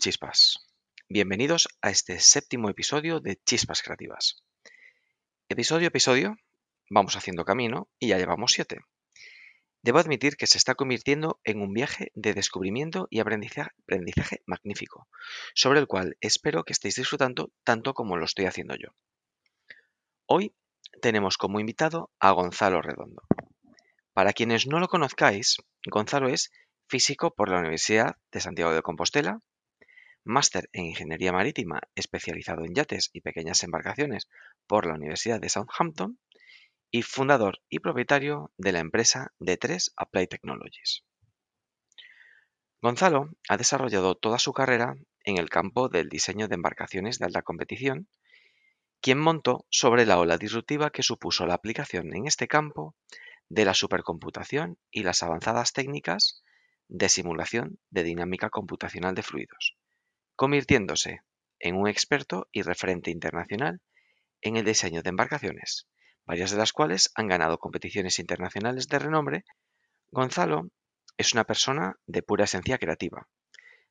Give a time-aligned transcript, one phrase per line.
[0.00, 0.66] chispas.
[1.08, 4.42] Bienvenidos a este séptimo episodio de Chispas Creativas.
[5.48, 6.36] Episodio a episodio
[6.90, 8.80] vamos haciendo camino y ya llevamos siete.
[9.82, 15.08] Debo admitir que se está convirtiendo en un viaje de descubrimiento y aprendizaje, magnífico,
[15.54, 18.88] sobre el cual espero que estéis disfrutando tanto como lo estoy haciendo yo.
[20.26, 20.54] Hoy
[21.02, 23.22] tenemos como invitado a Gonzalo Redondo.
[24.12, 26.50] Para quienes no lo conozcáis, Gonzalo es
[26.88, 29.40] físico por la Universidad de Santiago de Compostela,
[30.24, 34.28] máster en Ingeniería Marítima especializado en yates y pequeñas embarcaciones
[34.66, 36.18] por la Universidad de Southampton
[36.90, 41.04] y fundador y propietario de la empresa D3 Applied Technologies.
[42.80, 47.42] Gonzalo ha desarrollado toda su carrera en el campo del diseño de embarcaciones de alta
[47.42, 48.08] competición,
[49.00, 52.94] quien montó sobre la ola disruptiva que supuso la aplicación en este campo
[53.48, 56.42] de la supercomputación y las avanzadas técnicas
[56.88, 59.76] de simulación de dinámica computacional de fluidos,
[60.36, 61.22] convirtiéndose
[61.58, 63.80] en un experto y referente internacional
[64.40, 65.88] en el diseño de embarcaciones,
[66.26, 69.44] varias de las cuales han ganado competiciones internacionales de renombre,
[70.10, 70.70] Gonzalo
[71.16, 73.28] es una persona de pura esencia creativa,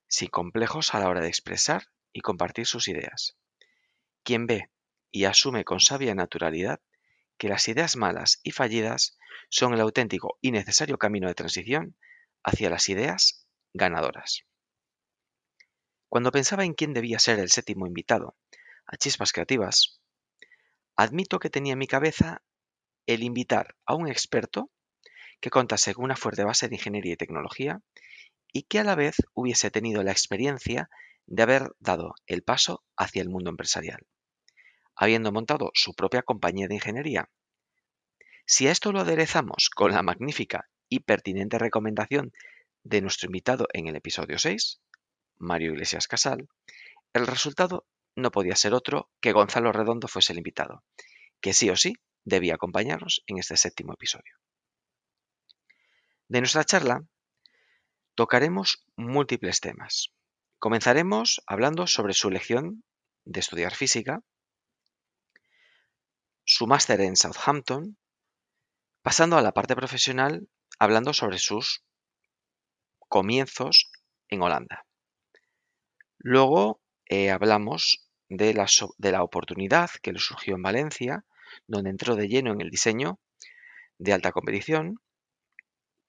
[0.08, 3.38] sin complejos a la hora de expresar y compartir sus ideas.
[4.24, 4.70] Quien ve
[5.12, 6.82] y asume con sabia naturalidad
[7.38, 9.18] que las ideas malas y fallidas
[9.50, 11.98] son el auténtico y necesario camino de transición
[12.44, 14.46] hacia las ideas ganadoras.
[16.14, 18.36] Cuando pensaba en quién debía ser el séptimo invitado
[18.86, 20.00] a Chispas Creativas,
[20.96, 22.44] Admito que tenía en mi cabeza
[23.08, 24.70] el invitar a un experto
[25.42, 27.82] que contase con una fuerte base de ingeniería y tecnología
[28.52, 30.88] y que a la vez hubiese tenido la experiencia
[31.26, 34.06] de haber dado el paso hacia el mundo empresarial,
[34.96, 37.32] habiendo montado su propia compañía de ingeniería.
[38.46, 42.34] Si a esto lo aderezamos con la magnífica y pertinente recomendación
[42.84, 44.80] de nuestro invitado en el episodio 6,
[45.38, 46.48] Mario Iglesias Casal,
[47.14, 47.86] el resultado
[48.16, 50.84] no podía ser otro que Gonzalo Redondo fuese el invitado,
[51.42, 54.38] que sí o sí debía acompañarnos en este séptimo episodio.
[56.28, 57.04] De nuestra charla
[58.16, 60.14] tocaremos múltiples temas.
[60.60, 62.84] Comenzaremos hablando sobre su elección
[63.26, 64.22] de estudiar física,
[66.46, 67.98] su máster en Southampton,
[69.02, 70.48] pasando a la parte profesional
[70.80, 71.84] hablando sobre sus
[73.10, 73.92] comienzos
[74.30, 74.86] en Holanda.
[76.24, 81.26] Luego eh, hablamos de la, oportunidad que le surgió en Valencia,
[81.68, 83.20] donde entró de lleno en el diseño
[83.98, 85.02] de alta competición,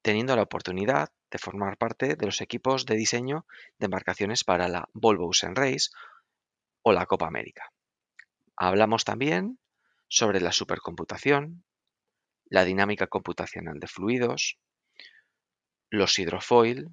[0.02, 3.44] teniendo la oportunidad de formar parte de los equipos de diseño
[3.78, 5.90] de embarcaciones para la Volvo Ocean Race
[6.82, 7.72] o la Copa América.
[8.56, 9.58] Hablamos también
[10.06, 11.64] sobre la supercomputación,
[12.44, 14.60] la dinámica computacional de fluidos,
[15.90, 16.90] los hidrofoil,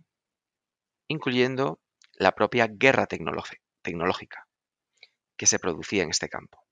[1.08, 1.81] incluyendo
[2.22, 4.48] la propia guerra tecnológica
[5.36, 6.64] que se producía en este campo.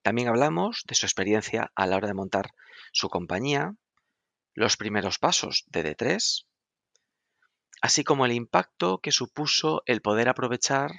[0.00, 2.50] También hablamos de su experiencia a la hora de montar
[2.92, 3.74] su compañía,
[4.54, 6.46] los primeros pasos de D3,
[7.80, 10.92] así como el impacto que supuso el poder aprovechar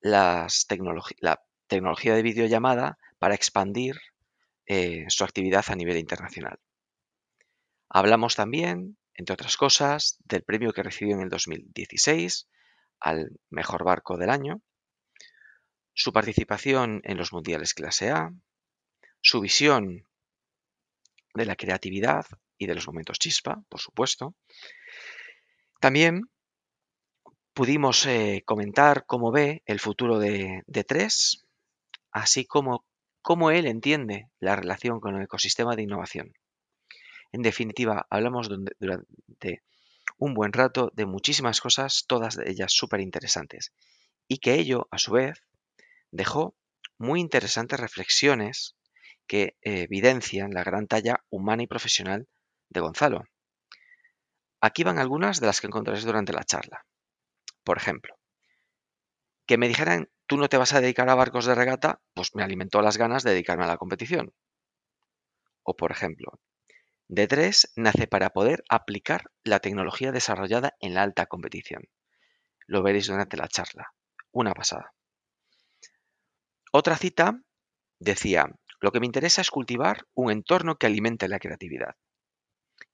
[0.00, 0.46] la
[1.66, 3.96] tecnología de videollamada para expandir
[4.64, 6.58] eh, su actividad a nivel internacional.
[7.90, 12.48] Hablamos también, entre otras cosas, del premio que recibió en el 2016
[13.00, 14.62] al mejor barco del año,
[15.94, 18.30] su participación en los mundiales clase A,
[19.20, 20.06] su visión
[21.34, 22.26] de la creatividad
[22.58, 24.34] y de los momentos chispa, por supuesto.
[25.80, 26.22] También
[27.54, 31.46] pudimos eh, comentar cómo ve el futuro de, de Tres,
[32.10, 32.84] así como
[33.22, 36.32] cómo él entiende la relación con el ecosistema de innovación.
[37.36, 39.62] En definitiva, hablamos durante
[40.16, 43.74] un buen rato de muchísimas cosas, todas ellas súper interesantes.
[44.26, 45.42] Y que ello, a su vez,
[46.10, 46.56] dejó
[46.96, 48.74] muy interesantes reflexiones
[49.26, 52.26] que evidencian la gran talla humana y profesional
[52.70, 53.24] de Gonzalo.
[54.62, 56.86] Aquí van algunas de las que encontraréis durante la charla.
[57.64, 58.18] Por ejemplo,
[59.44, 62.42] que me dijeran, tú no te vas a dedicar a barcos de regata, pues me
[62.42, 64.32] alimentó las ganas de dedicarme a la competición.
[65.64, 66.40] O por ejemplo,
[67.08, 71.84] D3 nace para poder aplicar la tecnología desarrollada en la alta competición.
[72.66, 73.92] Lo veréis durante la charla.
[74.32, 74.92] Una pasada.
[76.72, 77.40] Otra cita
[78.00, 78.46] decía,
[78.80, 81.96] lo que me interesa es cultivar un entorno que alimente la creatividad.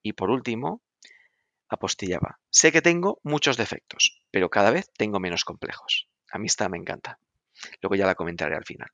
[0.02, 0.82] Y por último,
[1.68, 6.08] apostillaba, sé que tengo muchos defectos, pero cada vez tengo menos complejos.
[6.30, 7.18] A mí esta me encanta.
[7.80, 8.90] Luego ya la comentaré al final.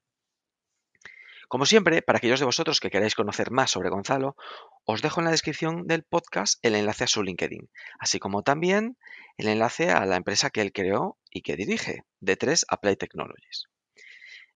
[1.49, 4.37] Como siempre, para aquellos de vosotros que queráis conocer más sobre Gonzalo,
[4.85, 8.99] os dejo en la descripción del podcast el enlace a su LinkedIn, así como también
[9.39, 13.65] el enlace a la empresa que él creó y que dirige, D3 Applied Technologies.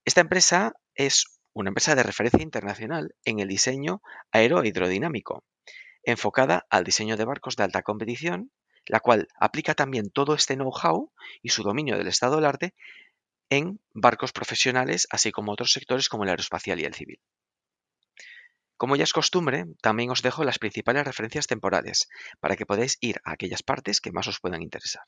[0.05, 5.43] Esta empresa es una empresa de referencia internacional en el diseño aerohidrodinámico,
[6.03, 8.51] enfocada al diseño de barcos de alta competición,
[8.85, 11.11] la cual aplica también todo este know-how
[11.41, 12.75] y su dominio del estado del arte
[13.49, 17.19] en barcos profesionales, así como otros sectores como el aeroespacial y el civil.
[18.77, 22.09] Como ya es costumbre, también os dejo las principales referencias temporales
[22.39, 25.03] para que podáis ir a aquellas partes que más os puedan interesar.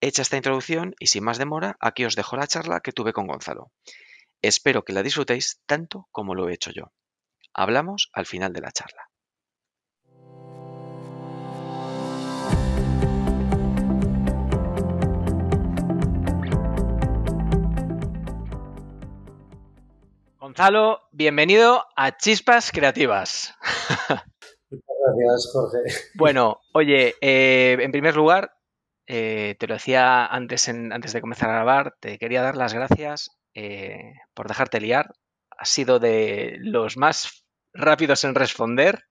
[0.00, 3.26] Hecha esta introducción y sin más demora, aquí os dejo la charla que tuve con
[3.26, 3.72] Gonzalo.
[4.42, 6.92] Espero que la disfrutéis tanto como lo he hecho yo.
[7.52, 9.07] Hablamos al final de la charla.
[20.48, 23.54] Gonzalo, bienvenido a Chispas Creativas.
[24.70, 25.78] Muchas gracias, Jorge.
[26.14, 28.52] Bueno, oye, eh, en primer lugar,
[29.06, 33.38] eh, te lo decía antes, antes de comenzar a grabar, te quería dar las gracias
[33.52, 35.12] eh, por dejarte liar.
[35.50, 39.02] Has sido de los más rápidos en responder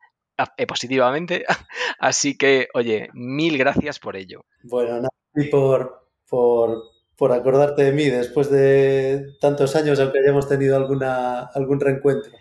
[0.68, 1.46] positivamente.
[2.00, 4.42] Así que, oye, mil gracias por ello.
[4.64, 10.48] Bueno, nada, y por, por por acordarte de mí después de tantos años, aunque hayamos
[10.48, 12.32] tenido alguna, algún reencuentro.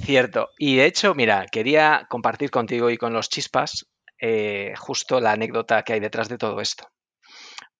[0.00, 0.50] Cierto.
[0.58, 3.86] Y de hecho, mira, quería compartir contigo y con los chispas
[4.20, 6.88] eh, justo la anécdota que hay detrás de todo esto.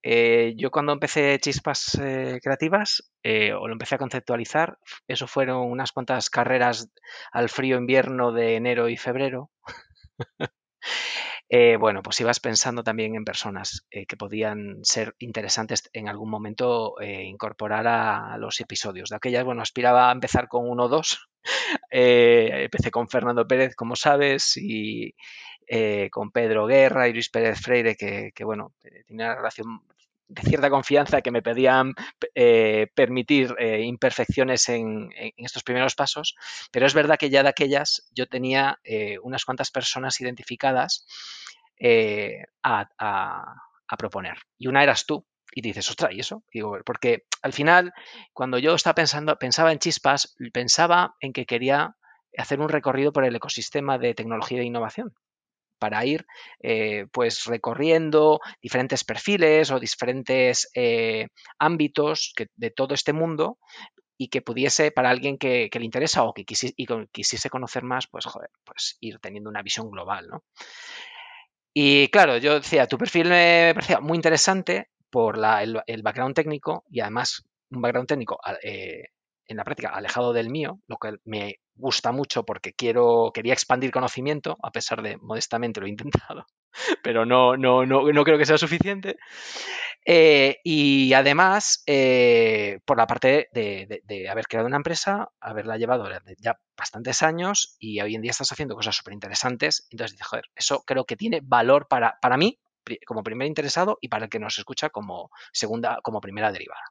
[0.02, 3.10] Eh, yo cuando empecé chispas eh, creativas,
[3.58, 4.78] o lo empecé a conceptualizar,
[5.08, 6.90] eso fueron unas cuantas carreras
[7.32, 9.50] al frío invierno de enero y febrero.
[11.48, 16.30] Eh, bueno, pues ibas pensando también en personas eh, que podían ser interesantes en algún
[16.30, 19.10] momento eh, incorporar a los episodios.
[19.10, 21.28] De aquellas, bueno, aspiraba a empezar con uno o dos.
[21.90, 25.14] empecé con Fernando Pérez, como sabes, y
[26.10, 28.74] con Pedro Guerra y Luis Pérez Freire, que, bueno,
[29.06, 29.80] tenía una relación
[30.28, 31.94] de cierta confianza que me pedían
[32.94, 36.34] permitir imperfecciones en, estos primeros pasos,
[36.70, 38.80] pero es verdad que ya de aquellas yo tenía
[39.22, 41.06] unas cuantas personas identificadas
[41.78, 42.88] eh, a,
[43.98, 44.38] proponer.
[44.58, 45.24] Y una eras tú.
[45.52, 46.42] Y dices, ostras, ¿y eso?
[46.52, 47.92] digo, porque al final,
[48.32, 51.96] cuando yo estaba pensando, pensaba en chispas, pensaba en que quería
[52.36, 55.14] hacer un recorrido por el ecosistema de tecnología e innovación
[55.78, 56.26] para ir
[56.60, 61.28] eh, pues recorriendo diferentes perfiles o diferentes eh,
[61.58, 63.58] ámbitos de todo este mundo
[64.16, 68.50] y que pudiese para alguien que, le interesa o que quisiese, conocer más, pues joder,
[68.64, 70.44] pues ir teniendo una visión global, ¿no?
[71.74, 77.00] Y claro, yo decía, tu perfil me parecía muy interesante por el, background técnico y
[77.00, 79.08] además un background técnico eh,
[79.46, 83.90] en la práctica alejado del mío, lo que me gusta mucho porque quiero, quería expandir
[83.90, 86.46] conocimiento, a pesar de modestamente lo he intentado,
[87.02, 89.16] pero no, no, no, no creo que sea suficiente.
[90.06, 96.08] Eh, y además, eh, por la parte de, haber creado una empresa, haberla llevado
[96.38, 99.86] ya bastantes años y hoy en día estás haciendo cosas súper interesantes.
[99.90, 102.58] Entonces dices, joder, eso creo que tiene valor para, para mí
[103.06, 106.82] como primer interesado y para el que nos escucha como segunda, como primera derivada.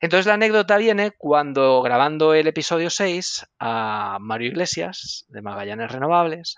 [0.00, 6.56] Entonces la anécdota viene cuando grabando el episodio 6 a Mario Iglesias de Magallanes Renovables,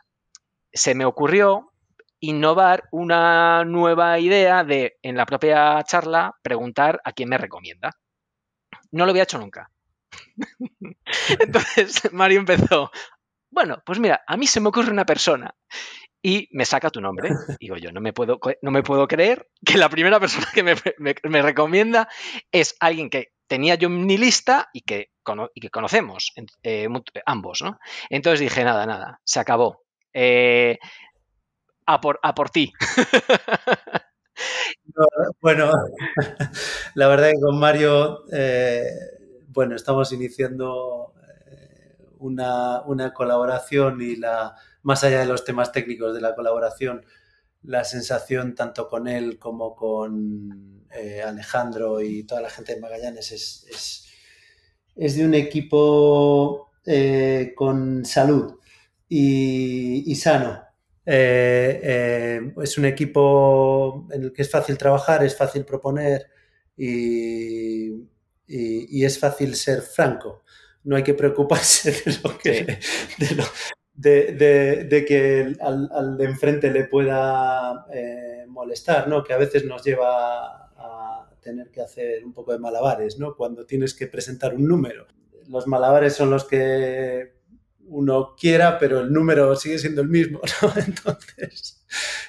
[0.72, 1.72] se me ocurrió
[2.20, 7.92] innovar una nueva idea de, en la propia charla, preguntar a quién me recomienda.
[8.90, 9.70] No lo había hecho nunca.
[11.38, 12.90] Entonces Mario empezó,
[13.50, 15.54] bueno, pues mira, a mí se me ocurre una persona
[16.22, 17.30] y me saca tu nombre.
[17.60, 21.42] Digo yo, no me puedo, no me puedo creer que la primera persona que me,
[21.42, 22.08] recomienda
[22.52, 25.10] es alguien que tenía yo en mi lista y que,
[25.54, 26.32] y que conocemos
[26.62, 26.88] eh,
[27.24, 27.78] ambos, ¿no?
[28.10, 29.82] Entonces dije, nada, nada, se acabó.
[30.12, 30.78] Eh,
[31.86, 32.72] a por, a por ti.
[35.40, 35.72] bueno,
[36.94, 38.84] la verdad que con Mario, eh,
[39.48, 41.14] bueno, estamos iniciando
[41.50, 47.04] eh, una, colaboración y la, más allá de los temas técnicos de la colaboración,
[47.62, 53.32] la sensación tanto con él como con eh, Alejandro y toda la gente de Magallanes
[53.32, 54.04] es,
[54.96, 56.70] es, de un equipo
[57.54, 58.54] con salud
[59.08, 60.68] y, y sano.
[61.10, 66.26] Eh, eh, es un equipo en el que es fácil trabajar, es fácil proponer
[66.76, 67.94] y,
[68.46, 70.44] es fácil ser franco.
[70.84, 72.78] No hay que preocuparse de lo que,
[73.18, 73.46] de,
[74.00, 79.24] que al, de enfrente le pueda eh, molestar, ¿no?
[79.24, 83.34] que a veces nos lleva a tener que hacer un poco de malabares ¿no?
[83.36, 85.06] cuando tienes que presentar un número.
[85.48, 87.38] Los malabares son los que
[87.88, 90.72] uno quiera, pero el número sigue siendo el mismo, ¿no?
[90.76, 91.84] Entonces,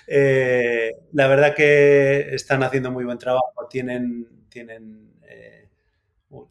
[0.07, 5.69] eh, la verdad que están haciendo muy buen trabajo, tienen, tienen eh,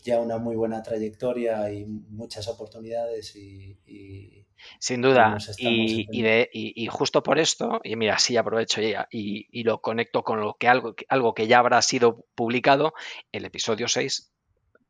[0.02, 4.46] ya una muy buena trayectoria y muchas oportunidades y,
[4.78, 10.40] sin duda, y, justo por esto, y mira, sí aprovecho y, y, lo conecto con
[10.40, 12.94] lo que algo, algo que ya habrá sido publicado,
[13.32, 14.32] el episodio 6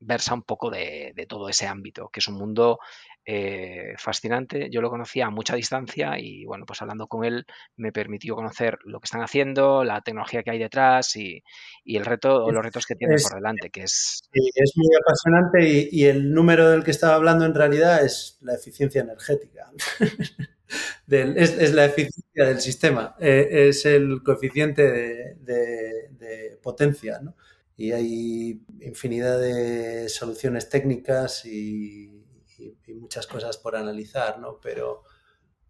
[0.00, 2.78] versa un poco de, todo ese ámbito, que es un mundo
[3.30, 4.70] eh, fascinante.
[4.70, 7.44] Yo lo conocía a mucha distancia y bueno, pues hablando con él
[7.76, 11.42] me permitió conocer lo que están haciendo, la tecnología que hay detrás y,
[11.84, 14.22] el reto o los retos que tienen por delante, que es...
[14.32, 19.02] es muy apasionante y, el número del que estaba hablando en realidad es la eficiencia
[19.02, 19.72] energética.
[21.08, 27.36] es, la eficiencia del sistema, eh, es el coeficiente de, de potencia, ¿no?
[27.76, 32.17] y hay infinidad de soluciones técnicas y,
[32.94, 34.58] muchas cosas por analizar, ¿no?
[34.60, 35.04] Pero,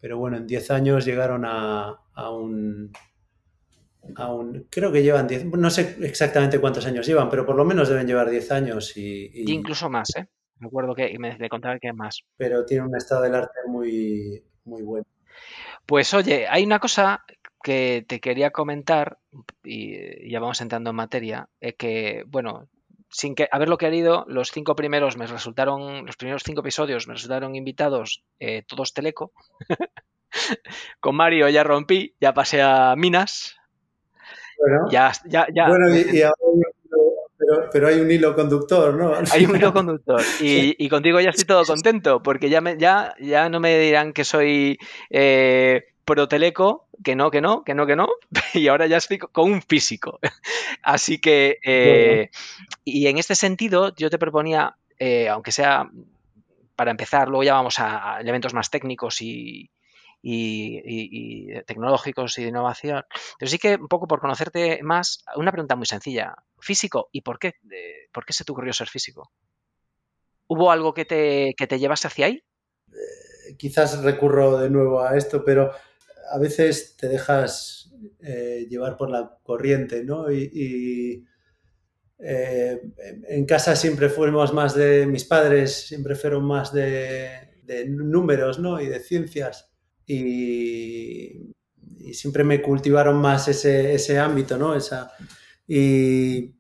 [0.01, 2.93] pero bueno, en 10 años llegaron a, un,
[4.17, 7.65] a, un, Creo que llevan 10, no sé exactamente cuántos años llevan, pero por lo
[7.65, 9.31] menos deben llevar 10 años y...
[9.53, 10.29] incluso más, ¿eh?
[10.61, 12.25] Me acuerdo que me, me contaba que más.
[12.37, 15.07] Pero tiene un estado del arte muy, muy bueno.
[15.87, 17.25] Pues oye, hay una cosa
[17.63, 19.19] que te quería comentar,
[19.65, 22.69] y ya vamos entrando en materia, es que, bueno,
[23.11, 27.55] sin que haberlo querido, los cinco primeros me resultaron, los primeros cinco episodios me resultaron
[27.55, 29.33] invitados eh, todos Teleco.
[31.01, 33.57] Con Mario ya rompí, ya pasé a Minas.
[34.59, 35.69] Bueno, ya, ya, ya.
[35.69, 36.23] Bueno, y,
[37.73, 39.15] pero, hay un hilo conductor, ¿no?
[39.33, 40.21] Hay un hilo conductor.
[40.41, 44.25] Y, contigo ya estoy todo contento, porque ya, me, ya, ya no me dirán que
[44.25, 44.79] soy
[45.11, 48.09] eh, Proteleco, que no, que no, que no, que no,
[48.55, 50.19] y ahora ya estoy con un físico.
[50.83, 52.31] Así que, eh,
[52.83, 55.91] y en este sentido, yo te proponía, eh, aunque sea
[56.77, 59.71] para empezar, luego ya vamos a elementos más técnicos y,
[61.67, 63.05] tecnológicos y de innovación.
[63.39, 66.37] Pero sí que un poco por conocerte más, una pregunta muy sencilla.
[66.59, 67.11] ¿Físico?
[67.13, 67.57] ¿Y por qué?
[68.13, 69.31] ¿Por qué se te ocurrió ser físico?
[70.47, 72.43] ¿Hubo algo que te, que te llevase hacia ahí?
[72.93, 75.73] Eh, quizás recurro de nuevo a esto, pero
[76.31, 80.31] a veces te dejas eh, llevar por la corriente, ¿no?
[80.31, 81.25] Y,
[82.21, 82.81] eh,
[83.29, 87.47] en casa siempre fuimos más de, mis padres siempre fueron más de,
[87.87, 88.81] números, ¿no?
[88.81, 89.71] Y de ciencias.
[90.07, 91.55] Y,
[92.13, 94.75] siempre me cultivaron más ese, ámbito, ¿no?
[95.67, 96.55] Y,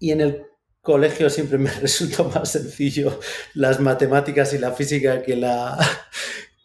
[0.00, 0.46] y en el
[0.80, 3.20] colegio siempre me resultó más sencillo
[3.54, 5.78] las matemáticas y la física que la,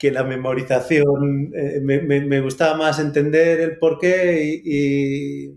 [0.03, 5.55] que la memorización, eh, me, gustaba más entender el porqué y,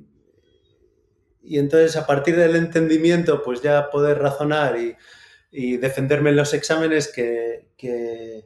[1.42, 7.10] y, entonces a partir del entendimiento pues ya poder razonar y, defenderme en los exámenes
[7.12, 8.44] que, que,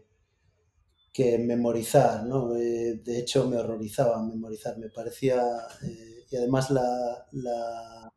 [1.38, 2.56] memorizar, ¿no?
[2.56, 5.42] Eh, de hecho me horrorizaba memorizar, me parecía,
[5.82, 8.10] eh, y además la la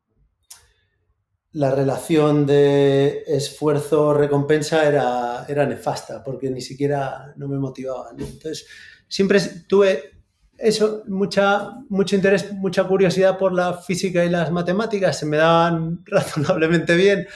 [1.70, 8.10] relación de esfuerzo-recompensa era, era nefasta, porque ni siquiera no me motivaba.
[8.10, 8.66] Entonces,
[9.08, 10.14] siempre tuve
[10.58, 16.02] eso, mucha, mucho interés, mucha curiosidad por la física y las matemáticas, se me daban
[16.06, 17.26] razonablemente bien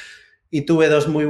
[0.50, 1.26] y tuve dos, muy,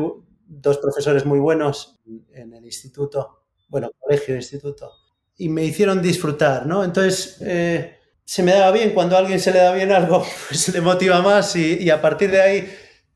[0.46, 2.00] dos profesores muy buenos
[2.32, 4.90] en el instituto, bueno, colegio, instituto,
[5.36, 6.84] y me hicieron disfrutar, ¿no?
[6.84, 7.97] Entonces, eh,
[8.28, 11.22] se me daba bien, cuando a alguien se le da bien algo, pues le motiva
[11.22, 12.68] más y, a partir de ahí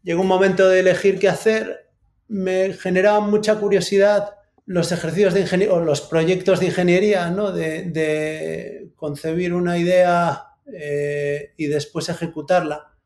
[0.02, 1.90] llegó un momento de elegir qué hacer,
[2.28, 7.52] me generaba mucha curiosidad los ejercicios de ingeniería o los proyectos de ingeniería, ¿no?
[7.52, 12.96] de, concebir una idea eh, y después ejecutarla.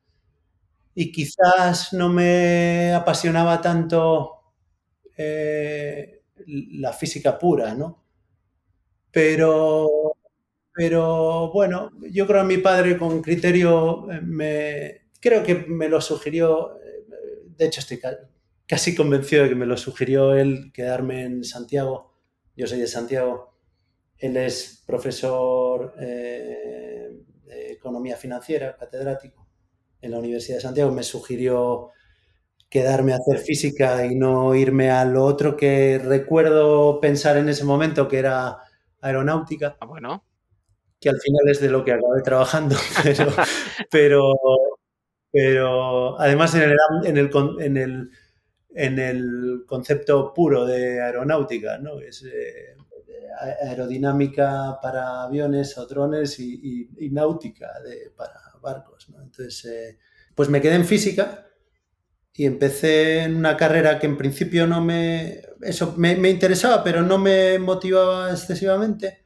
[0.95, 4.53] Y quizás no me apasionaba tanto
[5.17, 8.01] eh, la física pura, ¿no?
[9.11, 10.06] Pero
[10.77, 16.03] pero bueno, yo creo que mi padre con criterio eh, me, creo que me lo
[16.03, 17.07] sugirió, eh,
[17.47, 17.99] de hecho estoy
[18.67, 22.13] casi convencido de que me lo sugirió él quedarme en Santiago.
[22.55, 23.55] Yo soy de Santiago.
[24.19, 29.49] Él es profesor eh, de economía financiera, catedrático
[30.03, 30.93] en la Universidad de Santiago.
[30.93, 31.89] Me sugirió
[32.69, 37.65] quedarme a hacer física y no irme a lo otro que recuerdo pensar en ese
[37.65, 38.59] momento, que era
[39.01, 39.79] aeronáutica.
[39.81, 40.23] Ah, bueno
[41.01, 42.77] que al final es de lo que acabé trabajando,
[43.91, 44.33] pero,
[45.31, 48.11] pero, además en el, en el, en el,
[48.75, 52.01] en el concepto puro de aeronáutica, ¿no?
[52.01, 52.77] Es eh,
[53.63, 57.71] aerodinámica para aviones o drones y, náutica
[58.17, 59.09] para barcos.
[59.09, 59.99] Entonces, eh,
[60.35, 61.47] pues me quedé en física
[62.35, 67.19] y empecé en una carrera que en principio no me eso me, interesaba, pero no
[67.19, 69.25] me motivaba excesivamente.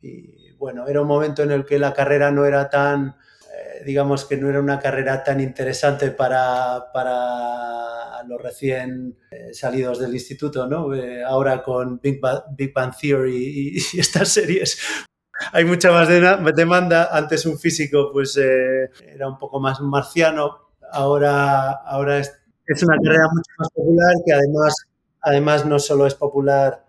[0.00, 3.16] Y bueno, era un momento en el que la carrera no era tan,
[3.52, 9.98] eh, digamos que no era una carrera tan interesante para, para los recién eh, salidos
[9.98, 10.94] del instituto, ¿no?
[10.94, 14.78] Eh, ahora con Big Bang, Theory y, estas series,
[15.52, 16.08] hay mucha más
[16.56, 17.10] demanda.
[17.12, 22.32] Antes un físico pues era un poco más marciano, ahora, ahora es,
[22.66, 24.74] es una carrera mucho más popular que además
[25.26, 26.85] además no solo es popular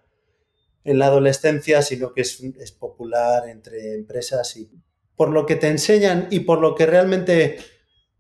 [0.88, 4.72] en la adolescencia, sino que es, popular entre empresas y
[5.18, 7.58] por lo que te enseñan y por lo que realmente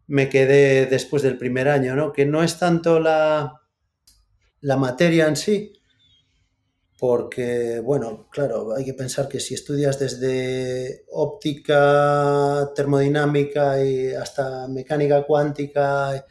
[0.05, 2.11] me quedé después del primer año, ¿no?
[2.11, 3.61] Que no es tanto la,
[4.59, 5.71] la materia en sí,
[6.99, 15.23] porque, bueno, claro, hay que pensar que si estudias desde óptica, termodinámica y hasta mecánica
[15.23, 16.25] cuántica,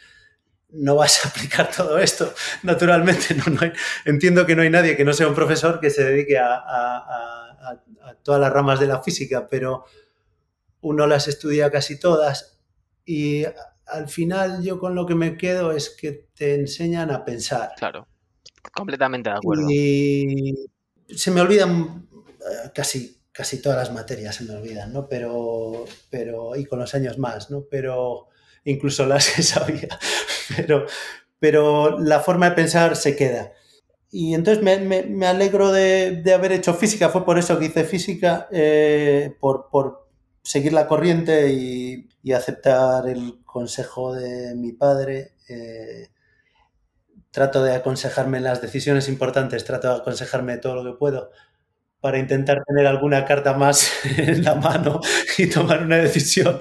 [0.70, 2.32] no vas a aplicar todo esto.
[2.62, 3.44] Naturalmente, no,
[4.04, 7.82] entiendo que no hay nadie que no sea un profesor que se dedique a,
[8.23, 9.85] todas las ramas de la física, pero
[10.80, 12.61] uno las estudia casi todas
[13.04, 13.44] y
[13.87, 17.70] al final yo con lo que me quedo es que te enseñan a pensar.
[17.76, 18.06] Claro,
[18.73, 19.66] completamente de acuerdo.
[19.70, 20.54] Y
[21.08, 25.08] se me olvidan eh, casi, casi todas las materias, se me olvidan, ¿no?
[25.08, 27.64] Pero, pero, y con los años más, ¿no?
[27.70, 28.28] Pero
[28.66, 29.88] incluso las que sabía,
[30.54, 30.87] pero,
[31.38, 33.52] pero la forma de pensar se queda.
[34.11, 39.35] Y entonces me, alegro de, haber hecho física, fue por eso que hice física, eh,
[39.40, 40.06] por,
[40.42, 45.35] seguir la corriente y, aceptar el consejo de mi padre.
[45.49, 46.08] Eh,
[47.30, 51.30] trato de aconsejarme las decisiones importantes, trato de aconsejarme todo lo que puedo
[52.00, 55.00] para intentar tener alguna carta más en la mano
[55.38, 56.58] y tomar una decisión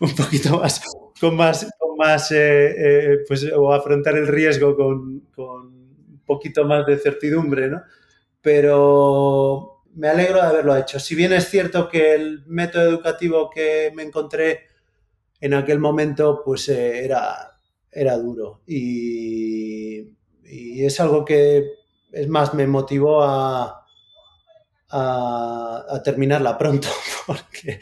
[0.00, 0.80] un poquito más
[1.20, 6.64] con más, con más eh, eh, pues, o afrontar el riesgo con, con, un poquito
[6.64, 7.82] más de certidumbre, ¿no?
[8.40, 11.00] Pero me alegro de haberlo hecho.
[11.00, 14.66] Si bien es cierto que el método educativo que me encontré
[15.40, 17.58] en aquel momento, pues eh, era,
[17.90, 18.62] era duro.
[18.66, 20.00] Y,
[20.44, 21.70] y, es algo que,
[22.12, 23.86] es más, me motivó a,
[24.90, 26.88] a, a terminarla pronto,
[27.26, 27.80] porque,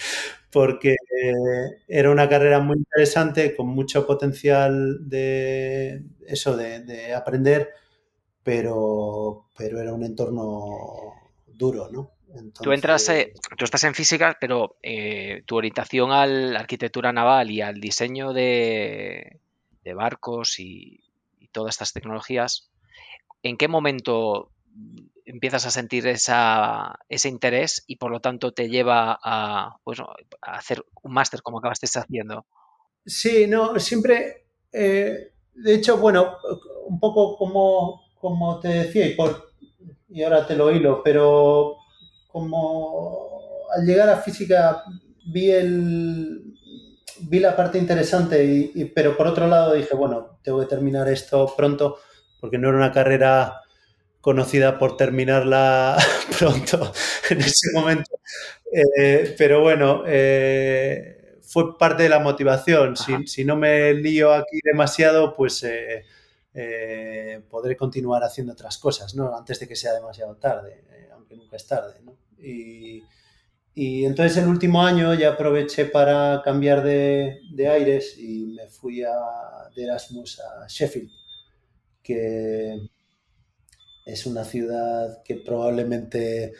[0.54, 7.70] porque eh, era una carrera muy interesante, con mucho potencial de eso, de, aprender,
[8.44, 11.12] pero, pero era un entorno
[11.48, 12.12] duro, ¿no?
[12.62, 17.50] Tú entras, eh, tú estás en física, pero eh, tu orientación a la arquitectura naval
[17.50, 19.40] y al diseño de,
[19.96, 21.00] barcos y,
[21.50, 22.70] todas estas tecnologías,
[23.42, 24.50] ¿en qué momento
[25.24, 29.98] empiezas a sentir esa, ese interés y por lo tanto te lleva a, pues,
[30.42, 32.46] hacer un máster como acabaste haciendo.
[33.06, 36.36] Sí, no, siempre, eh, de hecho, bueno,
[36.86, 39.52] un poco como, como te decía, y, por,
[40.08, 41.76] y ahora te lo hilo, pero
[42.28, 43.28] como
[43.74, 44.84] al llegar a física
[45.26, 46.54] vi el
[47.20, 51.54] vi la parte interesante, y, pero por otro lado dije, bueno, tengo que terminar esto
[51.56, 51.98] pronto,
[52.40, 53.60] porque no era una carrera
[54.24, 55.98] conocida por terminarla
[56.38, 56.90] pronto
[57.28, 58.18] en ese momento.
[58.72, 62.96] Eh, pero bueno, eh, fue parte de la motivación.
[62.96, 69.36] Si, no me lío aquí demasiado, pues eh, podré continuar haciendo otras cosas, ¿no?
[69.36, 72.16] Antes de que sea demasiado tarde, aunque nunca es tarde, ¿no?
[72.38, 73.02] Y,
[73.76, 79.12] entonces el último año ya aproveché para cambiar de, de aires y me fui a,
[79.74, 81.10] de Erasmus a Sheffield,
[82.00, 82.88] que
[84.04, 86.52] es una ciudad que probablemente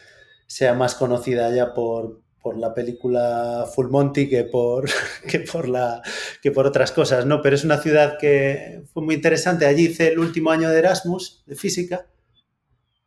[0.47, 2.23] sea más conocida ya por,
[2.57, 4.85] la película Full Monty que por,
[5.29, 6.03] que, por la,
[6.43, 7.41] que por otras cosas, ¿no?
[7.41, 9.65] Pero es una ciudad que fue muy interesante.
[9.65, 12.07] Allí hice el último año de Erasmus, de física,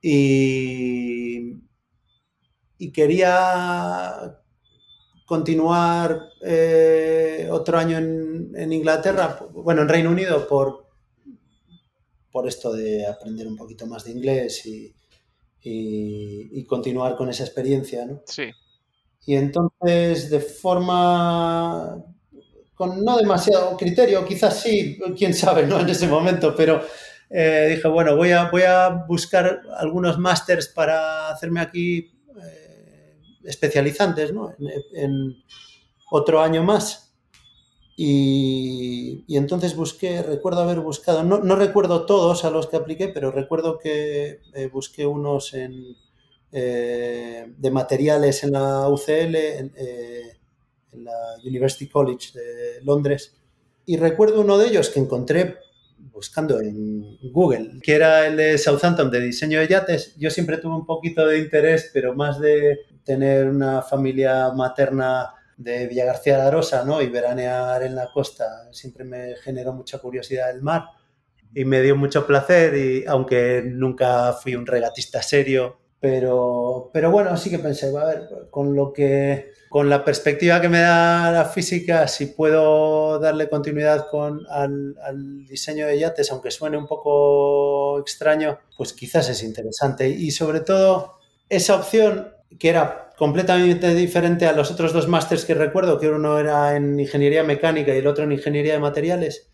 [0.01, 1.53] y,
[2.79, 4.39] y quería
[5.27, 10.86] continuar eh, otro año en, en, Inglaterra, bueno, en Reino Unido, por,
[12.37, 14.93] por esto de aprender un poquito más de inglés y,
[15.63, 18.21] y, continuar con esa experiencia, ¿no?
[18.27, 18.51] Sí.
[19.25, 21.97] Y entonces, de forma
[22.75, 25.79] con no demasiado criterio, quizás sí, quién sabe, ¿no?
[25.79, 26.79] En ese momento, pero
[27.27, 34.31] eh, dije, bueno, voy a, voy a buscar algunos másters para hacerme aquí eh, especializantes,
[34.31, 34.53] ¿no?
[34.93, 35.37] en,
[36.11, 37.06] otro año más.
[37.99, 43.79] Y, entonces busqué, recuerdo haber buscado, no, recuerdo todos a los que apliqué, pero recuerdo
[43.79, 45.95] que eh, busqué unos en,
[46.51, 50.37] eh, de materiales en la UCL, eh,
[50.91, 53.35] en, la University College de Londres.
[53.87, 55.55] Y recuerdo uno de ellos que encontré
[55.97, 60.15] buscando en Google, que era el de Southampton de diseño de yates.
[60.17, 65.87] Yo siempre tuve un poquito de interés, pero más de tener una familia materna de
[65.87, 67.01] Villa García de Arosa, ¿no?
[67.01, 70.83] Y veranear en la costa siempre me generó mucha curiosidad el mar
[71.53, 77.35] y me dio mucho placer y aunque nunca fui un regatista serio, pero, pero bueno,
[77.35, 81.45] sí que pensé, a ver, con lo que con la perspectiva que me da la
[81.45, 88.59] física, si puedo darle continuidad con, al, diseño de yates, aunque suene un poco extraño,
[88.77, 90.07] pues quizás es interesante.
[90.07, 95.53] Y sobre todo, esa opción que era completamente diferente a los otros dos másters que
[95.53, 99.49] recuerdo, que uno era en ingeniería mecánica y el otro en ingeniería de materiales,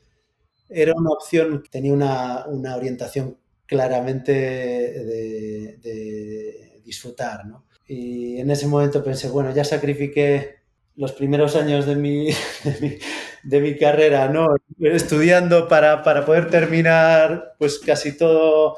[0.69, 7.65] era una opción que tenía una, una orientación claramente de, de disfrutar, ¿no?
[7.87, 10.63] Y en ese momento pensé, bueno, ya sacrifiqué
[10.95, 12.27] los primeros años de mi,
[12.63, 12.97] de mi,
[13.43, 14.55] de mi carrera, ¿no?
[14.79, 18.77] Estudiando para, para, poder terminar pues casi todo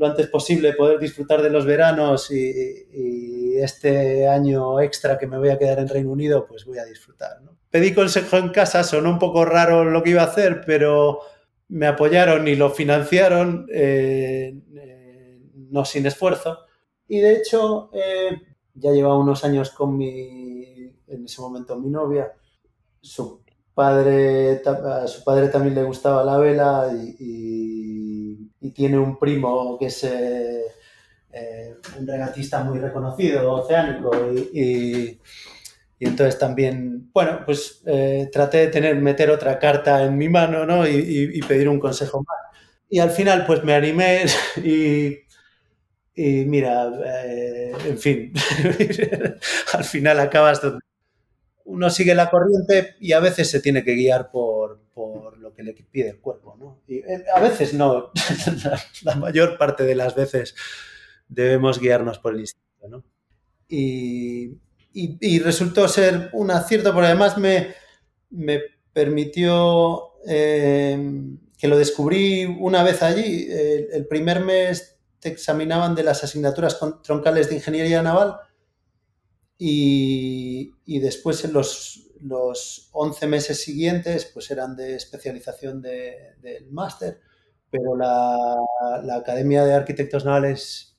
[0.00, 5.36] lo antes posible, poder disfrutar de los veranos y, y, este año extra que me
[5.36, 7.58] voy a quedar en Reino Unido, pues voy a disfrutar, ¿no?
[7.68, 11.20] Pedí consejo en casa, sonó un poco raro lo que iba a hacer, pero
[11.68, 16.60] me apoyaron y lo financiaron, eh, eh, no sin esfuerzo.
[17.06, 18.40] Y de hecho, eh,
[18.72, 20.64] ya llevaba unos años con mi,
[21.06, 22.32] en ese momento, mi novia.
[23.02, 23.42] Su
[23.74, 29.78] padre, a su padre también le gustaba la vela y, y, y tiene un primo
[29.78, 30.62] que es eh,
[31.32, 34.10] eh, un regatista muy reconocido, oceánico.
[34.52, 35.18] Y,
[35.98, 40.66] y entonces también, bueno, pues eh, traté de tener, meter otra carta en mi mano
[40.66, 40.86] ¿no?
[40.86, 42.38] y, pedir un consejo más.
[42.88, 44.24] Y al final, pues me animé
[44.56, 45.18] y
[46.12, 46.90] y mira,
[47.86, 48.32] en fin,
[49.72, 50.80] al final acabas donde
[51.64, 55.62] uno sigue la corriente y a veces se tiene que guiar por, por lo que
[55.62, 56.82] le pide el cuerpo, ¿no?
[56.86, 58.10] Y eh, a veces no,
[59.04, 60.54] la, mayor parte de las veces
[61.28, 63.04] debemos guiarnos por el instinto, ¿no?
[63.68, 64.58] Y,
[64.92, 67.74] y, resultó ser un acierto, porque además me,
[68.30, 68.60] me
[68.92, 70.98] permitió eh,
[71.56, 73.46] que lo descubrí una vez allí.
[73.48, 78.40] El primer mes te examinaban de las asignaturas troncales de ingeniería naval
[79.62, 86.60] y, y después en los, los 11 meses siguientes pues eran de especialización del de,
[86.60, 87.20] de máster,
[87.70, 88.56] pero la,
[89.04, 90.96] la, Academia de Arquitectos Navales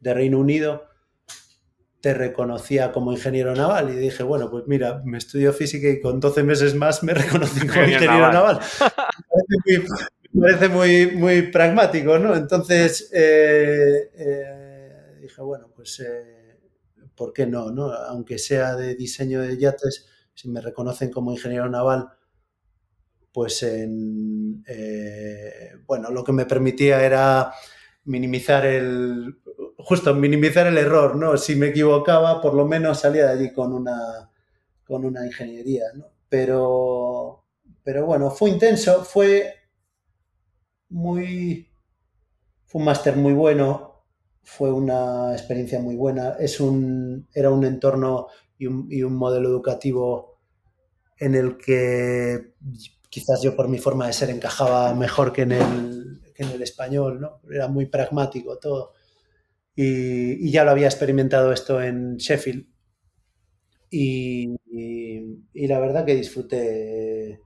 [0.00, 0.84] de Reino Unido
[2.02, 6.20] te reconocía como ingeniero naval y dije, bueno, pues mira, me estudio física y con
[6.20, 8.60] 12 meses más me reconocen como ingeniero, ingeniero naval.
[8.78, 9.86] naval
[10.40, 12.34] parece muy, muy pragmático, ¿no?
[12.34, 16.33] Entonces eh, eh, dije, bueno, pues eh,
[17.16, 17.92] ¿por qué no, no?
[17.92, 22.08] Aunque sea de diseño de yates, si me reconocen como ingeniero naval,
[23.32, 27.52] pues en, eh, bueno, lo que me permitía era
[28.04, 29.40] minimizar el,
[29.78, 31.36] justo minimizar el error, ¿no?
[31.36, 34.30] Si me equivocaba, por lo menos salía de allí con una,
[34.86, 36.06] con una ingeniería, ¿no?
[36.28, 37.44] Pero,
[37.82, 39.52] pero bueno, fue intenso, fue
[40.88, 41.70] muy...
[42.66, 43.93] Fue un máster muy bueno,
[44.44, 46.36] fue una experiencia muy buena.
[46.38, 48.28] Es un, era un entorno
[48.58, 50.38] y un, y un modelo educativo
[51.18, 52.54] en el que
[53.08, 56.62] quizás yo por mi forma de ser encajaba mejor que en el, que en el
[56.62, 57.40] español, ¿no?
[57.50, 58.92] Era muy pragmático todo.
[59.76, 62.66] Y, ya lo había experimentado esto en Sheffield.
[63.90, 67.40] Y, y, y la verdad que disfruté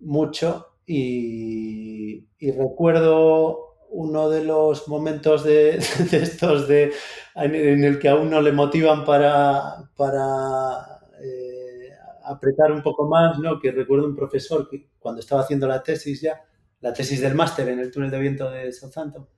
[0.00, 5.78] mucho y, recuerdo uno de los momentos de,
[6.10, 6.92] de estos de,
[7.34, 11.90] en, el que a uno le motivan para, para eh,
[12.24, 13.60] apretar un poco más, ¿no?
[13.60, 16.42] que recuerdo un profesor que cuando estaba haciendo la tesis ya,
[16.80, 19.28] la tesis del máster en el túnel de viento de Southampton,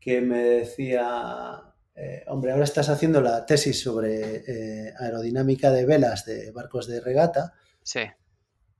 [0.00, 1.62] que me decía,
[1.94, 7.00] eh, hombre, ahora estás haciendo la tesis sobre eh, aerodinámica de velas de barcos de
[7.00, 7.54] regata.
[7.82, 8.00] Sí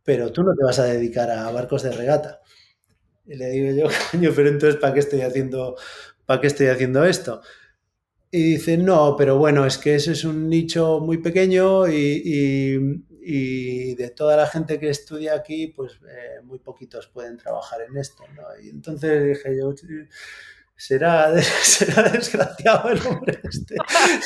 [0.05, 2.41] pero tú no te vas a dedicar a barcos de regata.
[3.31, 5.77] Y le digo yo, pero entonces, ¿para qué estoy haciendo,
[6.27, 7.41] para qué estoy haciendo esto?
[8.33, 13.95] Y dice, no, pero bueno, es que ese es un nicho muy pequeño y, y,
[13.95, 18.25] de toda la gente que estudia aquí, pues eh, muy poquitos pueden trabajar en esto.
[18.63, 19.73] Y entonces dije yo,
[20.77, 23.77] será, será desgraciado el hombre este.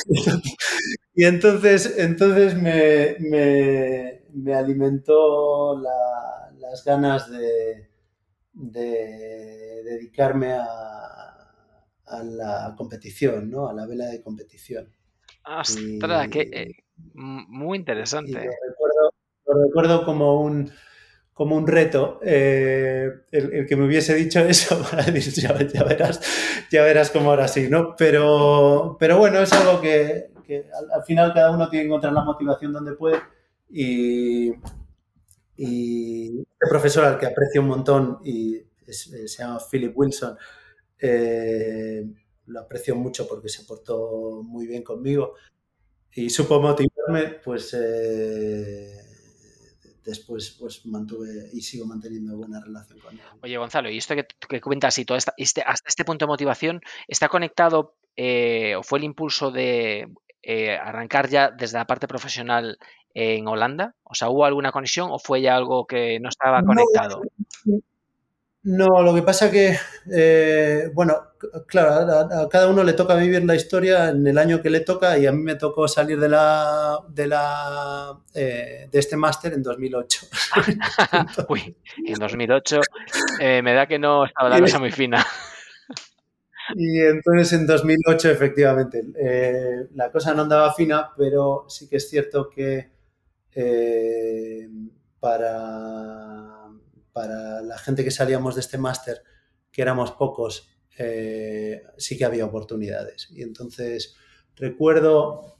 [1.15, 7.94] y entonces, entonces me, me, me alimentó la, las ganas de,
[8.55, 10.63] de dedicarme a,
[12.05, 13.67] a, la competición, ¿no?
[13.67, 14.89] a la vela de competición.
[15.45, 16.27] ¡Ostras!
[16.27, 16.71] Y, que, eh,
[17.13, 18.31] muy interesante.
[18.31, 19.13] Lo recuerdo,
[19.45, 20.71] lo recuerdo, como un
[21.33, 26.21] como un reto el, el, que me hubiese dicho eso para decir, ya, ya, verás,
[26.71, 27.93] ya verás cómo ahora sí, ¿no?
[27.97, 32.13] Pero, pero bueno, es algo que, que al, al, final cada uno tiene que encontrar
[32.13, 33.19] la motivación donde puede
[33.69, 34.53] y,
[35.57, 40.37] y este profesor al que aprecio un montón y es, se llama Philip Wilson,
[40.99, 42.03] eh,
[42.47, 45.35] lo aprecio mucho porque se portó muy bien conmigo
[46.13, 48.97] y supo motivarme, pues eh,
[50.03, 53.21] después pues mantuve y sigo manteniendo buena relación con él.
[53.41, 56.81] Oye, Gonzalo, y esto que, que cuentas y todo este, hasta este punto de motivación,
[57.07, 60.07] ¿está conectado eh, o fue el impulso de
[60.41, 62.77] eh, arrancar ya desde la parte profesional
[63.15, 63.95] en Holanda?
[64.03, 67.21] O sea, ¿hubo alguna conexión o fue ya algo que no estaba conectado?
[67.65, 69.77] No, no lo que pasa que,
[70.11, 71.15] eh, bueno,
[71.67, 74.81] claro, a, a, cada uno le toca vivir la historia en el año que le
[74.81, 79.53] toca y a mí me tocó salir de la de la eh, de este máster
[79.53, 80.27] en 2008.
[81.49, 82.81] Uy, en 2008
[83.39, 85.25] eh, me da que no estaba la cosa muy fina.
[86.73, 92.09] Y entonces en 2008 efectivamente eh, la cosa no andaba fina, pero sí que es
[92.09, 92.94] cierto que
[93.57, 94.67] eh,
[95.17, 96.67] para,
[97.13, 99.23] para la gente que salíamos de este máster,
[99.71, 103.29] que éramos pocos, eh, sí que había oportunidades.
[103.31, 104.15] Y entonces
[104.57, 105.57] recuerdo,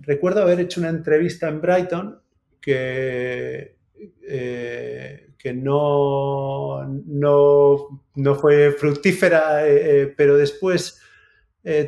[0.00, 2.20] recuerdo haber hecho una entrevista en Brighton
[2.60, 3.78] que,
[4.28, 9.62] eh, que no, no, no, fue fructífera,
[10.16, 11.00] pero después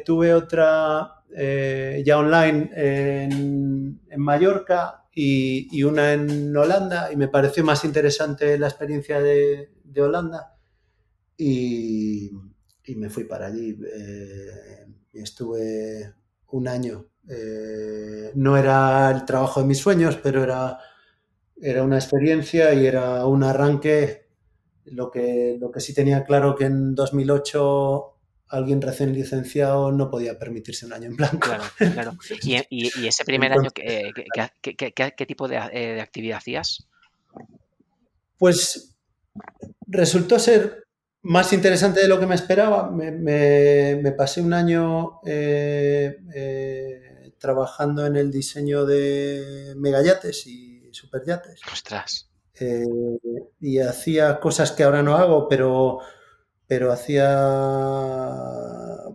[0.06, 7.85] tuve otra ya online en, en Mallorca y, una en Holanda y me pareció más
[7.85, 10.57] interesante la experiencia de, Holanda
[11.37, 12.31] y,
[12.85, 13.76] y, me fui para allí.
[13.85, 16.14] Eh, estuve
[16.52, 17.07] un año.
[17.28, 20.78] Eh, no era el trabajo de mis sueños, pero era,
[21.61, 24.28] era una experiencia y era un arranque.
[24.85, 28.17] Lo que, lo que sí tenía claro que en 2008
[28.48, 31.38] alguien recién licenciado no podía permitirse un año en blanco.
[31.40, 32.18] Claro, claro.
[32.42, 34.12] ¿Y, y, y ese primer año, ¿qué,
[34.62, 36.87] qué, qué, qué tipo de, de, actividad hacías?
[38.37, 38.94] Pues
[39.87, 40.88] resultó ser
[41.22, 42.90] más interesante de lo que me esperaba.
[42.90, 50.88] Me, me, me pasé un año eh, eh, trabajando en el diseño de megayates y
[50.92, 51.61] superyates.
[51.72, 52.30] ¡Ostras!
[52.61, 52.84] Eh,
[53.61, 56.00] y hacía cosas que ahora no hago, pero
[56.68, 57.26] pero hacía,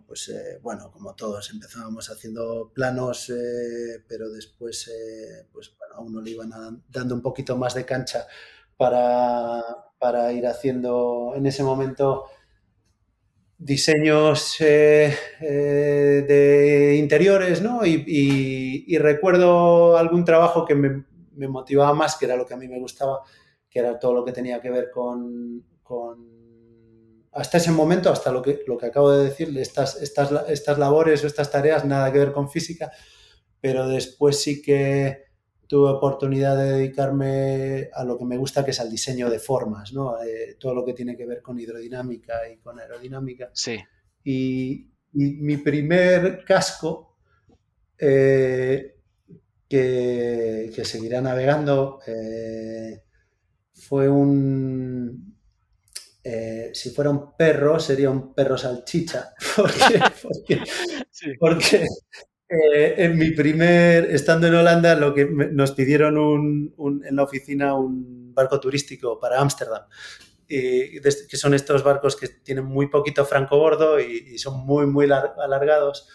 [0.07, 6.01] pues eh, bueno, como todos, empezábamos haciendo planos, eh, pero después, eh, pues bueno, a
[6.01, 6.49] uno le iban
[6.89, 8.25] dando un poquito más de cancha
[8.75, 9.63] para,
[9.99, 12.25] para, ir haciendo en ese momento
[13.59, 15.15] diseños de
[16.99, 17.85] interiores, ¿no?
[17.85, 21.05] Y, recuerdo algún trabajo que me,
[21.47, 23.21] motivaba más, que era lo que a mí me gustaba,
[23.69, 25.63] que era todo lo que tenía que ver con
[27.33, 31.23] hasta ese momento, hasta lo que, lo que acabo de decir, estas, estas, estas labores
[31.23, 32.91] o estas tareas nada que ver con física,
[33.59, 35.23] pero después sí que
[35.67, 39.93] tuve oportunidad de dedicarme a lo que me gusta, que es al diseño de formas,
[39.93, 40.21] ¿no?
[40.21, 43.49] Eh, todo lo que tiene que ver con hidrodinámica y con aerodinámica.
[43.53, 43.79] Sí.
[44.23, 47.17] Y, y mi primer casco,
[47.97, 48.97] eh,
[49.67, 53.01] que, que, seguirá navegando, eh,
[53.73, 55.32] fue un,
[56.23, 59.33] eh, si fuera un perro, sería un perro salchicha.
[59.55, 60.63] Porque, porque,
[61.11, 61.33] sí.
[61.37, 61.87] porque
[62.49, 67.15] eh, en mi primer, estando en Holanda, lo que me, nos pidieron un, un, en
[67.15, 69.83] la oficina un barco turístico para Ámsterdam.
[70.47, 75.05] Y, que son estos barcos que tienen muy poquito francobordo y, y son muy, muy
[75.11, 76.07] alargados.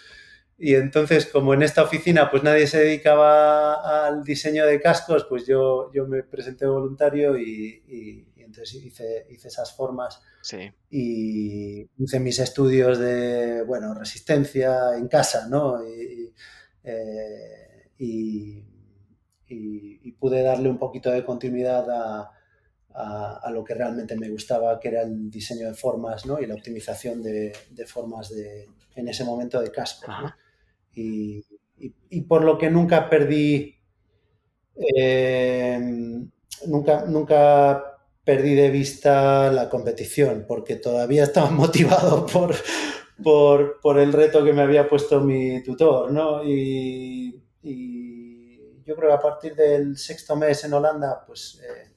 [0.61, 5.47] Y entonces, como en esta oficina pues nadie se dedicaba al diseño de cascos, pues
[5.47, 8.28] yo, yo me presenté voluntario y, y, y
[8.59, 10.71] entonces hice, hice, esas formas sí.
[10.91, 15.87] y hice mis estudios de, bueno, resistencia en casa, ¿no?
[15.87, 16.33] Y,
[16.83, 18.65] eh, y,
[19.49, 22.33] y, pude darle un poquito de continuidad a,
[22.95, 26.41] a, a, lo que realmente me gustaba, que era el diseño de formas, ¿no?
[26.41, 30.35] Y la optimización de, de formas de, en ese momento de casco, ¿no?
[30.95, 31.45] Y,
[31.79, 33.77] y, y, por lo que nunca perdí,
[34.97, 35.79] eh,
[36.67, 37.98] nunca, nunca
[38.29, 42.55] perdí de vista la competición, porque todavía estaba motivado por,
[43.25, 46.45] por, por el reto que me había puesto mi tutor, ¿no?
[46.45, 51.95] Y, y, yo creo que a partir del sexto mes en Holanda, pues eh,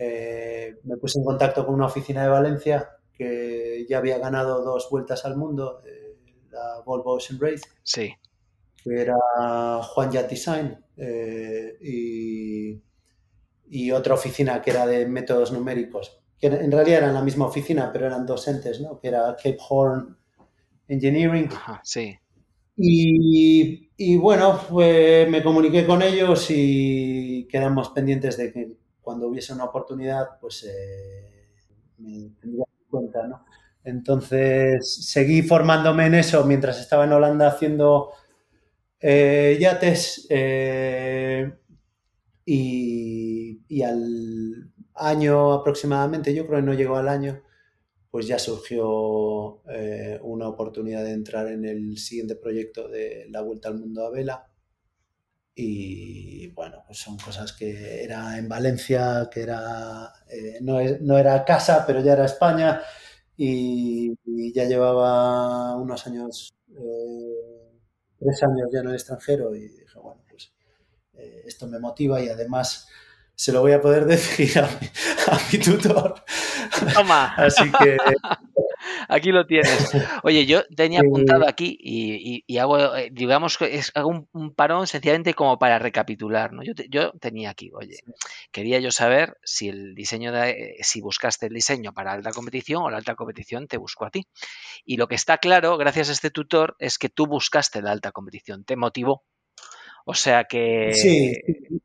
[0.00, 4.88] eh, me puse en contacto con una oficina de Valencia que ya había ganado dos
[4.90, 5.82] vueltas al mundo.
[5.86, 6.16] Eh,
[6.50, 7.62] la Volvo Ocean Race.
[7.84, 8.12] Sí.
[8.82, 9.14] Que era
[9.84, 10.84] Juan Yat Design.
[11.80, 12.82] Y,
[13.70, 17.90] y otra oficina que era de métodos numéricos, que en realidad eran la misma oficina,
[17.92, 18.98] pero eran docentes, ¿no?
[18.98, 20.16] Que era Cape Horn
[20.86, 21.48] Engineering.
[21.52, 22.16] Ajá, sí.
[22.76, 29.52] Y, y bueno, pues me comuniqué con ellos y quedamos pendientes de que cuando hubiese
[29.52, 31.48] una oportunidad, pues eh,
[31.98, 33.44] me tendría en cuenta, ¿no?
[33.82, 38.10] Entonces seguí formándome en eso mientras estaba en Holanda haciendo
[39.00, 41.50] eh, yates eh,
[42.44, 47.42] y, y, al año aproximadamente, yo creo que no llegó al año,
[48.10, 53.68] pues ya surgió eh, una oportunidad de entrar en el siguiente proyecto de la Vuelta
[53.68, 54.50] al Mundo a Vela.
[55.54, 61.44] Y bueno, pues son cosas que era en Valencia, que era eh, no, no, era
[61.44, 62.80] casa, pero ya era España.
[63.36, 64.14] Y,
[64.52, 67.80] ya llevaba unos años, eh,
[68.18, 69.54] tres años ya en el extranjero.
[69.54, 70.52] Y dije, bueno, pues
[71.44, 72.88] esto me motiva y además
[73.38, 74.88] se lo voy a poder decir a mi,
[75.28, 76.24] a mi tutor.
[76.92, 77.34] Toma.
[77.36, 77.96] Así que.
[79.08, 79.90] Aquí lo tienes.
[80.22, 84.54] Oye, yo tenía apuntado aquí y, y, y hago, eh, digamos, es, hago un, un,
[84.54, 86.52] parón sencillamente como para recapitular.
[86.52, 86.62] ¿no?
[86.62, 87.98] Yo, te, yo tenía aquí, oye,
[88.50, 92.82] quería yo saber si el diseño de, eh, si buscaste el diseño para alta competición
[92.82, 94.26] o la alta competición te buscó a ti.
[94.84, 98.12] Y lo que está claro, gracias a este tutor, es que tú buscaste la alta
[98.12, 99.24] competición, te motivó.
[100.10, 101.34] O sea que, sí.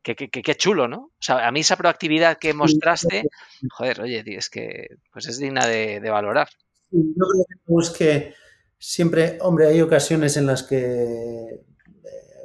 [0.02, 0.98] que, que, que, chulo, ¿no?
[0.98, 3.24] O sea, a mí esa proactividad que mostraste,
[3.70, 6.48] joder, oye, es que pues es digna de, de valorar.
[6.90, 8.34] Yo creo que busque
[8.80, 11.64] siempre, hombre, hay ocasiones en las que, eh,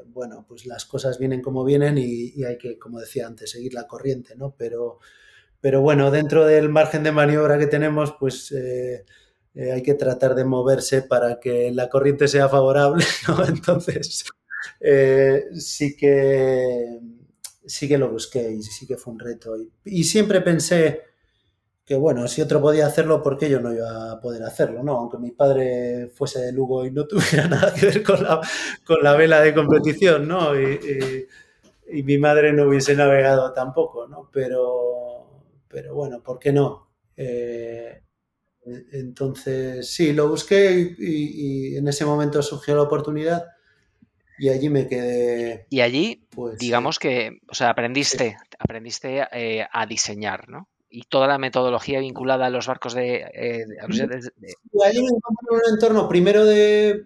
[0.09, 3.73] bueno, pues las cosas vienen como vienen y, y, hay que, como decía antes, seguir
[3.73, 4.57] la corriente, ¿no?
[4.59, 4.99] Pero,
[5.61, 9.05] pero bueno, dentro del margen de maniobra que tenemos, pues eh,
[9.55, 13.47] eh, hay que tratar de moverse para que la corriente sea favorable, ¿no?
[13.47, 14.25] Entonces,
[14.81, 17.01] eh, sí que
[17.69, 19.57] sí que lo busqué y sí que fue un reto.
[19.85, 21.03] Y, siempre pensé
[21.85, 24.83] que, bueno, si otro podía hacerlo, ¿por qué yo no iba a poder hacerlo?
[24.83, 24.97] ¿no?
[24.97, 28.41] Aunque mi padre fuese de Lugo y no tuviera nada que ver con la,
[28.85, 30.59] con la vela de competición, ¿no?
[30.59, 31.27] Y,
[32.05, 34.29] mi madre no hubiese navegado tampoco, ¿no?
[34.31, 36.91] Pero, pero bueno, ¿por qué no?
[37.17, 38.03] Eh,
[38.93, 43.47] entonces, sí, lo busqué y en ese momento surgió la oportunidad
[44.39, 45.67] y allí me quedé.
[45.71, 48.37] Y allí, pues, digamos que, o sea, aprendiste, sí.
[48.59, 50.69] aprendiste eh, a diseñar, ¿no?
[50.89, 53.17] Y toda la metodología vinculada a los barcos de.
[53.35, 54.55] Eh, de, de, de...
[54.73, 57.05] Y allí me encontré en un entorno primero de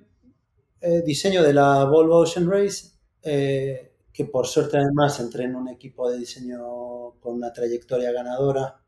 [0.81, 2.93] eh, diseño de la Volvo Ocean Race,
[3.23, 8.79] eh, que por suerte además entré en un equipo de diseño con una trayectoria ganadora.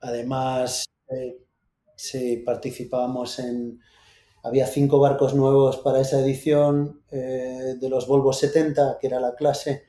[0.00, 0.84] Además,
[1.96, 3.80] sí, participábamos en
[4.44, 9.34] había cinco barcos nuevos para esa edición eh, de los Volvo 70, que era la
[9.34, 9.84] clase,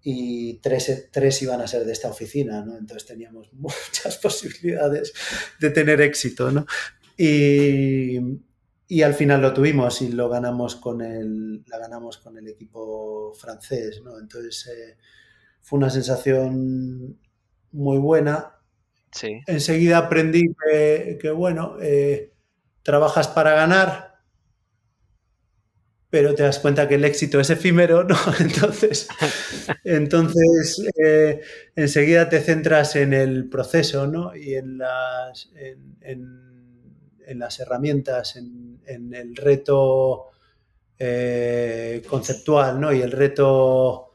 [0.00, 2.78] y tres, tres, iban a ser de esta oficina, ¿no?
[2.78, 5.12] Entonces teníamos muchas posibilidades
[5.60, 6.64] de tener éxito, ¿no?
[7.16, 8.18] Y,
[8.86, 13.34] y al final lo tuvimos y lo ganamos con el, la ganamos con el equipo
[13.34, 14.20] francés, ¿no?
[14.20, 14.96] Entonces eh,
[15.60, 17.18] fue una sensación
[17.72, 18.54] muy buena.
[19.10, 19.40] Sí.
[19.48, 22.32] Enseguida aprendí que, que bueno, eh,
[22.88, 24.22] trabajas para ganar,
[26.08, 28.16] pero te das cuenta que el éxito es efímero, ¿no?
[28.40, 29.08] Entonces,
[29.84, 31.42] entonces eh,
[31.76, 34.34] enseguida te centras en el proceso, ¿no?
[34.34, 38.80] Y en las, en, en, las herramientas, en,
[39.12, 40.28] el reto
[40.98, 42.90] eh, conceptual, ¿no?
[42.90, 44.14] Y el reto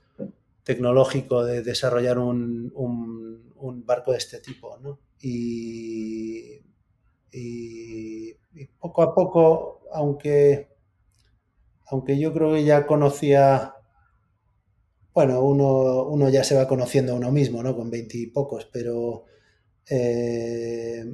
[0.64, 4.98] tecnológico de desarrollar un, un, barco de este tipo, ¿no?
[5.22, 6.60] Y,
[8.56, 10.70] y poco a poco, aunque,
[11.88, 13.76] aunque yo creo que ya conocía,
[15.14, 17.76] bueno, uno, uno ya se va conociendo a uno mismo, ¿no?
[17.76, 19.26] Con veintipocos, pero
[19.90, 21.06] eh,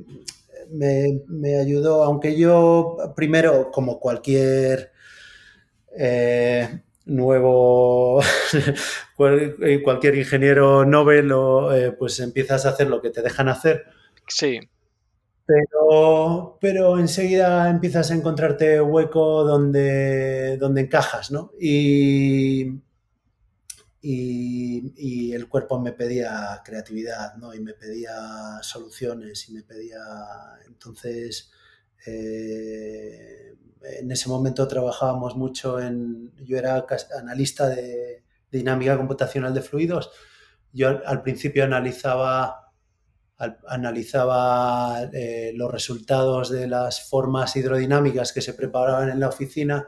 [0.71, 4.91] me, me, ayudó, aunque yo primero, como cualquier
[5.97, 8.21] eh, nuevo,
[9.15, 11.31] cualquier ingeniero Nobel,
[11.73, 13.85] eh, pues empiezas a hacer lo que te dejan hacer.
[14.27, 14.59] Sí.
[15.49, 21.53] Pero, pero enseguida empiezas a encontrarte hueco donde, donde encajas, ¿no?
[21.59, 22.79] Y,
[23.99, 27.55] y, el cuerpo me pedía creatividad, ¿no?
[27.55, 29.99] Y me pedía soluciones y me pedía...
[30.67, 31.49] Entonces,
[32.05, 36.31] eh, en ese momento trabajábamos mucho en...
[36.45, 36.85] Yo era
[37.19, 40.11] analista de dinámica computacional de fluidos.
[40.73, 42.68] Yo al principio analizaba
[43.67, 49.87] analizaba eh, los resultados de las formas hidrodinámicas que se preparaban en la oficina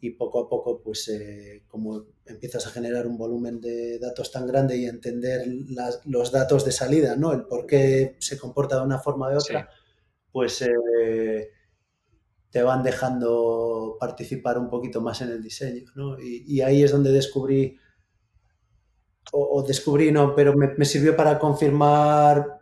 [0.00, 4.46] y poco a poco, pues eh, como empiezas a generar un volumen de datos tan
[4.46, 5.46] grande y entender
[6.04, 7.32] los datos de salida, ¿no?
[7.32, 9.68] El por qué se comporta de una forma o de otra,
[10.30, 11.50] pues eh,
[12.50, 16.20] te van dejando participar un poquito más en el diseño, ¿no?
[16.20, 17.78] Y, ahí es donde descubrí,
[19.32, 22.60] o, descubrí, no, pero me, sirvió para confirmar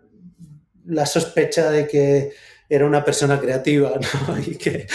[0.86, 2.32] la sospecha de que
[2.68, 3.92] era una persona creativa,
[4.28, 4.38] ¿no?
[4.38, 4.86] Y que,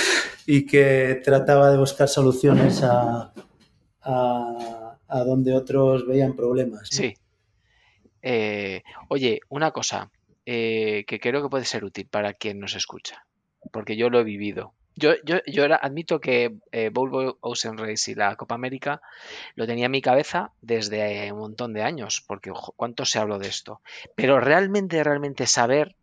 [0.46, 3.34] y que trataba de buscar soluciones a,
[4.02, 6.88] a, donde otros veían problemas.
[6.90, 7.14] Sí.
[8.22, 10.12] Eh, oye, una cosa
[10.46, 13.26] eh, que creo que puede ser útil para quien nos escucha,
[13.72, 14.74] porque yo lo he vivido.
[14.98, 19.00] Yo, yo, yo admito que eh, Volvo Ocean Race y la Copa América
[19.54, 23.48] lo tenía en mi cabeza desde un montón de años, porque cuánto se habló de
[23.48, 23.82] esto.
[24.16, 25.96] Pero realmente, realmente saber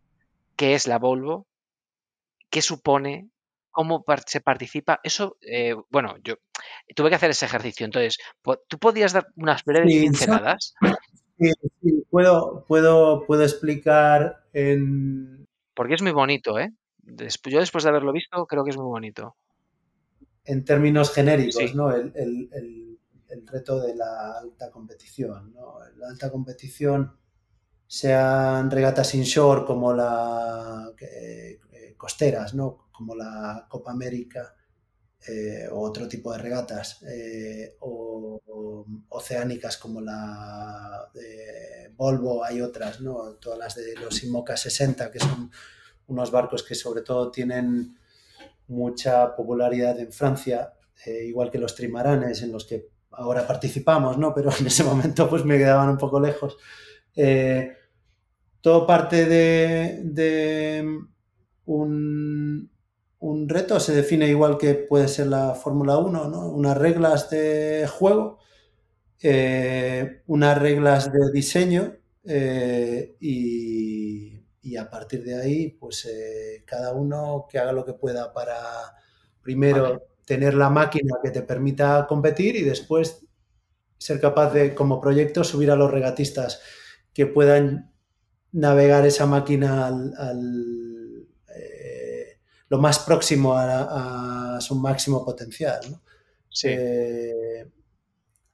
[0.55, 1.45] qué es la Volvo,
[2.49, 3.27] qué supone,
[3.69, 6.35] cómo se participa, eso, eh, bueno, yo
[6.95, 7.85] tuve que hacer ese ejercicio.
[7.85, 8.17] Entonces,
[8.69, 10.73] ¿tú podías dar unas breves pinceladas?
[11.37, 15.45] Sí, sí, puedo, puedo, puedo explicar en...
[15.73, 16.71] Porque es muy bonito, ¿eh?
[17.05, 19.35] Yo después de haberlo visto, creo que es muy bonito.
[20.43, 21.91] En términos genéricos, ¿no?
[21.91, 22.99] El, el,
[23.29, 25.79] el, reto de la alta competición, ¿no?
[25.97, 27.17] La alta competición,
[27.87, 31.59] sean regatas inshore como la eh,
[31.97, 32.89] costeras, ¿no?
[32.91, 34.55] como la Copa América
[35.27, 38.41] eh, o otro tipo de regatas, eh, o,
[39.09, 43.33] oceánicas como la de Volvo, hay otras, ¿no?
[43.35, 45.51] todas las de los IMOCA 60, que son
[46.07, 47.97] unos barcos que sobre todo tienen
[48.67, 50.73] mucha popularidad en Francia,
[51.05, 54.33] eh, igual que los trimaranes en los que ahora participamos, ¿no?
[54.33, 56.57] pero en ese momento pues me quedaban un poco lejos.
[58.61, 60.01] todo parte de
[61.65, 62.69] un,
[63.47, 66.49] reto se define igual que puede ser la Fórmula 1, ¿no?
[66.49, 68.39] unas reglas de juego,
[69.21, 73.15] eh, unas reglas de diseño eh,
[74.65, 78.57] y, a partir de ahí, pues eh, cada uno que haga lo que pueda para
[79.41, 83.25] primero tener la máquina que te permita competir y después
[83.97, 86.61] ser capaz de, como proyecto, subir a los regatistas
[87.13, 87.93] que puedan
[88.51, 90.45] navegar esa máquina al
[92.69, 95.81] lo más próximo a, su máximo potencial.
[96.63, 97.69] Eh,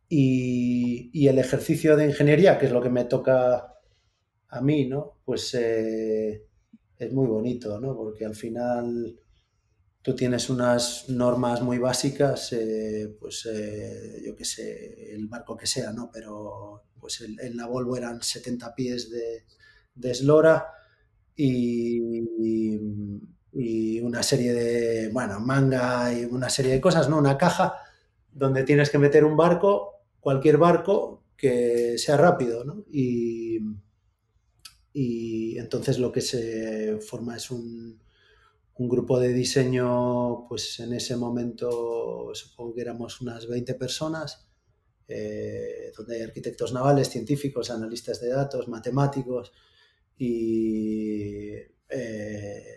[0.10, 3.80] y, el ejercicio de ingeniería, que es lo que me toca
[4.50, 5.21] a mí, ¿no?
[5.32, 6.46] Pues eh,
[6.98, 7.96] es muy bonito, ¿no?
[7.96, 9.18] Porque al final
[10.02, 13.48] tú tienes unas normas muy básicas, eh, pues
[14.26, 16.10] yo qué sé, el barco que sea, ¿no?
[16.12, 19.46] Pero pues en la Volvo eran 70 pies de,
[19.96, 20.68] de eslora
[21.34, 22.02] y,
[23.54, 27.18] y una serie de, bueno, manga y una serie de cosas, ¿no?
[27.18, 27.76] Una caja
[28.34, 32.84] donde tienes que meter un barco, cualquier barco que sea rápido, ¿no?
[32.92, 33.60] Y,
[34.94, 38.02] y entonces lo que se forma es un,
[38.76, 44.52] un, grupo de diseño, pues en ese momento supongo que éramos unas 20 personas,
[45.14, 49.52] eh, donde hay arquitectos navales, científicos, analistas de datos, matemáticos
[50.18, 51.50] y...
[51.90, 52.76] Eh,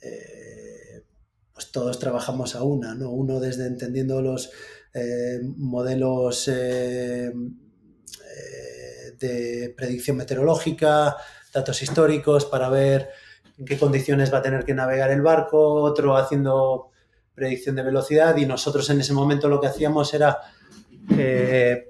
[0.00, 1.04] eh,
[1.52, 3.10] pues todos trabajamos a una, ¿no?
[3.10, 4.50] Uno desde entendiendo los
[5.56, 7.32] modelos de
[9.76, 11.16] predicción meteorológica,
[11.52, 13.08] datos históricos para ver
[13.58, 16.90] en qué condiciones va a tener que navegar el barco, otro haciendo
[17.34, 20.38] predicción de velocidad y nosotros en ese momento lo que hacíamos era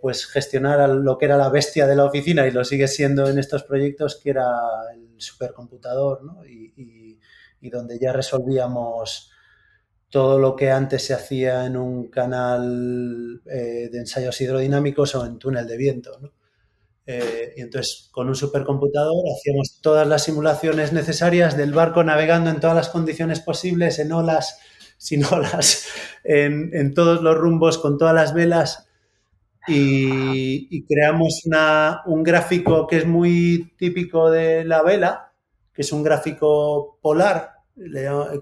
[0.01, 3.39] pues gestionar lo que era la bestia de la oficina y lo sigue siendo en
[3.39, 4.47] estos proyectos que era
[4.95, 6.47] el supercomputador ¿no?
[6.47, 7.19] y,
[7.61, 9.33] y donde ya resolvíamos
[10.11, 15.39] todo lo que antes se hacía en un canal eh, de ensayos hidrodinámicos o en
[15.39, 16.33] túnel de viento.
[17.11, 22.61] Eh, y entonces con un supercomputador hacíamos todas las simulaciones necesarias del barco navegando en
[22.61, 24.59] todas las condiciones posibles, en olas,
[24.99, 25.89] sin olas,
[26.23, 28.91] en, todos los rumbos, con todas las velas.
[29.67, 31.45] Y, creamos
[32.07, 35.33] un gráfico que es muy típico de la vela,
[35.73, 37.53] que es un gráfico polar,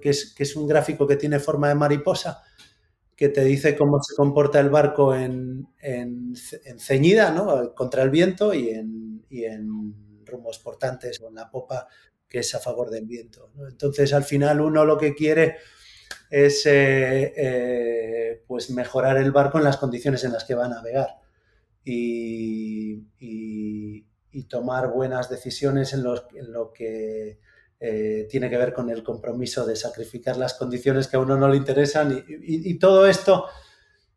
[0.00, 2.42] que es, que es un gráfico que tiene forma de mariposa,
[3.16, 6.34] que te dice cómo se comporta el barco en, en,
[6.78, 7.74] ceñida, ¿no?
[7.74, 11.86] contra el viento y en, y en, rumbos portantes o en la popa,
[12.28, 13.52] que es a favor del viento.
[13.68, 15.56] Entonces, al final, uno lo que quiere
[16.28, 20.68] es eh, eh, pues mejorar el barco en las condiciones en las que va a
[20.68, 21.20] navegar.
[21.84, 23.04] y,
[24.36, 26.04] y tomar buenas decisiones en,
[26.34, 27.40] en lo que
[27.78, 31.48] eh, tiene que ver con el compromiso de sacrificar las condiciones que a uno no
[31.48, 33.46] le interesan y, todo esto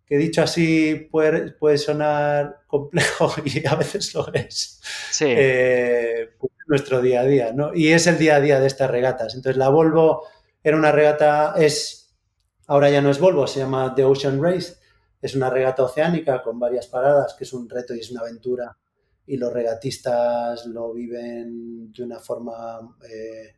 [0.05, 4.81] que dicho así puede, puede sonar complejo y a veces lo es.
[5.11, 5.25] Sí.
[5.27, 7.73] Eh, pues, nuestro día a día, ¿no?
[7.73, 9.35] Y es el día a día de estas regatas.
[9.35, 10.27] Entonces la Volvo
[10.63, 12.15] era una regata, es,
[12.67, 14.75] ahora ya no es Volvo, se llama The Ocean Race,
[15.21, 18.77] es una regata oceánica con varias paradas, que es un reto y es una aventura.
[19.29, 23.57] Y los regatistas lo viven de una forma eh,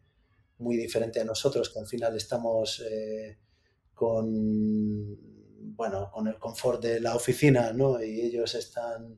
[0.57, 3.37] muy diferente a nosotros, que al final estamos eh,
[3.93, 5.17] con,
[5.77, 8.03] bueno, con el confort de la oficina, ¿no?
[8.03, 9.15] Y ellos están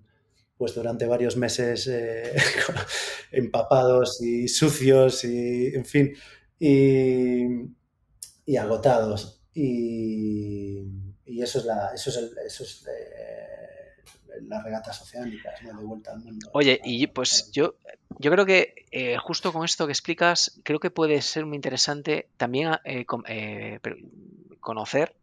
[0.55, 2.35] pues durante varios meses eh,
[3.31, 6.13] empapados y sucios y, en fin,
[6.59, 7.47] y,
[8.55, 9.41] agotados.
[9.55, 10.83] Y,
[11.25, 12.85] eso es la, eso es, el, eso es
[14.41, 15.79] las regatas oceánicas, ¿no?
[15.79, 16.49] De vuelta al mundo.
[16.53, 17.75] Oye, y pues yo,
[18.19, 22.29] yo creo que eh, justo con esto que explicas, creo que puede ser muy interesante
[22.38, 23.79] también eh, eh,
[24.59, 25.15] conocer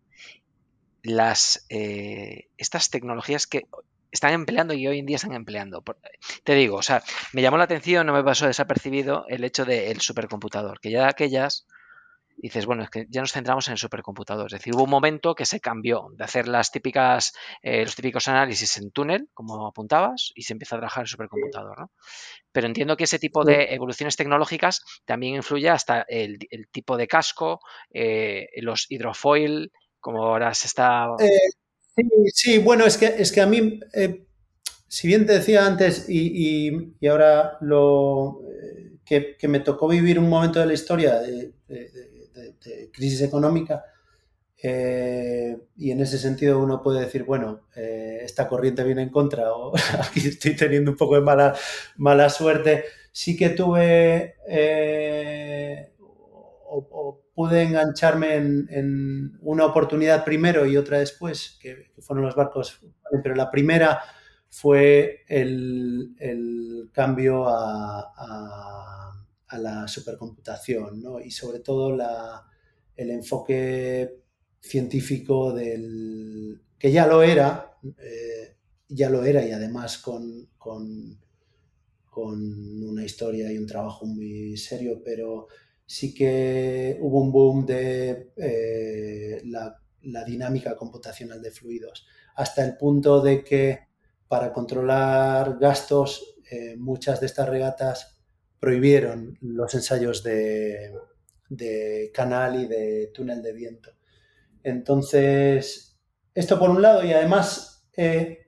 [1.03, 3.67] las estas tecnologías que
[4.11, 5.83] están empleando y hoy en día están empleando.
[6.45, 7.03] Te digo, o sea,
[7.33, 11.67] me llamó la atención, no me pasó desapercibido el hecho del supercomputador, que ya aquellas
[12.43, 14.47] dices, bueno, es que ya nos centramos en el supercomputador.
[14.47, 17.33] Es decir, hubo un momento que se cambió de hacer las típicas,
[17.63, 21.79] eh, los típicos análisis en túnel, como apuntabas, y se empieza a trabajar el supercomputador,
[21.79, 21.91] ¿no?
[22.53, 26.39] Pero entiendo que ese tipo de evoluciones tecnológicas también influye hasta el,
[26.73, 27.61] tipo de casco,
[27.93, 29.71] eh, los hidrofoil,
[30.01, 31.09] como ahora se está...
[31.19, 31.29] Eh,
[31.95, 33.81] sí, sí, bueno, es que, es que a mí,
[34.89, 38.41] si bien te decía antes y, y, ahora lo...
[39.05, 42.10] Que, que, me tocó vivir un momento de la historia de, de de
[42.93, 43.85] crisis económica.
[44.63, 49.55] Eh, y en ese sentido uno puede decir, bueno, eh, esta corriente viene en contra
[49.55, 51.55] o aquí estoy teniendo un poco de mala,
[51.97, 52.85] mala suerte.
[53.13, 61.91] Sí que tuve eh, o, pude engancharme en, una oportunidad primero y otra después, que,
[62.01, 62.81] fueron los barcos,
[63.23, 64.01] pero la primera
[64.51, 69.00] fue el, el cambio a, a,
[69.51, 71.21] a, la supercomputación ¿no?
[71.21, 72.47] y sobre todo la,
[72.97, 74.21] el enfoque
[74.61, 78.57] científico del que ya lo era, eh,
[78.89, 81.19] ya lo era y además con, con,
[82.13, 85.49] una historia y un trabajo muy serio, pero
[85.87, 89.77] sí que hubo un boom de eh, la,
[90.25, 93.79] dinámica computacional de fluidos, hasta el punto de que
[94.29, 98.20] para controlar gastos eh, muchas de estas regatas
[98.61, 100.95] prohibieron los ensayos de,
[101.49, 103.91] de canal y de túnel de viento.
[104.63, 105.99] Entonces,
[106.35, 108.47] esto por un lado y además, eh,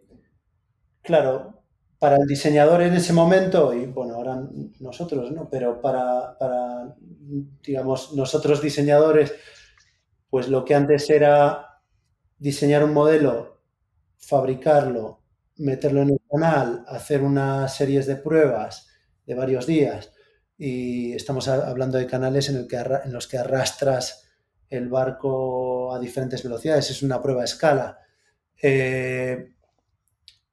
[1.02, 1.64] claro,
[1.98, 4.42] para el diseñador en ese momento, y bueno, ahora
[4.80, 5.48] nosotros, ¿no?
[5.48, 6.94] Pero para, para,
[7.62, 9.32] digamos, nosotros diseñadores,
[10.28, 11.80] pues lo que antes era
[12.38, 13.60] diseñar un modelo,
[14.18, 15.22] fabricarlo,
[15.58, 18.88] meterlo en el canal, hacer unas series de pruebas
[19.26, 20.12] de varios días,
[20.58, 22.68] y estamos hablando de canales en,
[23.12, 24.28] los que arrastras
[24.68, 27.98] el barco a diferentes velocidades, es una prueba a escala.
[28.62, 29.54] Eh,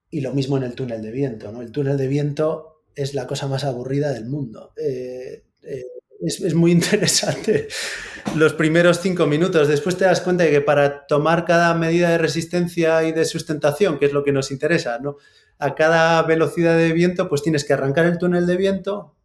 [0.10, 1.62] y lo mismo en el túnel de viento, ¿no?
[1.62, 4.74] El túnel de viento es la cosa más aburrida del mundo.
[4.78, 5.84] Eh, eh,
[6.22, 7.68] es, es, muy interesante
[8.36, 9.68] los primeros cinco minutos.
[9.68, 14.00] Después te das cuenta de que para tomar cada medida de resistencia y de sustentación,
[14.00, 15.18] que es lo que nos interesa, ¿no?
[15.58, 19.16] A cada velocidad de viento, pues tienes que arrancar el túnel de viento,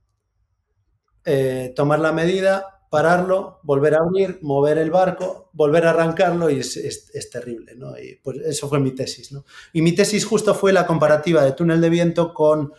[1.24, 6.61] eh, tomar la medida, pararlo, volver a abrir, mover el barco, volver a arrancarlo y
[6.61, 7.99] es, terrible, ¿no?
[7.99, 9.45] Y pues eso fue mi tesis, ¿no?
[9.72, 12.72] Y mi tesis justo fue la comparativa de túnel de viento con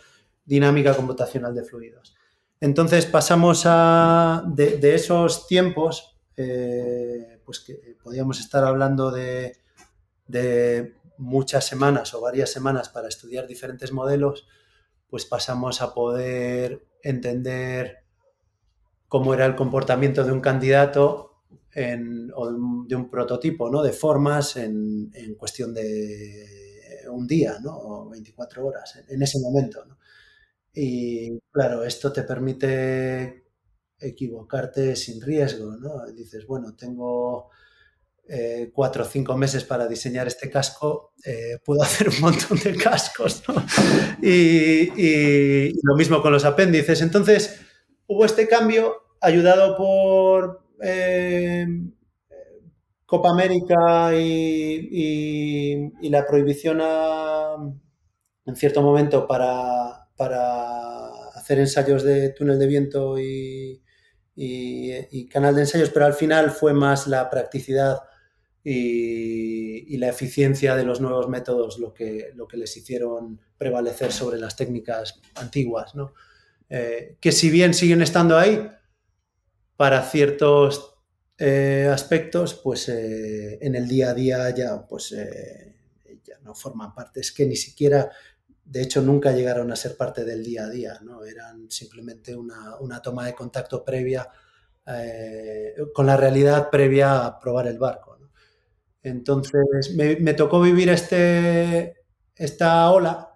[0.44, 2.15] dinámica computacional de fluidos.
[2.60, 9.58] Entonces pasamos a, de, esos tiempos, eh, pues que podíamos estar hablando de,
[10.26, 14.46] de muchas semanas o varias semanas para estudiar diferentes modelos,
[15.08, 18.04] pues pasamos a poder entender
[19.08, 21.36] cómo era el comportamiento de un candidato
[22.34, 22.52] o
[22.86, 23.82] de un, prototipo, ¿no?
[23.82, 27.76] De formas en, cuestión de un día, ¿no?
[27.76, 29.84] O 24 horas, en, ese momento,
[30.76, 33.46] Y claro, esto te permite
[33.98, 36.06] equivocarte sin riesgo, ¿no?
[36.12, 37.48] Dices, bueno, tengo
[38.28, 42.76] eh, cuatro o cinco meses para diseñar este casco, eh, puedo hacer un montón de
[42.76, 43.54] cascos, ¿no?
[44.20, 47.00] y, lo mismo con los apéndices.
[47.00, 47.58] Entonces,
[48.06, 51.66] hubo este cambio ayudado por eh,
[53.06, 56.82] Copa América y, la prohibición
[58.44, 63.82] en cierto momento para, hacer ensayos de túnel de viento y,
[65.30, 67.98] canal de ensayos, pero al final fue más la practicidad
[68.62, 74.38] y, la eficiencia de los nuevos métodos lo que, lo que les hicieron prevalecer sobre
[74.38, 76.12] las técnicas antiguas, ¿no?
[76.68, 78.68] Eh, que si bien siguen estando ahí,
[79.76, 80.94] para ciertos
[81.38, 87.20] eh, aspectos, pues eh, en el día a día ya, pues, ya no forman parte.
[87.20, 88.10] Es que ni siquiera,
[88.66, 91.24] de hecho, nunca llegaron a ser parte del día a día, ¿no?
[91.24, 94.28] Eran simplemente una, una toma de contacto previa
[95.92, 98.16] con la realidad previa a probar el barco.
[99.02, 102.04] Entonces me, tocó vivir este,
[102.34, 103.30] esta ola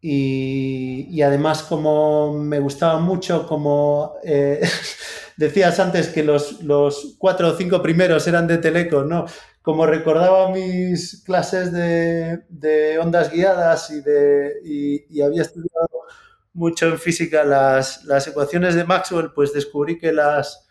[0.00, 4.60] y, además como me gustaba mucho, como eh,
[5.36, 9.24] decías antes que los, cuatro o cinco primeros eran de Teleco, ¿no?
[9.66, 15.88] Como recordaba mis clases de, ondas guiadas y, de, había estudiado
[16.52, 20.68] mucho en física las, las ecuaciones de Maxwell, pues descubrí que las,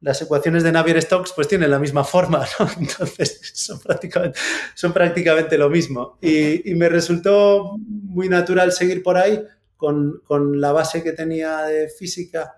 [0.00, 2.66] las ecuaciones de Navier-Stokes pues tienen la misma forma, ¿no?
[2.80, 4.38] Entonces son prácticamente,
[4.74, 6.18] son prácticamente lo mismo.
[6.22, 9.44] Y, me resultó muy natural seguir por ahí
[9.76, 10.22] con,
[10.58, 12.54] la base que tenía de física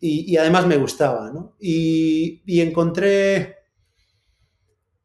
[0.00, 1.54] y, además me gustaba, ¿no?
[1.60, 3.58] Y, encontré,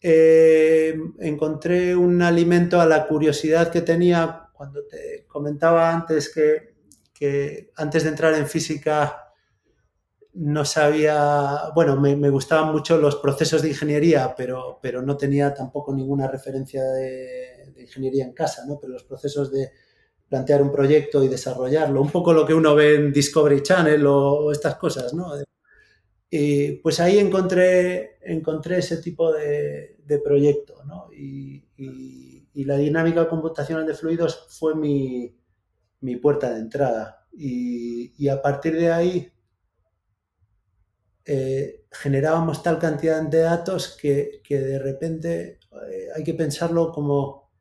[0.01, 6.75] eh, encontré un alimento a la curiosidad que tenía cuando te comentaba antes que,
[7.13, 9.29] que antes de entrar en física
[10.33, 15.93] no sabía, bueno, me, gustaban mucho los procesos de ingeniería, pero, pero no tenía tampoco
[15.93, 18.77] ninguna referencia de, ingeniería en casa, ¿no?
[18.79, 19.71] Pero los procesos de
[20.27, 24.51] plantear un proyecto y desarrollarlo, un poco lo que uno ve en Discovery Channel o,
[24.51, 25.33] estas cosas, ¿no?
[26.29, 31.11] Y pues ahí encontré, encontré ese tipo de, proyecto, ¿no?
[31.13, 31.65] Y,
[32.65, 35.35] la dinámica computacional de fluidos fue mi,
[36.21, 37.25] puerta de entrada.
[37.31, 39.31] y a partir de ahí
[41.31, 47.51] eh, generábamos tal cantidad de datos que, de repente eh, hay que pensarlo como,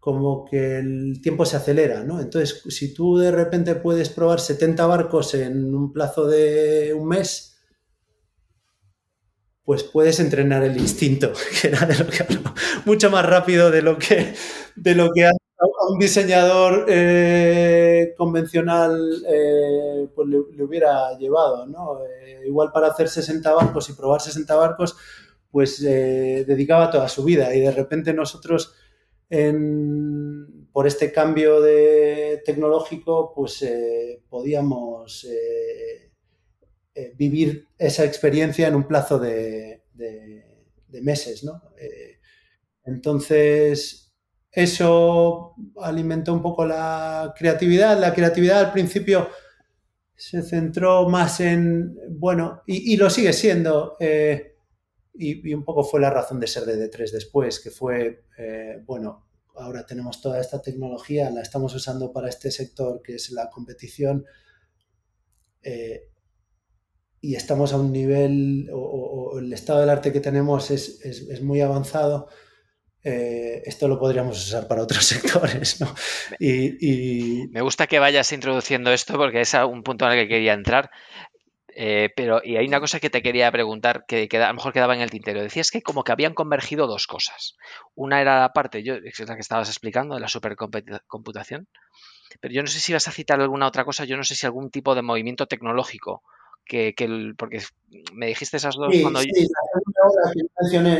[0.00, 2.18] como que el tiempo se acelera, ¿no?
[2.18, 7.47] Entonces, si tú de repente puedes probar 70 barcos en un plazo de un mes,
[9.68, 12.54] pues puedes entrenar el instinto, que era de lo que hablo,
[12.86, 14.32] mucho más rápido de lo que,
[14.74, 15.32] de lo que a
[15.90, 18.98] un diseñador eh, convencional
[19.28, 21.98] eh, pues le, hubiera llevado, ¿no?
[22.02, 24.96] Eh, igual para hacer 60 barcos y probar 60 barcos,
[25.50, 28.74] pues dedicaba toda su vida y de repente nosotros
[30.72, 33.66] por este cambio de tecnológico pues
[34.30, 35.26] podíamos
[37.16, 39.82] vivir esa experiencia en un plazo de,
[41.02, 41.62] meses, ¿no?
[42.84, 44.08] entonces,
[44.50, 47.98] eso alimentó un poco la creatividad.
[47.98, 49.28] La creatividad al principio
[50.16, 54.56] se centró más en, bueno, y, lo sigue siendo, eh,
[55.14, 59.28] y, un poco fue la razón de ser de D3 después, que fue, eh, bueno,
[59.54, 64.24] ahora tenemos toda esta tecnología, la estamos usando para este sector que es la competición,
[65.62, 66.08] eh,
[67.20, 71.60] y estamos a un nivel, o, el estado del arte que tenemos es, es muy
[71.60, 72.28] avanzado
[73.04, 75.80] eh, esto lo podríamos usar para otros sectores.
[75.80, 75.94] ¿no?
[76.38, 80.52] Y, Me gusta que vayas introduciendo esto porque es un punto en el que quería
[80.52, 80.90] entrar.
[81.80, 84.94] Eh, pero y hay una cosa que te quería preguntar que, a lo mejor quedaba
[84.94, 85.40] en el tintero.
[85.40, 87.56] Decías que como que habían convergido dos cosas.
[87.94, 91.68] Una era la parte, yo, es la que estabas explicando, de la supercomputación.
[92.40, 94.44] Pero yo no sé si vas a citar alguna otra cosa, yo no sé si
[94.44, 96.22] algún tipo de movimiento tecnológico
[96.68, 96.94] que,
[97.36, 97.62] porque
[98.12, 99.48] me dijiste esas dos cuando sí,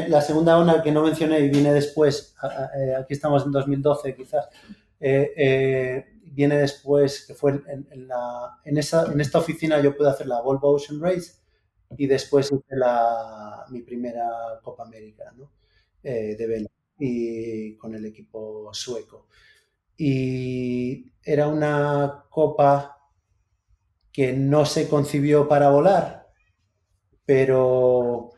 [0.09, 2.35] la, segunda ola que no mencioné y viene después,
[2.77, 4.49] eh, aquí estamos en 2012 quizás,
[4.99, 10.09] eh, eh, viene después, que fue en, la, en, esa, en esta oficina yo pude
[10.09, 11.35] hacer la Volvo Ocean Race
[11.97, 15.51] y después hice la, mi primera Copa América ¿no?
[16.03, 19.27] de vela y con el equipo sueco.
[19.97, 22.98] Y era una copa
[24.13, 26.29] que no se concibió para volar,
[27.25, 28.33] pero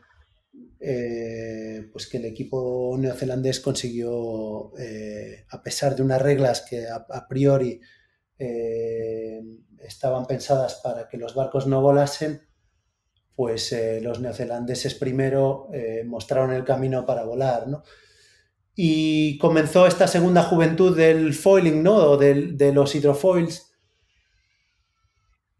[0.83, 7.27] eh, pues que el equipo neozelandés consiguió, eh, a pesar de unas reglas que a,
[7.27, 7.79] priori
[8.39, 9.39] eh,
[9.79, 12.41] estaban pensadas para que los barcos no volasen,
[13.35, 15.69] pues los neozelandeses primero
[16.05, 17.65] mostraron el camino para volar,
[18.75, 22.17] Y comenzó esta segunda juventud del foiling, ¿no?
[22.17, 23.70] de los hidrofoils,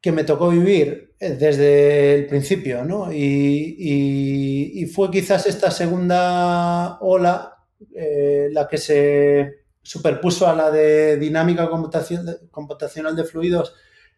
[0.02, 3.14] que me tocó vivir eh, desde el principio, ¿no?
[3.14, 11.70] Y, fue quizás esta segunda ola eh, la que se superpuso a la de dinámica
[11.70, 13.74] computacional de fluidos.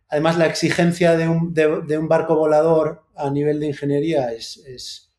[0.07, 5.11] Además, la exigencia de un, barco volador a nivel de ingeniería es,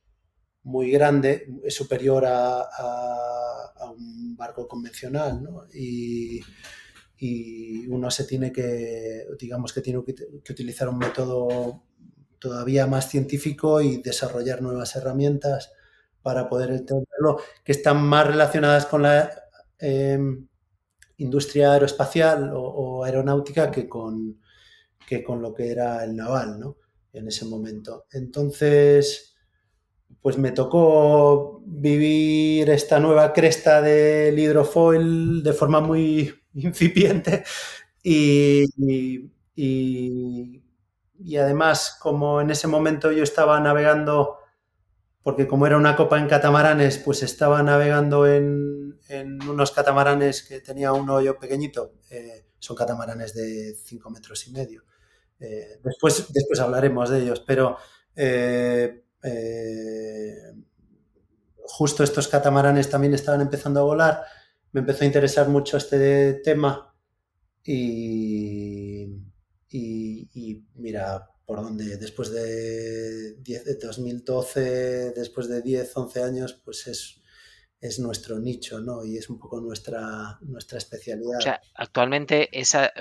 [0.62, 5.66] muy grande, es superior a, a, un barco convencional, ¿no?
[5.72, 6.40] Y,
[7.24, 11.82] y, uno se tiene que, digamos que tiene que, utilizar un método
[12.38, 15.72] todavía más científico y desarrollar nuevas herramientas
[16.22, 19.30] para poder entenderlo, que están más relacionadas con la
[19.78, 20.18] eh,
[21.18, 24.40] industria aeroespacial o, aeronáutica que con,
[25.06, 26.76] que con lo que era el naval, ¿no?
[27.12, 28.06] En ese momento.
[28.12, 29.36] Entonces,
[30.20, 37.44] pues me tocó vivir esta nueva cresta del hidrofoil de forma muy incipiente
[38.02, 38.64] y,
[39.56, 44.38] y, además, como en ese momento yo estaba navegando
[45.22, 48.98] porque como era una copa en catamaranes, pues estaba navegando en,
[49.48, 54.84] unos catamaranes que tenía un hoyo pequeñito, eh, son catamaranes de 5 metros y medio.
[55.40, 57.78] Eh, después, después hablaremos de ellos, pero
[58.14, 59.02] eh,
[61.62, 64.24] justo estos catamaranes también estaban empezando a volar,
[64.74, 66.94] me empezó a interesar mucho este tema
[67.64, 69.06] y,
[69.70, 77.22] y mira, por donde después de, 10, 2012, después de 10, 11 años, pues es,
[77.80, 79.04] es nuestro nicho, ¿no?
[79.04, 81.38] Y es un poco nuestra, nuestra especialidad.
[81.38, 82.92] O sea, actualmente esa,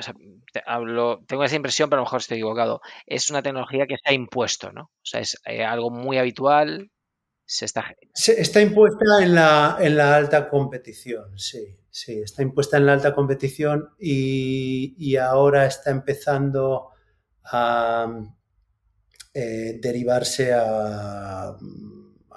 [0.66, 4.12] hablo, tengo esa impresión, pero a lo mejor estoy equivocado, es una tecnología que se
[4.12, 4.84] ha impuesto, ¿no?
[4.84, 6.92] O sea, es eh, algo muy habitual,
[7.54, 8.62] se está...
[8.62, 13.90] Impuesta en la, en la alta competición, sí, sí, está impuesta en la alta competición
[14.00, 16.90] y, y ahora está empezando
[17.44, 18.08] a
[19.36, 21.56] eh, derivarse a,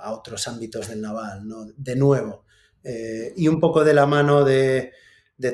[0.09, 1.65] otros ámbitos del naval, ¿no?
[1.77, 2.45] De nuevo.
[2.85, 4.93] Eh, y un poco de la mano de,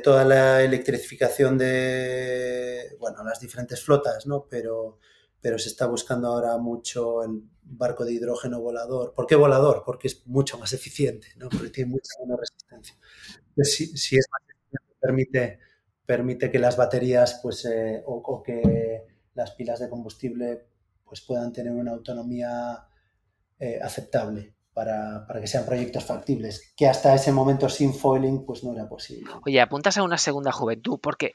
[0.03, 4.47] toda la electrificación de, bueno, las diferentes flotas, ¿no?
[4.51, 4.99] Pero,
[5.41, 7.45] pero se está buscando ahora mucho el
[7.77, 9.15] barco de hidrógeno volador.
[9.15, 9.83] ¿Por qué volador?
[9.85, 11.49] Porque es mucho más eficiente, ¿no?
[11.49, 12.97] Porque tiene mucha menos resistencia.
[13.63, 15.59] si, es más eficiente,
[16.07, 20.67] permite, que las baterías, pues, eh, o, que las pilas de combustible
[21.05, 22.87] pues puedan tener una autonomía
[23.59, 28.73] eh, aceptable para, que sean proyectos factibles, que hasta ese momento sin foiling pues no
[28.73, 29.31] era posible.
[29.45, 31.35] Oye, apuntas a una segunda juventud, porque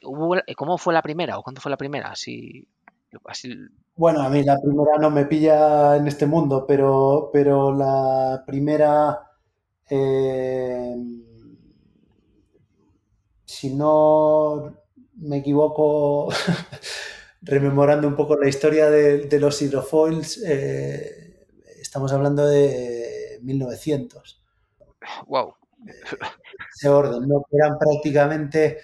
[0.55, 2.13] ¿cómo fue la primera o cuándo fue la primera?
[3.25, 3.55] Así,
[3.95, 9.31] Bueno, a mí la primera no me pilla en este mundo, pero, pero la primera,
[9.89, 10.95] eh,
[13.45, 14.75] si no
[15.15, 16.29] me equivoco,
[17.41, 21.45] rememorando un poco la historia de, los hidrofoils, eh,
[21.79, 24.43] estamos hablando de 1900.
[25.27, 25.55] ¡Wow!
[26.75, 27.45] ese orden, ¿no?
[27.51, 28.79] Eran prácticamente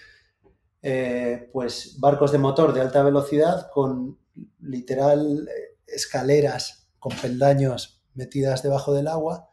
[0.84, 4.20] eh, pues barcos de motor de alta velocidad con
[4.60, 9.50] literal eh, escaleras con peldaños metidas debajo del agua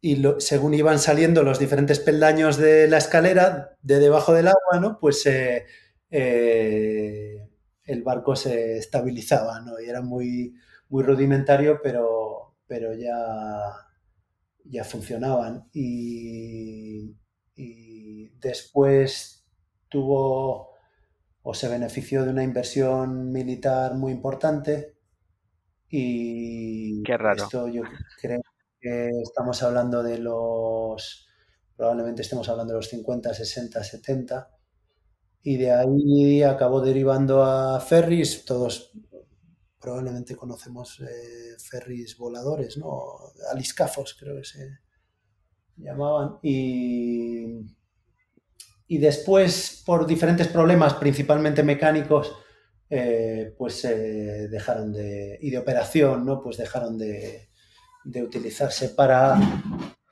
[0.00, 4.98] y según iban saliendo los diferentes peldaños de la escalera de debajo del agua, ¿no?
[4.98, 5.24] Pues
[7.86, 9.80] el barco se estabilizaba, ¿no?
[9.80, 10.54] Y era muy,
[10.88, 13.14] muy rudimentario, pero, pero ya,
[14.64, 15.68] ya funcionaban.
[15.72, 17.16] Y,
[18.40, 19.33] después
[19.94, 20.74] tuvo
[21.44, 24.96] o se benefició de una inversión militar muy importante.
[25.88, 27.44] Y Qué raro.
[27.44, 27.82] esto yo
[28.20, 28.42] creo
[28.80, 31.28] que estamos hablando de los,
[31.76, 34.50] probablemente estemos hablando de los 50, 60, 70
[35.44, 38.90] y de ahí acabó derivando a ferries, todos
[39.78, 43.18] probablemente conocemos eh, ferries voladores, ¿no?
[43.52, 44.78] Aliscafos creo que se
[45.76, 47.60] llamaban, y,
[48.86, 52.36] y después por diferentes problemas, principalmente mecánicos,
[52.90, 56.42] eh, pues dejaron de, y de operación, ¿no?
[56.42, 57.48] Pues dejaron de,
[58.04, 59.38] de utilizarse para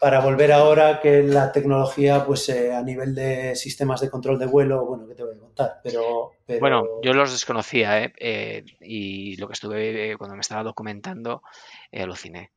[0.02, 4.46] para volver ahora que la tecnología, pues eh, a nivel de sistemas de control de
[4.46, 5.80] vuelo, bueno, ¿qué te voy a contar?
[5.80, 8.12] Pero, Bueno, yo los desconocía, ¿eh?
[8.18, 8.64] ¿eh?
[8.80, 11.44] y lo que estuve eh, cuando me estaba documentando,
[11.92, 12.50] aluciné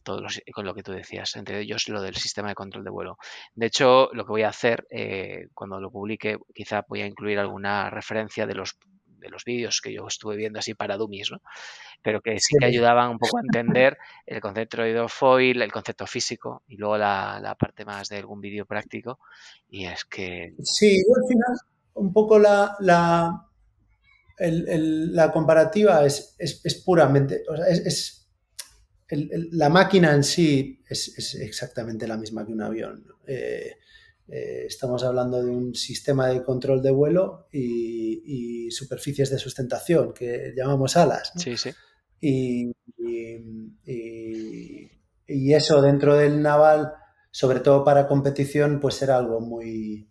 [0.00, 3.18] todos con lo que tú decías, entre ellos lo del sistema de control de vuelo.
[3.54, 4.86] De hecho, lo que voy a hacer
[5.54, 8.78] cuando lo publique, quizá voy a incluir alguna referencia de los
[9.18, 11.40] de los vídeos que yo estuve viendo así para dummies, ¿no?
[12.02, 16.06] pero que sí que ayudaban un poco a entender el concepto de hidrofoil, el concepto
[16.06, 19.18] físico y luego la, parte más de algún vídeo práctico.
[19.68, 20.54] Y es que...
[20.62, 21.56] Sí, al final
[21.94, 23.48] un poco la, la,
[24.38, 28.25] la comparativa es, es, puramente, o sea, es,
[29.08, 33.06] la máquina en sí es, exactamente la misma que un avión.
[33.26, 33.76] Eh,
[34.28, 40.52] eh, estamos hablando de un sistema de control de vuelo y, superficies de sustentación que
[40.56, 41.32] llamamos alas.
[41.36, 41.70] Sí, sí.
[42.20, 42.72] Y,
[45.26, 46.92] y eso dentro del naval,
[47.30, 50.10] sobre todo para competición, pues era algo muy,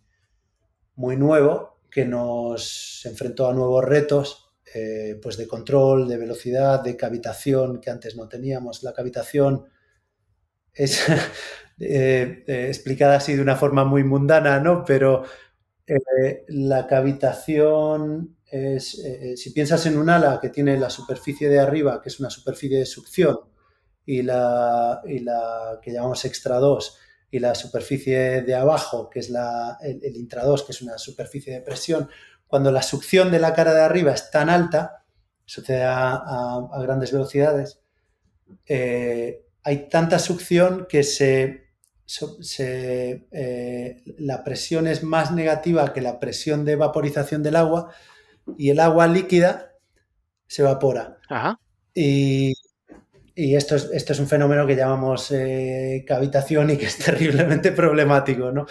[0.95, 6.97] muy nuevo que nos enfrentó a nuevos retos, eh, pues de control, de velocidad, de
[6.97, 8.84] cavitación que antes no teníamos.
[8.84, 9.66] La cavitación
[10.74, 11.07] es
[11.80, 14.84] eh, eh, explicada así de una forma muy mundana, ¿no?
[14.86, 15.24] Pero
[16.47, 19.03] la cavitación es,
[19.36, 22.80] si piensas en un ala que tiene la superficie de arriba, que es una superficie
[22.80, 23.38] de succión,
[24.03, 26.97] y la, y la que llamamos extra 2,
[27.32, 31.53] y la superficie de abajo, que es la, el, intra intradós, que es una superficie
[31.53, 32.09] de presión,
[32.55, 35.03] cuando la succión de la cara de arriba es tan alta,
[35.43, 37.81] sucede a, grandes velocidades,
[38.65, 41.67] eh, hay tanta succión que se,
[42.05, 47.93] se eh, la presión es más negativa que la presión de vaporización del agua
[48.57, 49.73] y el agua líquida
[50.47, 51.17] se evapora.
[51.93, 52.53] Y,
[53.35, 57.73] y esto es, esto es un fenómeno que llamamos eh, cavitación y que es terriblemente
[57.73, 58.65] problemático, ¿no?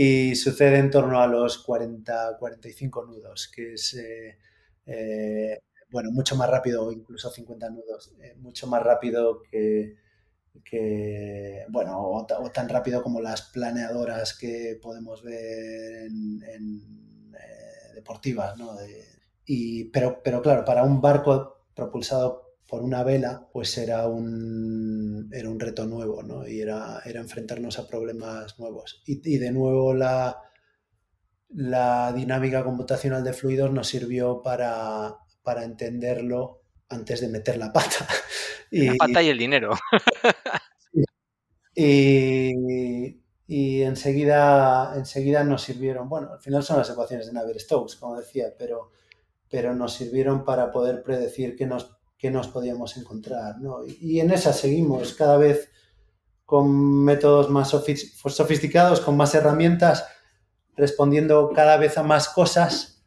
[0.00, 4.38] Y sucede en torno a los 40, 45 nudos, que es, eh,
[4.86, 9.96] eh, bueno, mucho más rápido, incluso 50 nudos, mucho más rápido que,
[10.64, 16.94] que bueno, o, tan rápido como las planeadoras que podemos ver en,
[17.96, 18.76] deportivas, ¿no?
[19.46, 25.48] y, pero, pero claro, para un barco propulsado por una vela, pues era un, era
[25.48, 26.46] un reto nuevo, ¿no?
[26.46, 29.02] Y era, era enfrentarnos a problemas nuevos.
[29.06, 30.36] Y, de nuevo la,
[31.48, 36.60] la dinámica computacional de fluidos nos sirvió para, para entenderlo
[36.90, 38.06] antes de meter la pata.
[38.70, 39.70] Y, la pata y el dinero.
[41.74, 42.52] y,
[43.46, 48.52] y enseguida, enseguida nos sirvieron, bueno, al final son las ecuaciones de Navier-Stokes, como decía,
[48.58, 48.90] pero,
[49.48, 53.58] pero nos sirvieron para poder predecir qué nos que nos podíamos encontrar.
[53.60, 53.84] ¿no?
[53.86, 55.70] Y, en esa seguimos cada vez
[56.44, 60.06] con métodos más sofisticados, con más herramientas,
[60.76, 63.06] respondiendo cada vez a más cosas,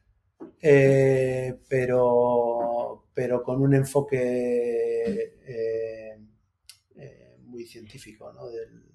[0.61, 6.19] eh, pero, pero con un enfoque eh,
[6.95, 8.89] eh, muy científico del,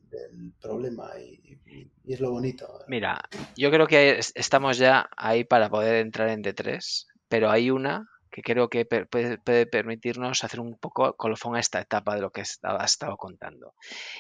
[0.58, 1.60] problema y,
[2.04, 2.66] y, es lo bonito.
[2.88, 3.20] Mira,
[3.54, 8.42] yo creo que estamos ya ahí para poder entrar en D3, pero hay una que
[8.42, 12.60] creo que puede, permitirnos hacer un poco colofón a esta etapa de lo que has
[12.84, 13.72] estado contando.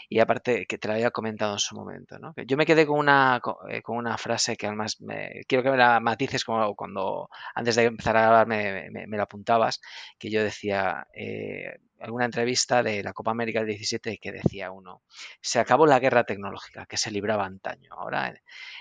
[0.08, 2.32] Y aparte, que te lo había comentado en su momento, ¿no?
[2.46, 5.76] Yo me quedé con una, eh, con una frase que además me, quiero que me
[5.76, 9.82] la matices como cuando antes de empezar a hablar me, me, la apuntabas,
[10.18, 15.02] que yo decía, eh, alguna entrevista de la Copa América del 17 que decía uno,
[15.40, 17.92] se acabó la guerra tecnológica que se libraba antaño.
[17.94, 18.34] Ahora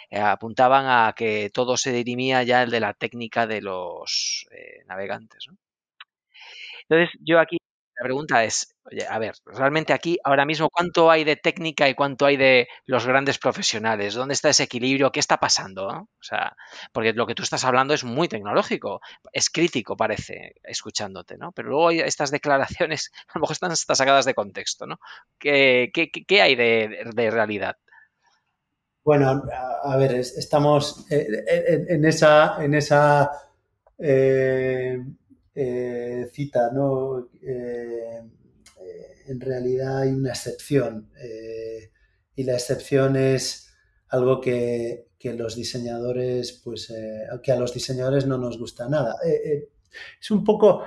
[0.09, 4.83] eh, apuntaban a que todo se dirimía ya el de la técnica de los eh,
[4.87, 5.47] navegantes.
[6.87, 7.57] Entonces, yo aquí
[7.97, 11.95] la pregunta es, oye, a ver, realmente aquí ahora mismo cuánto hay de técnica y
[11.95, 15.11] cuánto hay de los grandes profesionales, ¿dónde está ese equilibrio?
[15.13, 15.87] ¿Qué está pasando?
[15.87, 16.57] O sea,
[16.91, 18.99] porque lo que tú estás hablando es muy tecnológico,
[19.31, 21.53] es crítico parece, escuchándote, ¿no?
[21.53, 24.99] Pero luego estas declaraciones a lo mejor están, sacadas de contexto, ¿no?
[25.39, 25.91] ¿Qué,
[26.41, 27.77] hay de, realidad?
[29.05, 29.43] Bueno,
[29.83, 31.27] a ver, estamos eh,
[31.87, 33.31] en, esa, en esa
[33.99, 34.99] eh,
[35.55, 37.29] eh, cita, ¿no?
[37.41, 38.21] Eh,
[38.81, 41.09] eh, en realidad hay una excepción
[42.35, 43.73] y la excepción es
[44.09, 46.93] algo que, los diseñadores, pues,
[47.41, 49.15] que a los diseñadores no nos gusta nada.
[49.23, 50.83] es un poco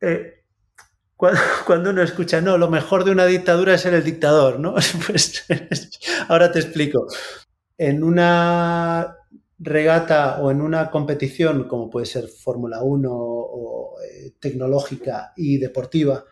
[1.66, 4.74] cuando, uno escucha, no, lo mejor de una dictadura es ser el dictador, ¿no?
[5.06, 5.44] Pues
[6.28, 7.06] ahora te explico.
[7.76, 9.17] En una
[9.58, 16.24] regata o en una competición como puede ser Fórmula 1 o eh, tecnológica y deportiva,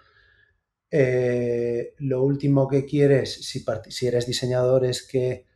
[0.90, 5.46] eh, lo último que quieres, si, si, eres diseñador, es que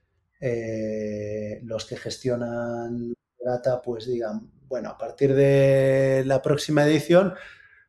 [0.40, 7.34] eh, los que gestionan regata pues digan, bueno, a partir de la próxima edición,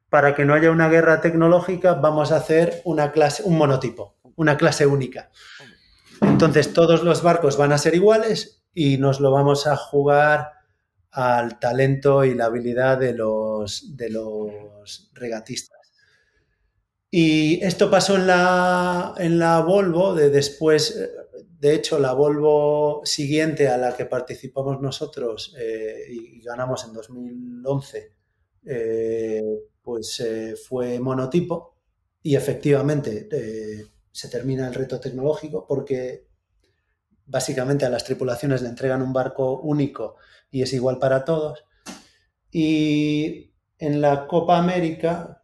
[0.10, 4.58] para que no haya una guerra tecnológica, vamos a hacer una clase, un monotipo, una
[4.58, 5.32] clase única.
[6.22, 10.52] Entonces todos los barcos van a ser iguales y nos lo vamos a jugar
[11.12, 15.80] al talento y la habilidad de los, de los regatistas.
[17.10, 20.98] Y esto pasó en la, en la Volvo, de después,
[21.60, 28.14] de hecho, la Volvo siguiente a la que participamos nosotros eh, y ganamos en 2011,
[28.66, 29.44] eh,
[29.82, 31.76] pues eh, fue monotipo
[32.24, 33.28] y efectivamente
[34.12, 36.31] se termina el reto tecnológico porque
[37.32, 40.18] básicamente a las tripulaciones le entregan un barco único
[40.52, 41.64] y es igual para todos.
[42.52, 45.42] Y en la Copa América,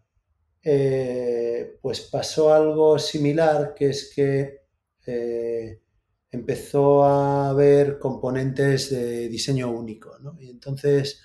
[0.61, 4.65] eh, pues pasó algo similar, que es que
[5.05, 5.81] eh,
[6.29, 10.35] empezó a haber componentes de diseño único, ¿no?
[10.39, 11.21] Y entonces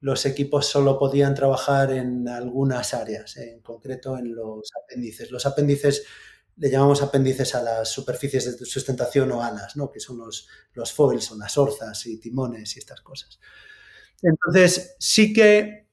[0.00, 5.30] los equipos solo podían trabajar en algunas áreas, en concreto en los apéndices.
[5.30, 6.04] Los apéndices
[6.56, 9.90] le llamamos apéndices a las superficies de sustentación o alas, ¿no?
[9.90, 13.40] que son los, los foils, son las orzas y timones y estas cosas.
[14.22, 15.88] Entonces, sí que,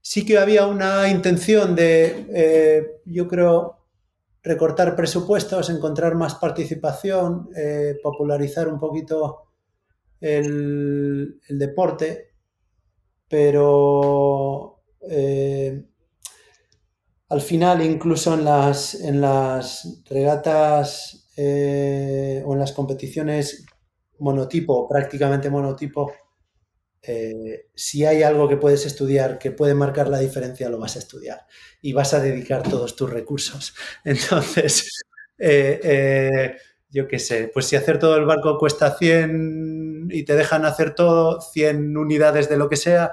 [0.00, 3.78] sí que había una intención de, eh, yo creo,
[4.42, 9.44] recortar presupuestos, encontrar más participación, eh, popularizar un poquito
[10.20, 12.32] el, el deporte,
[13.28, 15.84] pero eh,
[17.32, 23.64] al final, incluso en las, en las regatas eh, o en las competiciones
[24.18, 26.12] monotipo, prácticamente monotipo,
[27.00, 30.98] eh, si hay algo que puedes estudiar que puede marcar la diferencia, lo vas a
[30.98, 31.46] estudiar
[31.80, 33.74] y vas a dedicar todos tus recursos.
[34.04, 35.02] Entonces,
[35.38, 36.54] eh,
[36.90, 40.94] yo qué sé, pues si hacer todo el barco cuesta 100 y te dejan hacer
[40.94, 43.12] todo, 100 unidades de lo que sea,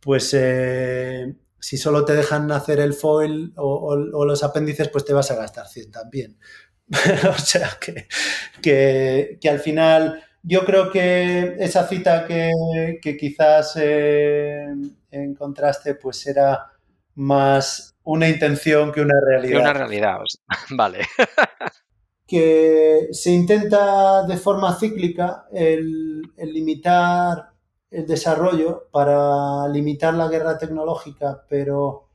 [0.00, 0.32] pues
[1.60, 5.66] si solo te dejan hacer el foil o, los apéndices, pues te vas a gastar
[5.66, 6.38] 100 también.
[7.28, 8.08] o sea que,
[8.62, 14.66] que, al final yo creo que esa cita que, quizás eh,
[15.10, 16.72] encontraste pues era
[17.14, 19.52] más una intención que una realidad.
[19.52, 20.16] Que una realidad,
[20.70, 21.00] vale.
[22.26, 27.52] que se intenta de forma cíclica el, el limitar
[27.90, 32.08] el desarrollo para limitar la guerra tecnológica, pero,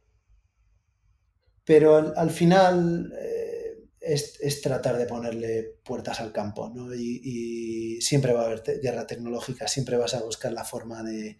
[1.65, 6.93] pero al, final eh, es, tratar de ponerle puertas al campo, ¿no?
[6.93, 11.37] Y, siempre va a haber guerra tecnológica, siempre vas a buscar la forma de,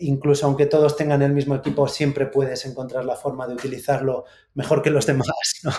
[0.00, 4.82] incluso aunque todos tengan el mismo equipo, siempre puedes encontrar la forma de utilizarlo mejor
[4.82, 5.26] que los demás,
[5.64, 5.72] ¿no?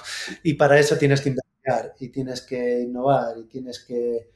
[0.43, 4.29] Y para eso tienes que investigar y tienes que innovar y tienes que,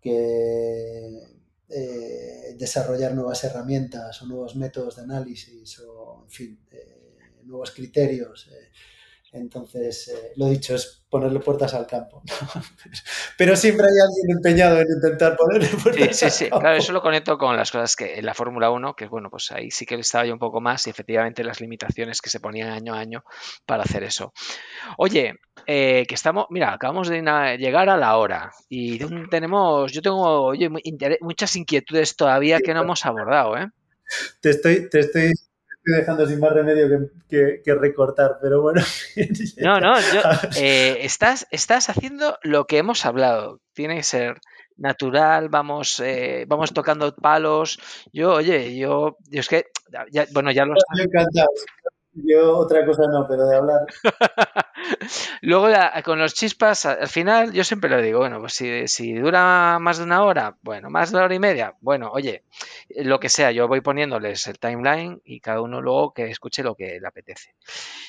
[0.00, 1.37] que
[1.68, 8.48] eh, desarrollar nuevas herramientas o nuevos métodos de análisis o, en fin, eh, nuevos criterios.
[9.32, 12.22] Entonces, eh, lo dicho, es ponerle puertas al campo.
[13.38, 16.50] Pero siempre hay alguien empeñado en intentar ponerle puertas sí, sí, sí.
[16.50, 19.52] Claro, eso lo conecto con las cosas que en la Fórmula 1, que bueno, pues
[19.52, 22.70] ahí sí que estaba yo un poco más y efectivamente las limitaciones que se ponían
[22.70, 23.22] año a año
[23.66, 24.32] para hacer eso.
[24.96, 25.34] Oye,
[25.66, 27.20] eh, que estamos, mira, acabamos de
[27.58, 28.98] llegar a la hora y
[29.28, 30.70] tenemos, yo tengo, oye,
[31.20, 33.68] muchas inquietudes todavía que no hemos abordado, ¿eh?
[34.40, 35.32] Te estoy, te estoy
[35.96, 38.82] dejando sin más remedio que, recortar, pero bueno.
[39.58, 39.94] no, no,
[40.56, 43.60] eh, estás, estás haciendo lo que hemos hablado.
[43.72, 44.40] Tiene que ser
[44.76, 47.78] natural, vamos, eh, vamos tocando palos.
[48.12, 49.66] Yo, oye, yo, yo es que,
[50.32, 51.48] bueno, ya lo Estoy encantado.
[52.24, 53.86] Yo otra cosa no, pero de hablar.
[55.42, 55.68] Luego
[56.04, 60.04] con los chispas, al final yo siempre lo digo, bueno, pues si, dura más de
[60.04, 62.44] una hora, bueno, más de una hora y media, bueno, oye,
[62.96, 66.74] lo que sea, yo voy poniéndoles el timeline y cada uno luego que escuche lo
[66.74, 67.54] que le apetece.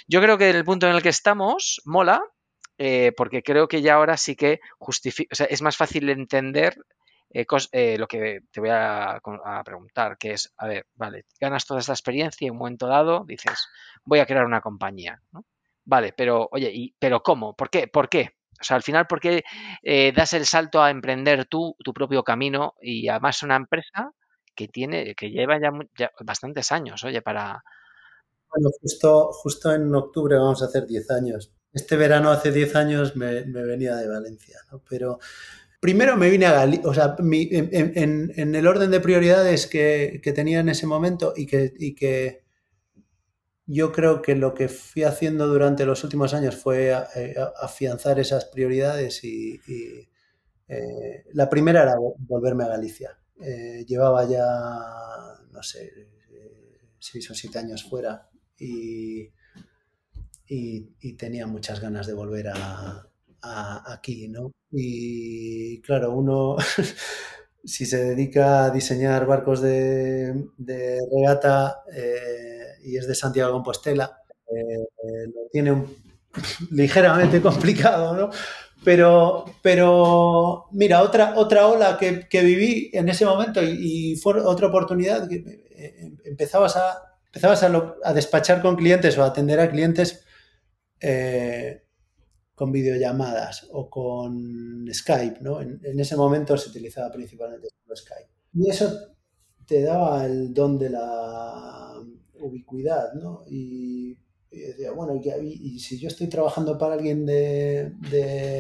[0.07, 2.23] Yo creo que el punto en el que estamos mola,
[2.77, 6.75] eh, porque creo que ya ahora sí que justifica, o sea, es más fácil entender
[7.31, 9.19] eh, eh, lo que te voy a,
[9.63, 13.23] preguntar, que es, a ver, vale, ganas toda esta experiencia y en un momento dado
[13.25, 13.67] dices,
[14.03, 15.45] voy a crear una compañía, ¿no?
[15.85, 17.55] Vale, pero oye, ¿y, ¿pero cómo?
[17.55, 17.87] ¿Por qué?
[17.87, 18.31] ¿Por qué?
[18.59, 19.43] O sea, al final, ¿por qué
[19.81, 24.11] eh, das el salto a emprender tú tu propio camino y además una empresa
[24.55, 27.63] que tiene, que lleva ya, bastantes años, oye, para...
[28.49, 31.53] Bueno, justo, justo en octubre vamos a hacer 10 años.
[31.71, 34.81] Este verano hace 10 años me, venía de Valencia, ¿no?
[34.89, 35.19] Pero
[35.79, 40.69] primero me vine a Galicia, o sea, en, el orden de prioridades que, tenía en
[40.69, 41.95] ese momento y que, y
[43.65, 48.45] yo creo que lo que fui haciendo durante los últimos años fue eh, afianzar esas
[48.45, 49.61] prioridades y,
[50.67, 53.17] eh, la primera era volverme a Galicia.
[53.41, 54.45] Eh, llevaba ya,
[55.51, 55.91] no sé,
[56.99, 59.31] seis o siete años fuera y,
[61.17, 63.08] tenía muchas ganas de volver a,
[63.41, 64.51] aquí, ¿no?
[64.71, 66.57] Y claro, uno
[67.63, 70.33] si se dedica a diseñar barcos de,
[71.11, 71.83] regata,
[72.83, 75.95] y es de Santiago Compostela, eh, lo tiene un,
[76.71, 78.29] ligeramente complicado, ¿no?
[78.83, 84.67] Pero, pero mira, otra, otra ola que, que viví en ese momento y, fue otra
[84.67, 90.25] oportunidad que eh, empezabas a, empezabas a, despachar con clientes o a atender a clientes
[91.01, 91.83] eh,
[92.59, 95.61] con videollamadas o con Skype, ¿no?
[95.61, 98.29] En, en, ese momento se utilizaba principalmente Skype.
[98.53, 98.91] Y eso
[99.65, 101.93] te daba el don de la
[102.33, 103.45] ubicuidad, ¿no?
[103.49, 104.17] Y,
[104.51, 107.93] y decía, bueno, y, si yo estoy trabajando para alguien de,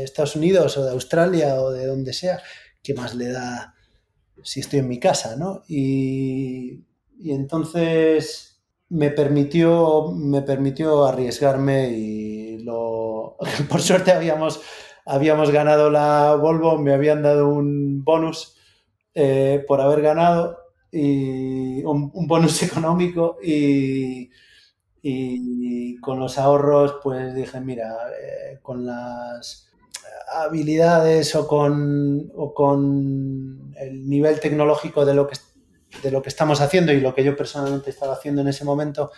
[0.01, 2.39] Estados Unidos o de Australia o de donde sea,
[2.81, 3.75] ¿qué más le da
[4.41, 5.63] si estoy en mi casa, no?
[5.67, 6.85] Y,
[7.21, 12.38] entonces me permitió, me permitió arriesgarme y
[13.69, 14.61] por suerte habíamos,
[15.05, 18.55] habíamos ganado la Volvo, me habían dado un bonus
[19.13, 20.57] eh, por haber ganado
[20.91, 24.29] y un bonus económico y
[25.01, 29.69] y con los ahorros pues dije, mira, eh, con las
[30.33, 35.37] habilidades o con, o con el nivel tecnológico de lo, que,
[36.03, 39.11] de lo que estamos haciendo y lo que yo personalmente estaba haciendo en ese momento,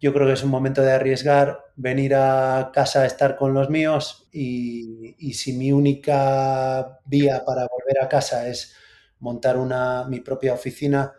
[0.00, 3.68] yo creo que es un momento de arriesgar, venir a casa a estar con los
[3.70, 8.74] míos y, y si mi única vía para volver a casa es
[9.20, 11.12] montar una, mi propia oficina,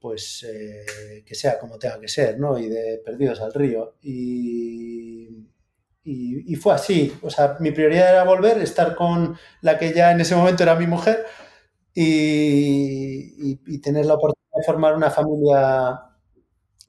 [0.00, 2.58] pues eh, que sea como tenga que ser, ¿no?
[2.58, 3.96] Y de perdidos al río.
[4.02, 5.48] Y,
[6.04, 7.12] y, fue así.
[7.22, 10.74] O sea, mi prioridad era volver, estar con la que ya en ese momento era
[10.76, 11.24] mi mujer
[11.94, 16.00] y, y tener la oportunidad de formar una familia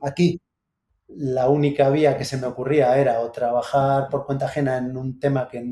[0.01, 0.39] aquí.
[1.18, 5.20] La única vía que se me ocurría era o trabajar por cuenta ajena en un
[5.20, 5.64] tema que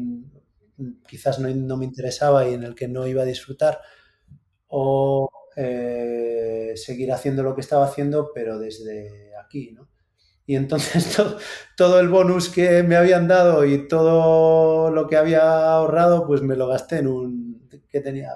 [1.08, 3.80] quizás no, no me interesaba y en el que no iba a disfrutar,
[4.68, 9.90] o eh, seguir haciendo lo que estaba haciendo, pero desde aquí, ¿no?
[10.46, 11.18] Y entonces
[11.78, 16.56] todo, el bonus que me habían dado y todo lo que había ahorrado, pues me
[16.56, 18.32] lo gasté en un, que tenía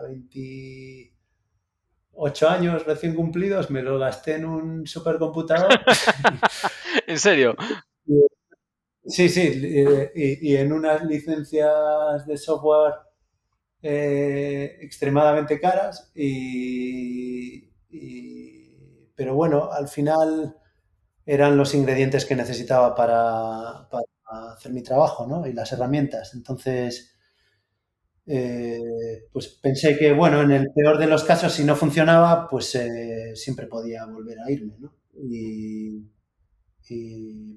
[2.15, 5.69] 28 años recién cumplidos, me lo gasté en un supercomputador.
[7.07, 7.55] ¿En serio?
[9.05, 9.61] Sí, sí,
[10.15, 12.93] y, y en unas licencias de software
[13.87, 17.69] eh, extremadamente caras y,
[19.15, 20.57] pero bueno, al final
[21.23, 23.87] eran los ingredientes que necesitaba para,
[24.55, 25.45] hacer mi trabajo, ¿no?
[25.45, 26.33] Y las herramientas.
[26.33, 27.14] Entonces,
[28.27, 32.73] eh, pues pensé que, bueno, en el peor de los casos, si no funcionaba, pues
[32.75, 34.93] eh, siempre podía volver a irme, ¿no?
[35.13, 36.03] Y,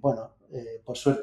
[0.00, 0.36] bueno,
[0.84, 1.22] por suerte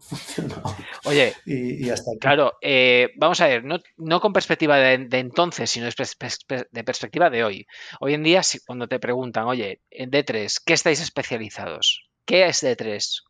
[1.04, 6.84] Oye, y, hasta claro, eh, vamos a ver, no, con perspectiva de, entonces, sino de,
[6.84, 7.66] perspectiva de hoy.
[8.00, 12.08] Hoy en día, cuando te preguntan, oye, en D3, ¿qué estáis especializados?
[12.24, 13.24] ¿Qué es D3?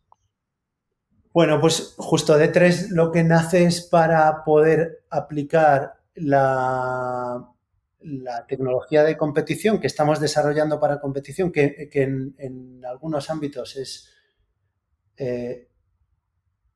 [1.32, 7.46] Bueno, pues justo D3 lo que nace es para poder aplicar la,
[8.48, 14.10] tecnología de competición que estamos desarrollando para competición, que, en, algunos ámbitos es
[15.18, 15.68] eh,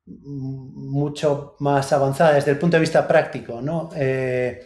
[0.07, 3.89] mucho más avanzada desde el punto de vista práctico, ¿no?
[3.97, 4.61] Eh,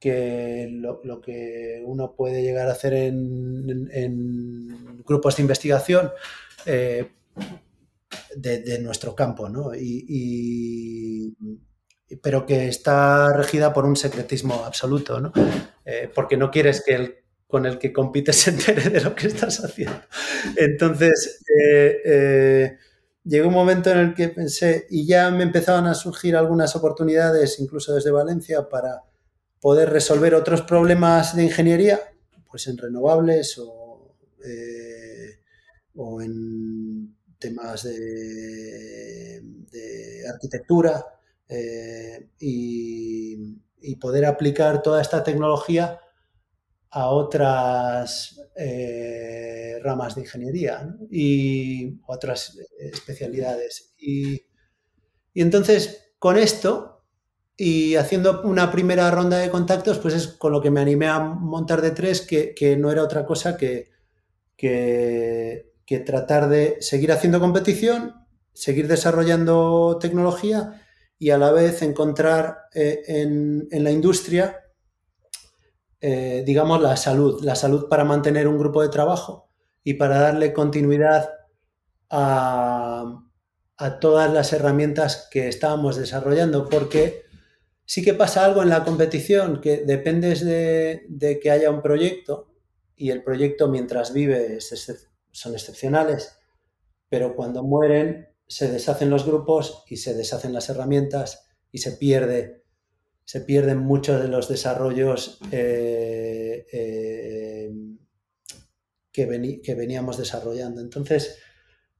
[0.00, 4.24] que lo, que uno puede llegar a hacer en,
[5.04, 6.10] grupos de investigación
[6.64, 7.10] eh,
[8.34, 9.74] de, nuestro campo, ¿no?
[9.74, 11.36] Y,
[12.22, 15.32] pero que está regida por un secretismo absoluto, ¿no?
[15.84, 19.26] Eh, porque no quieres que el con el que compites se entere de lo que
[19.26, 20.00] estás haciendo.
[20.56, 21.42] Entonces,
[23.24, 27.58] llegó un momento en el que pensé, y ya me empezaban a surgir algunas oportunidades,
[27.60, 29.02] incluso desde Valencia, para
[29.60, 32.00] poder resolver otros problemas de ingeniería,
[32.50, 35.38] pues en renovables o, eh,
[36.22, 39.42] en temas de,
[40.32, 41.04] arquitectura
[41.50, 46.00] eh, y, y poder aplicar toda esta tecnología
[46.90, 53.94] a otras eh, ramas de ingeniería y otras especialidades.
[53.98, 54.42] Y,
[55.34, 57.04] entonces, con esto
[57.56, 61.20] y haciendo una primera ronda de contactos, pues es con lo que me animé a
[61.20, 63.90] montar de tres, que, no era otra cosa que,
[64.56, 65.66] que,
[66.06, 68.14] tratar de seguir haciendo competición,
[68.52, 70.79] seguir desarrollando tecnología
[71.20, 74.60] y a la vez encontrar eh, en, en la industria
[76.02, 79.50] eh, digamos, la salud, la salud para mantener un grupo de trabajo
[79.84, 81.30] y para darle continuidad
[82.08, 83.26] a,
[84.00, 87.22] todas las herramientas que estábamos desarrollando, porque
[87.86, 92.52] sí que pasa algo en la competición, que dependes de, que haya un proyecto
[92.94, 96.38] y el proyecto mientras vive son excepcionales,
[97.08, 102.64] pero cuando mueren se deshacen los grupos y se deshacen las herramientas y se pierde
[103.24, 107.70] se pierden muchos de los desarrollos eh, eh,
[109.12, 110.80] que, que, veníamos desarrollando.
[110.80, 111.38] Entonces,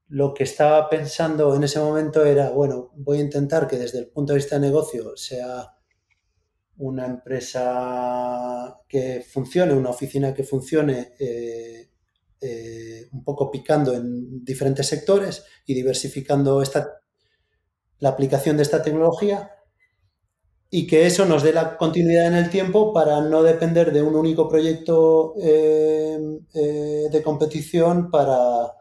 [0.09, 4.09] lo que estaba pensando en ese momento era, bueno, voy a intentar que desde el
[4.09, 5.73] punto de vista de negocio sea
[6.79, 11.90] una empresa que funcione, una oficina que funcione eh,
[12.41, 17.03] eh, un poco picando en diferentes sectores y diversificando esta,
[17.99, 19.51] la aplicación de esta tecnología
[20.71, 24.15] y que eso nos dé la continuidad en el tiempo para no depender de un
[24.15, 26.19] único proyecto eh,
[26.55, 28.73] eh, de competición para,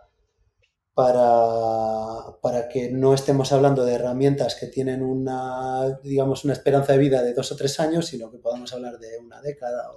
[0.93, 6.99] para, para, que no estemos hablando de herramientas que tienen una, digamos, una esperanza de
[6.99, 9.91] vida de dos o tres años, sino que podamos hablar de una década.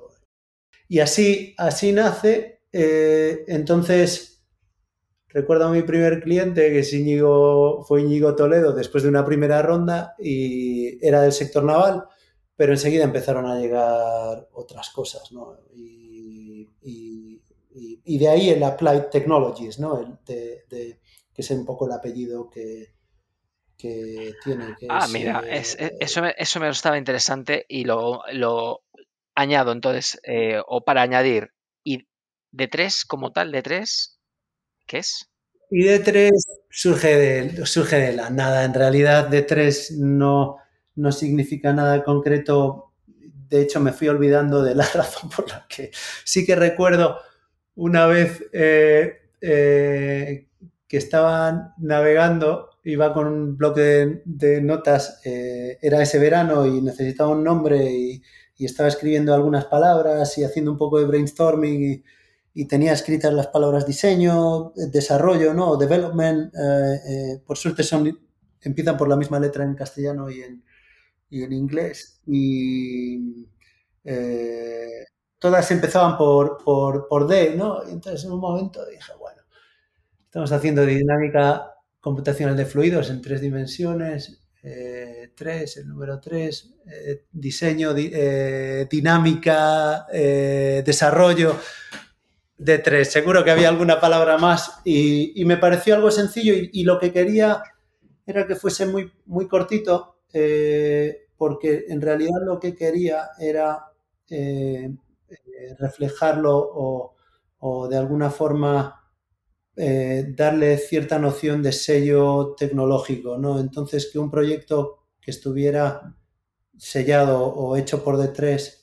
[0.89, 2.62] Y así, así nace.
[2.73, 4.43] Eh, entonces,
[5.29, 6.91] recuerdo a mi primer cliente, que es
[7.87, 12.05] fue Íñigo Toledo, después de una primera ronda y era del sector naval,
[12.57, 15.59] pero enseguida empezaron a llegar otras cosas, ¿no?
[15.75, 16.69] Y,
[18.05, 20.21] de ahí el Applied Technologies, ¿no?
[20.27, 22.95] de, que es un poco el apellido que,
[23.77, 24.77] que tiene.
[24.89, 25.63] ah, mira, eh,
[25.99, 28.83] eso, me, eso me estaba interesante y lo, lo
[29.35, 31.53] añado entonces, eh, o para añadir,
[32.53, 34.21] de tres como tal, de tres,
[34.87, 35.33] ¿qué es?
[35.75, 36.31] Y de 3
[36.69, 38.65] surge de, surge de la nada.
[38.65, 40.59] En realidad, de 3 no,
[40.97, 42.93] no significa nada concreto.
[43.07, 45.91] De hecho, me fui olvidando de la razón por la que
[46.25, 47.19] sí que recuerdo
[47.75, 50.49] una vez eh, eh,
[50.87, 57.31] que estaba navegando, iba con un bloque de, notas, eh, era ese verano y necesitaba
[57.31, 58.23] un nombre y,
[58.59, 62.05] estaba escribiendo algunas palabras y haciendo un poco de brainstorming
[62.55, 65.77] y tenía escritas las palabras diseño, desarrollo, ¿no?
[65.77, 68.19] Development, eh, eh, por suerte son,
[68.61, 70.63] empiezan por la misma letra en castellano y en,
[71.31, 72.21] y en inglés.
[72.27, 73.47] Y
[74.05, 75.07] eh,
[75.39, 77.85] todas empezaban por, por, por, D, ¿no?
[77.85, 79.41] Entonces en un momento dije, bueno,
[80.25, 81.71] estamos haciendo dinámica
[82.01, 84.41] computacional de fluidos en tres dimensiones,
[85.35, 86.75] tres, el número tres,
[87.33, 91.57] diseño, dinámica, desarrollo
[92.59, 93.11] de tres.
[93.11, 97.63] Seguro que había alguna palabra más y, me pareció algo sencillo y, lo que quería
[98.27, 103.87] era que fuese muy, muy cortito eh, porque en realidad lo que quería era
[104.31, 104.95] eh,
[105.29, 107.15] eh, reflejarlo
[107.61, 108.99] o, de alguna forma
[109.75, 113.59] darle cierta noción de sello tecnológico, ¿no?
[113.61, 116.15] Entonces que un proyecto que estuviera
[116.77, 118.82] sellado o hecho por D3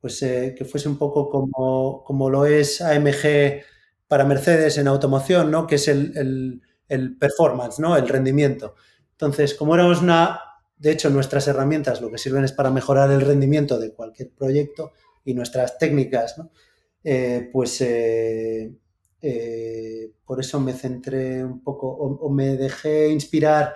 [0.00, 3.62] pues eh, que fuese un poco como, como, lo es AMG
[4.08, 5.66] para Mercedes en automoción, ¿no?
[5.66, 7.96] Que es el, el, performance, ¿no?
[7.96, 8.74] El rendimiento.
[9.12, 10.40] Entonces, como éramos una,
[10.78, 14.92] de hecho, nuestras herramientas lo que sirven es para mejorar el rendimiento de cualquier proyecto
[15.24, 16.50] y nuestras técnicas, ¿no?
[17.04, 18.72] Eh, pues eh,
[20.24, 23.74] por eso me centré un poco o, me dejé inspirar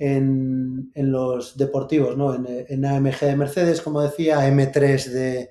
[0.00, 2.34] en, en, los deportivos, ¿no?
[2.34, 5.50] En, en, AMG de Mercedes, como decía, M3 de,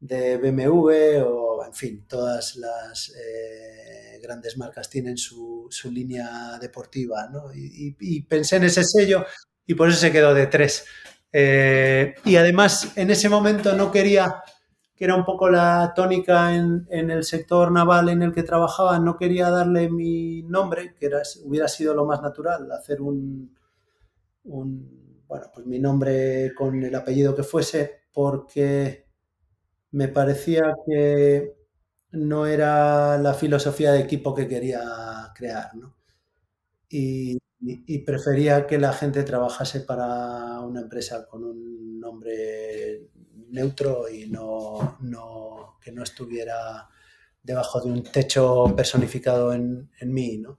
[0.00, 7.28] de BMW o, en fin, todas las eh, grandes marcas tienen su, su línea deportiva,
[7.32, 7.52] ¿no?
[7.54, 9.24] Y, pensé en ese sello
[9.64, 10.84] y por eso se quedó de tres.
[11.32, 14.42] Eh, y además, en ese momento no quería,
[14.96, 18.98] que era un poco la tónica en, en, el sector naval en el que trabajaba,
[18.98, 23.54] no quería darle mi nombre, que era, hubiera sido lo más natural, hacer un
[24.44, 29.06] bueno, pues mi nombre con el apellido que fuese, porque
[29.92, 31.54] me parecía que
[32.12, 35.96] no era la filosofía de equipo que quería crear, ¿no?
[36.88, 37.38] Y,
[38.04, 43.08] prefería que la gente trabajase para una empresa con un nombre
[43.48, 44.98] neutro y no,
[45.80, 46.88] que no estuviera
[47.42, 50.58] debajo de un techo personificado en, en mí, ¿no?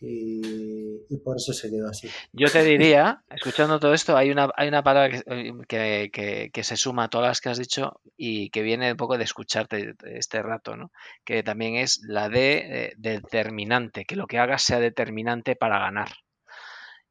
[0.00, 2.08] Y, por eso se quedó así.
[2.32, 5.22] Yo te diría, escuchando todo esto, hay una, hay una palabra
[5.68, 6.10] que,
[6.52, 9.24] que, se suma a todas las que has dicho y que viene un poco de
[9.24, 10.90] escucharte este rato, ¿no?
[11.24, 16.10] que también es la de, eh, determinante, que lo que hagas sea determinante para ganar.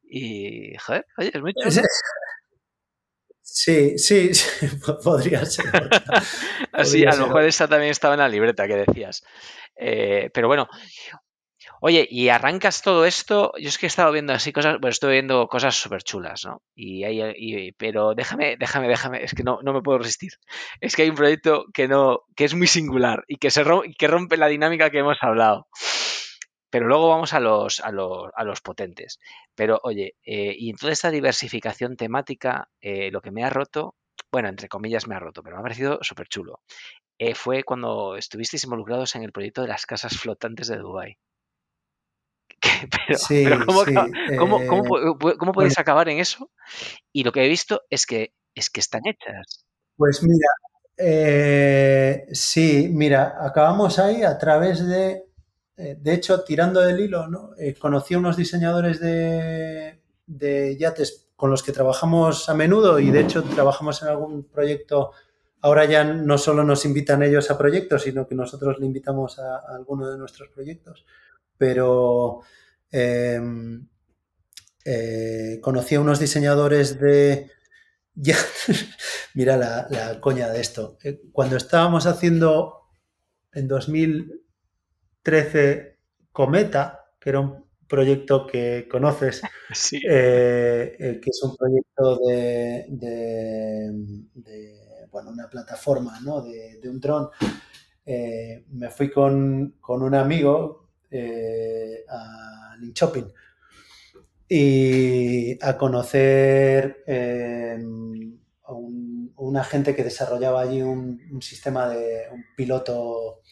[0.02, 1.82] Y, joder, oye, es muy chulo.
[3.42, 4.30] Sí, sí,
[5.04, 5.66] podría ser.
[6.72, 9.22] Así, a lo mejor esta también estaba en la libreta que decías.
[9.76, 10.68] Eh, pero bueno,
[11.80, 15.12] Oye, y arrancas todo esto, yo es que he estado viendo así cosas, bueno, estoy
[15.12, 16.62] viendo cosas súper chulas, ¿no?
[16.74, 20.32] Y, pero déjame, déjame, déjame, es que no, no me puedo resistir.
[20.80, 24.36] Es que hay un proyecto que no, que es muy singular y que se rompe,
[24.36, 25.68] la dinámica que hemos hablado.
[26.70, 29.18] Pero luego vamos a los, a los, a los potentes.
[29.54, 33.96] Pero oye, eh, y toda esta diversificación temática, eh, lo que me ha roto,
[34.32, 36.60] bueno, entre comillas me ha roto, pero me ha parecido súper chulo.
[37.18, 41.18] Eh, fue cuando estuvisteis involucrados en el proyecto de las casas flotantes de Dubái.
[43.08, 46.50] pero, ¿cómo, eh, podéis acabar en eso?
[47.12, 49.64] Y lo que he visto es que, es que están hechas.
[49.96, 50.48] Pues mira,
[51.02, 55.24] Eh, sí, mira, acabamos ahí a través de,
[55.78, 57.52] eh, de hecho, tirando del hilo, ¿no?
[57.58, 63.10] Eh, conocí a unos diseñadores de, de yates con los que trabajamos a menudo y
[63.10, 65.12] de hecho trabajamos en algún proyecto.
[65.62, 69.56] Ahora ya no solo nos invitan ellos a proyectos, sino que nosotros le invitamos a,
[69.56, 71.06] a alguno de nuestros proyectos.
[71.60, 72.40] Pero
[72.90, 73.38] eh,
[74.84, 77.50] eh, conocí a unos diseñadores de...
[78.16, 78.34] Ya,
[79.34, 80.98] mira la, la, coña de esto.
[81.04, 82.88] Eh, cuando estábamos haciendo
[83.52, 85.96] en 2013
[86.32, 89.40] Cometa, que era un proyecto que conoces,
[89.72, 90.02] Sí.
[90.06, 93.90] eh, eh, que es un proyecto de, de,
[94.34, 96.42] de, bueno, una plataforma ¿no?
[96.42, 97.30] de, de, un dron.
[98.04, 100.79] Me fui con, con un amigo
[101.10, 103.32] eh, a Linköping
[104.48, 107.78] y a conocer eh,
[108.64, 113.42] a un, un, agente que desarrollaba allí un, sistema de un piloto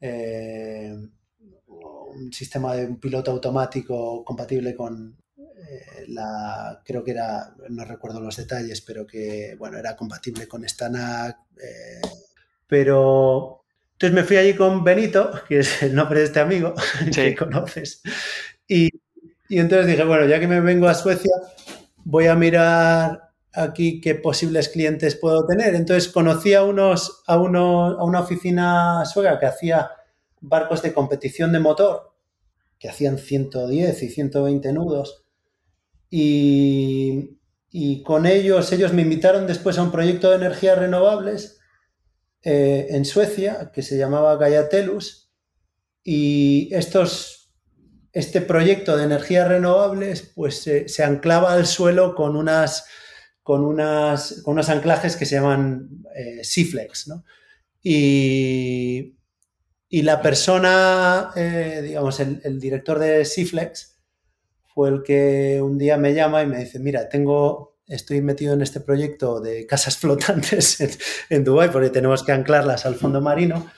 [0.00, 0.96] eh,
[1.66, 5.18] un sistema de un piloto automático compatible con
[5.68, 10.66] eh, la, creo que era, no recuerdo los detalles, pero que, bueno, era compatible con
[10.68, 11.36] Stanac.
[11.62, 12.00] Eh,
[12.66, 13.57] pero,
[13.98, 16.72] entonces me fui allí con Benito, que es el nombre de este amigo
[17.06, 17.10] sí.
[17.10, 18.00] que conoces,
[18.68, 18.90] y,
[19.48, 21.32] y entonces dije, bueno, ya que me vengo a Suecia,
[22.04, 25.74] voy a mirar aquí qué posibles clientes puedo tener.
[25.74, 29.90] Entonces conocí a, unos, a, uno, a una oficina sueca que hacía
[30.40, 32.14] barcos de competición de motor
[32.78, 35.24] que hacían 110 y 120 nudos.
[36.08, 37.36] Y,
[37.72, 41.57] y, con ellos, ellos me invitaron después a un proyecto de energías renovables
[42.48, 45.30] eh, en Suecia que se llamaba Gaiatelus.
[46.02, 47.52] Y estos,
[48.12, 52.84] este proyecto de energías renovables pues se anclaba al suelo con unas
[53.48, 57.24] con, unas, con unos anclajes que se llaman eh, Seaflex, ¿no?
[57.82, 59.16] Y,
[59.88, 64.02] y la persona, eh, digamos, el, el, director de Ciflex
[64.66, 68.62] fue el que un día me llama y me dice, mira, tengo, estoy metido en
[68.62, 70.90] este proyecto de casas flotantes en,
[71.30, 73.70] en Dubái porque tenemos que anclarlas al fondo marino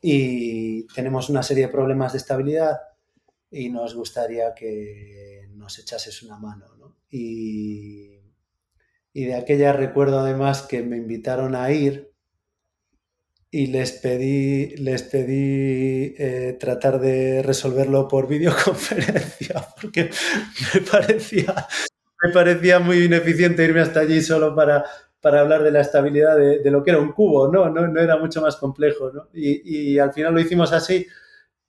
[0.00, 2.80] y tenemos una serie de problemas de estabilidad
[3.50, 6.96] y nos gustaría que nos echases una mano, ¿no?
[7.10, 8.18] Y,
[9.12, 12.12] y de aquella recuerdo además que me invitaron a ir
[13.50, 20.10] y les pedí, les pedí eh, tratar de resolverlo por videoconferencia porque
[20.74, 21.66] me parecía,
[22.22, 24.84] me parecía muy ineficiente irme hasta allí solo para,
[25.20, 27.68] para hablar de la estabilidad de, de, lo que era un cubo, ¿no?
[27.68, 29.28] No, no era mucho más complejo, ¿no?
[29.32, 31.06] Y, y, al final lo hicimos así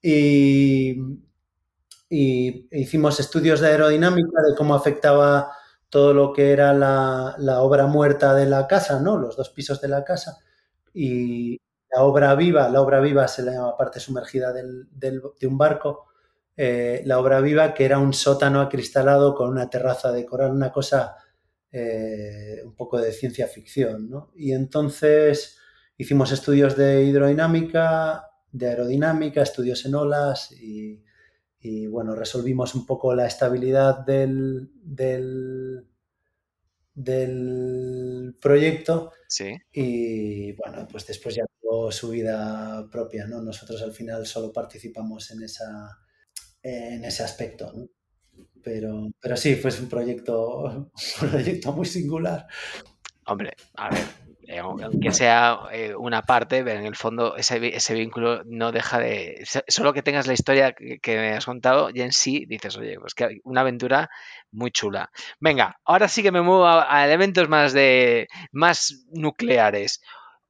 [0.02, 0.98] y,
[2.10, 5.52] y, hicimos estudios de aerodinámica de cómo afectaba
[5.90, 9.18] todo lo que era la, la obra muerta de la casa, ¿no?
[9.18, 10.38] Los dos pisos de la casa.
[10.94, 11.60] Y,
[11.94, 16.08] la obra viva, la obra viva se llama parte sumergida del, del, de un barco,
[16.56, 20.72] eh, la obra viva que era un sótano acristalado con una terraza de coral, una
[20.72, 21.16] cosa
[21.72, 24.32] eh, un poco de ciencia ficción, ¿no?
[24.36, 25.58] Y entonces
[25.98, 31.04] hicimos estudios de hidrodinámica, de aerodinámica, estudios en olas y,
[31.60, 35.88] y bueno, resolvimos un poco la estabilidad del, del
[36.94, 39.58] del proyecto sí.
[39.72, 43.42] y bueno, pues después ya tuvo su vida propia, ¿no?
[43.42, 45.98] Nosotros al final solo participamos en, esa,
[46.64, 47.88] en ese aspecto, ¿no?
[48.64, 50.64] Pero, pero sí, fue un proyecto,
[51.22, 52.48] un proyecto muy singular.
[53.26, 54.04] Hombre, a ver,
[54.48, 59.00] eh, aunque sea eh, una parte, pero en el fondo ese, ese, vínculo no deja
[59.00, 59.44] de...
[59.68, 63.14] Solo que tengas la historia que, me has contado y en sí dices, oye, pues
[63.14, 64.10] que una aventura
[64.52, 65.12] muy chula.
[65.40, 70.02] Venga, ahora sí que me muevo a, a elementos más, de, más nucleares.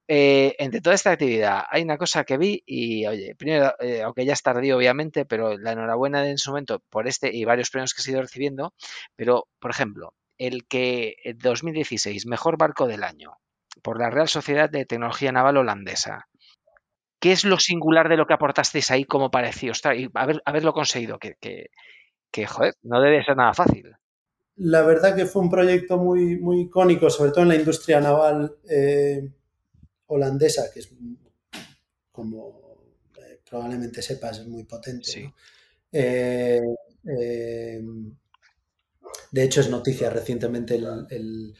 [0.07, 4.25] Eh, entre toda esta actividad hay una cosa que vi y, oye, primero, eh, aunque
[4.25, 7.93] ya es tardío obviamente, pero la enhorabuena en su momento por este y varios premios
[7.93, 8.73] que he ido recibiendo,
[9.15, 13.38] pero, por ejemplo, el que el 2016, mejor barco del año,
[13.81, 16.27] por la Real Sociedad de Tecnología Naval Holandesa.
[17.19, 19.71] ¿Qué es lo singular de lo que aportasteis ahí como pareció?
[19.95, 21.67] Y haber, haberlo conseguido, que, que,
[22.30, 23.95] que, joder, no debe ser nada fácil.
[24.57, 28.57] La verdad que fue un proyecto muy, muy icónico, sobre todo en la industria naval
[28.69, 29.30] eh,
[30.07, 30.89] holandesa, que es,
[32.11, 32.77] como
[33.17, 35.09] eh, probablemente sepas, es muy potente.
[35.09, 35.23] Sí.
[35.23, 35.34] ¿no?
[35.91, 36.61] Eh,
[39.31, 41.55] de hecho, es noticia recientemente el, el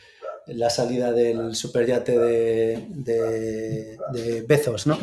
[0.48, 4.98] la salida del superyate de, de, de, Bezos, ¿no?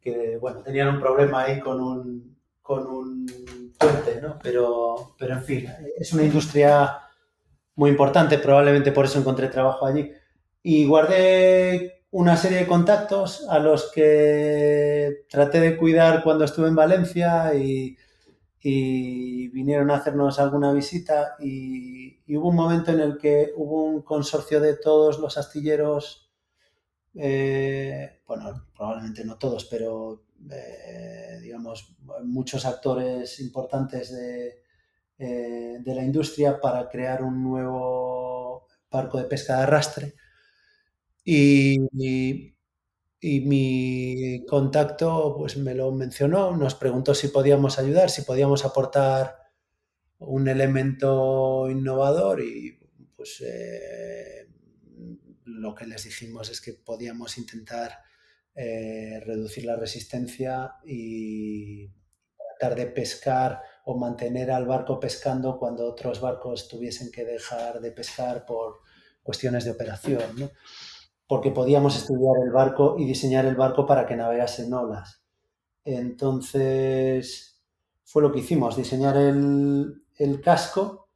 [0.00, 4.38] Que, bueno, tenían un problema ahí con un, con un puente, ¿no?
[4.42, 6.98] Pero, pero, en fin, es una industria
[7.76, 10.12] muy importante, probablemente por eso encontré trabajo allí.
[10.62, 16.76] Y guardé una serie de contactos a los que traté de cuidar cuando estuve en
[16.76, 17.96] Valencia y,
[19.52, 24.60] vinieron a hacernos alguna visita y, hubo un momento en el que hubo un consorcio
[24.60, 26.30] de todos los astilleros,
[27.16, 30.22] eh, bueno, probablemente no todos, pero
[30.52, 34.62] eh, digamos muchos actores importantes de,
[35.18, 40.14] eh, de la industria para crear un nuevo barco de pesca de arrastre
[41.24, 41.78] y,
[43.20, 49.36] y, mi contacto pues me lo mencionó, nos preguntó si podíamos ayudar, si podíamos aportar
[50.18, 52.78] un elemento innovador y
[53.16, 54.48] pues eh,
[55.44, 57.98] lo que les dijimos es que podíamos intentar
[58.54, 61.88] eh, reducir la resistencia y
[62.58, 67.90] tratar de pescar o mantener al barco pescando cuando otros barcos tuviesen que dejar de
[67.90, 68.80] pescar por
[69.22, 70.50] cuestiones de operación.
[71.26, 75.22] Porque podíamos estudiar el barco y diseñar el barco para que navegase en olas.
[75.84, 77.62] Entonces,
[78.04, 81.08] fue lo que hicimos, diseñar el, casco,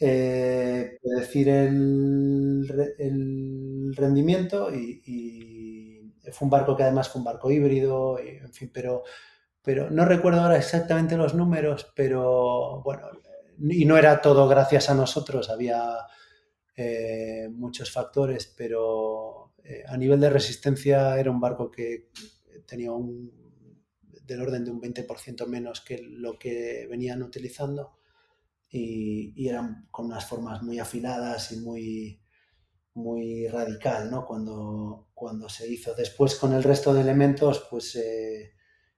[0.00, 2.66] eh, predecir el,
[3.96, 9.04] rendimiento y, fue un barco que además fue un barco híbrido, en fin, pero,
[9.62, 13.08] pero no recuerdo ahora exactamente los números, pero bueno,
[13.58, 15.98] y no era todo gracias a nosotros, había
[16.76, 22.10] eh, muchos factores, pero eh, a nivel de resistencia era un barco que
[22.66, 23.32] tenía un,
[24.26, 27.98] del orden de un 20% menos que lo que venían utilizando
[28.68, 32.20] y, eran con unas formas muy afiladas y muy,
[32.94, 34.26] muy radical ¿no?
[34.26, 35.94] cuando, cuando se hizo.
[35.94, 38.52] Después con el resto de elementos pues eh,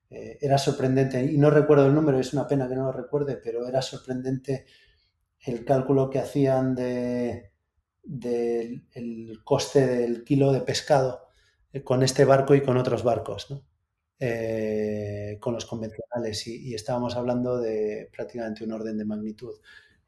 [0.09, 3.69] era sorprendente y no recuerdo el número, es una pena que no lo recuerde, pero
[3.69, 4.65] era sorprendente
[5.41, 7.53] el cálculo que hacían de,
[8.07, 11.27] del coste del kilo de pescado
[11.73, 13.49] eh, con este barco y con otros barcos,
[14.19, 19.55] eh, con los convencionales, y, estábamos hablando de prácticamente un orden de magnitud.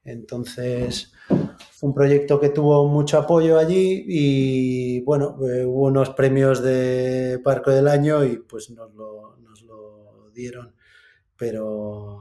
[0.05, 6.63] Entonces, fue un proyecto que tuvo mucho apoyo allí y, bueno, eh, hubo unos premios
[6.63, 10.75] de barco del año y pues nos lo, nos lo dieron,
[11.37, 12.21] pero,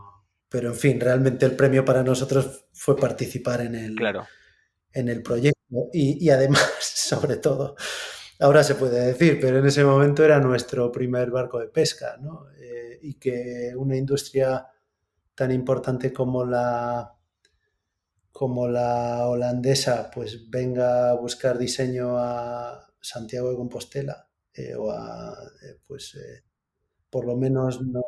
[0.50, 4.26] pero en fin, realmente el premio para nosotros fue participar en el, claro.
[4.92, 5.57] en el proyecto
[5.94, 7.76] y, además, sobre todo,
[8.40, 12.48] ahora se puede decir, pero en ese momento era nuestro primer barco de pesca, ¿no?
[12.60, 14.68] Eh, y que una industria
[15.36, 17.14] tan importante como la
[18.32, 25.34] como la holandesa pues venga a buscar diseño a Santiago de Compostela eh, o a
[25.64, 26.16] eh, pues
[27.10, 28.04] por lo menos no,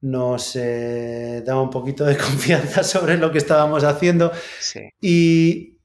[0.00, 4.32] nos daba un poquito de confianza sobre lo que estábamos haciendo.
[5.00, 5.79] Y,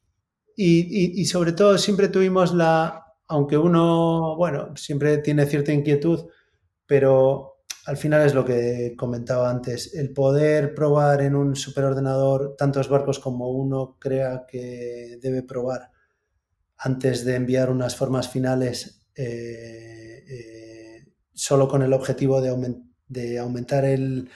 [0.55, 6.29] y, sobre todo siempre tuvimos la, aunque uno, bueno, siempre tiene cierta inquietud,
[6.85, 12.89] pero al final es lo que comentaba antes, el poder probar en un superordenador tantos
[12.89, 15.91] barcos como uno crea que debe probar
[16.77, 24.29] antes de enviar unas formas finales eh, eh, solo con el objetivo de aumentar el,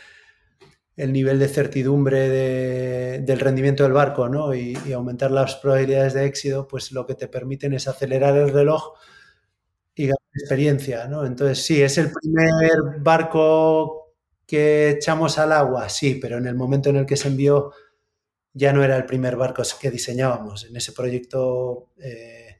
[0.99, 2.27] el nivel de certidumbre
[3.21, 4.53] del rendimiento del barco ¿no?
[4.53, 8.95] y, aumentar las probabilidades de éxito, pues lo que te permiten es acelerar el reloj
[9.95, 11.07] y ganar experiencia.
[11.07, 11.25] ¿no?
[11.25, 14.13] Entonces, sí, es el primer barco
[14.45, 17.71] que echamos al agua, sí, pero en el momento en el que se envió
[18.53, 20.65] ya no era el primer barco que diseñábamos.
[20.65, 22.57] En ese proyecto, eh,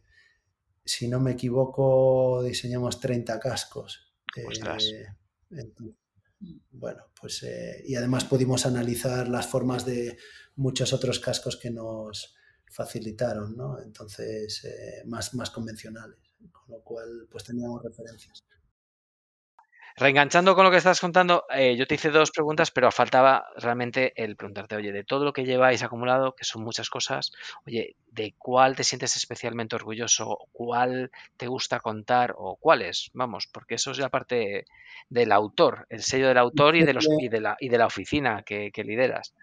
[0.86, 4.14] si no me equivoco, diseñamos 30 cascos.
[4.38, 4.46] Eh,
[6.72, 10.18] bueno, pues eh, y además pudimos analizar las formas de
[10.56, 12.36] muchos otros cascos que nos
[12.70, 13.82] facilitaron, ¿no?
[13.82, 16.20] Entonces, eh, más, más convencionales,
[16.52, 18.46] con lo cual pues teníamos referencias.
[20.00, 24.14] Reenganchando con lo que estás contando, eh, yo te hice dos preguntas, pero faltaba realmente
[24.16, 27.34] el preguntarte, oye, de todo lo que lleváis acumulado, que son muchas cosas,
[27.68, 30.38] oye, ¿de cuál te sientes especialmente orgulloso?
[30.54, 32.34] ¿Cuál te gusta contar?
[32.38, 33.10] ¿O cuáles?
[33.14, 34.64] Vamos, porque eso es la parte
[35.10, 36.94] del autor, el sello del autor y de,
[37.42, 39.34] la, y de la oficina que, lideras.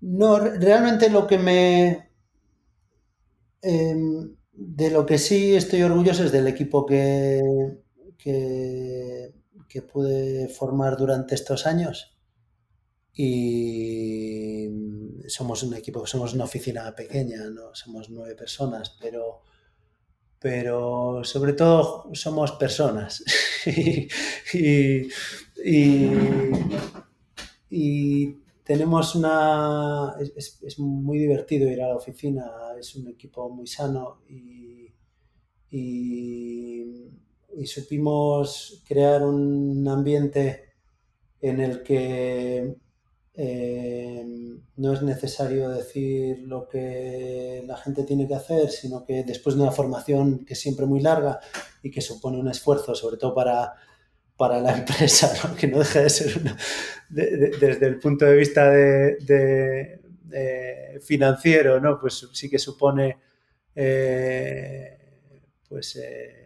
[0.00, 2.10] No, realmente lo que me...
[3.62, 7.40] Em, de lo que sí estoy orgulloso es del equipo que,
[8.18, 9.32] que,
[9.92, 12.16] pude formar durante estos años.
[13.14, 14.68] Y
[15.28, 17.74] somos un equipo, somos una oficina pequeña, ¿no?
[17.74, 19.42] somos nueve personas, pero,
[20.38, 23.24] pero sobre todo somos personas.
[23.66, 25.08] y,
[27.70, 30.14] y, tenemos una...
[30.18, 34.92] Es, es, muy divertido ir a la oficina, es un equipo muy sano y,
[37.56, 40.74] y, supimos crear un ambiente
[41.40, 42.76] en el que
[43.34, 44.26] eh,
[44.76, 49.62] no es necesario decir lo que la gente tiene que hacer, sino que después de
[49.62, 51.40] una formación que es siempre muy larga
[51.82, 53.74] y que supone un esfuerzo, sobre todo para,
[54.36, 56.40] para la empresa, que no deja de ser
[57.08, 60.00] desde el punto de vista de,
[61.02, 61.98] financiero, ¿no?
[62.00, 63.18] pues sí que supone
[63.74, 64.98] eh,
[65.68, 66.45] pues, eh,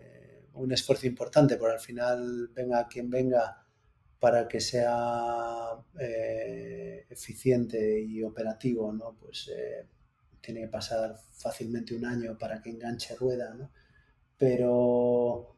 [0.60, 3.64] un esfuerzo importante, pero al final venga quien venga
[4.18, 9.16] para que sea eh, eficiente y operativo, ¿no?
[9.18, 9.50] pues
[10.40, 13.70] tiene que pasar fácilmente un año para que enganche rueda, ¿no?
[14.36, 15.56] pero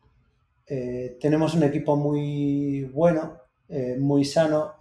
[1.20, 3.42] tenemos un equipo muy bueno,
[3.98, 4.76] muy sano,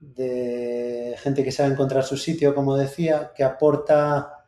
[0.00, 4.46] de gente que sabe encontrar su sitio, como decía, que aporta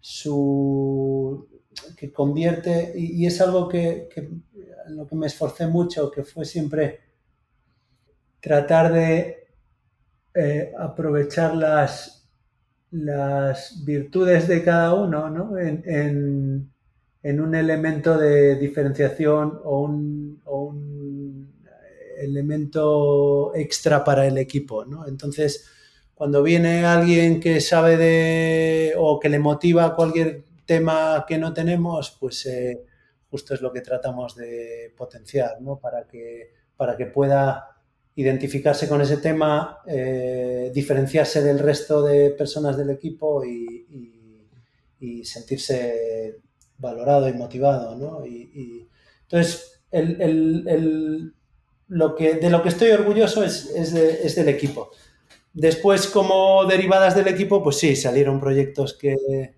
[0.00, 1.48] su
[1.96, 4.08] que convierte y, es algo que,
[4.88, 7.00] lo que me esforcé mucho, que fue siempre
[8.40, 9.48] tratar de
[10.34, 12.28] eh, aprovechar las,
[12.90, 15.58] las virtudes de cada uno ¿no?
[15.58, 16.70] en,
[17.22, 21.08] en, un elemento de diferenciación o un, o un,
[22.18, 24.84] elemento extra para el equipo.
[24.84, 25.06] ¿no?
[25.06, 25.66] Entonces,
[26.14, 32.14] cuando viene alguien que sabe de o que le motiva cualquier tema que no tenemos,
[32.20, 32.84] pues eh,
[33.30, 35.78] justo es lo que tratamos de potenciar, ¿no?
[35.78, 37.70] Para que, para que pueda
[38.14, 43.86] identificarse con ese tema, eh, diferenciarse del resto de personas del equipo y,
[45.24, 46.40] sentirse
[46.78, 48.26] valorado y motivado, ¿no?
[48.26, 48.86] Y,
[49.22, 49.80] entonces,
[51.88, 54.90] lo que, de lo que estoy orgulloso es, es del equipo.
[55.52, 59.57] Después, como derivadas del equipo, pues sí, salieron proyectos que,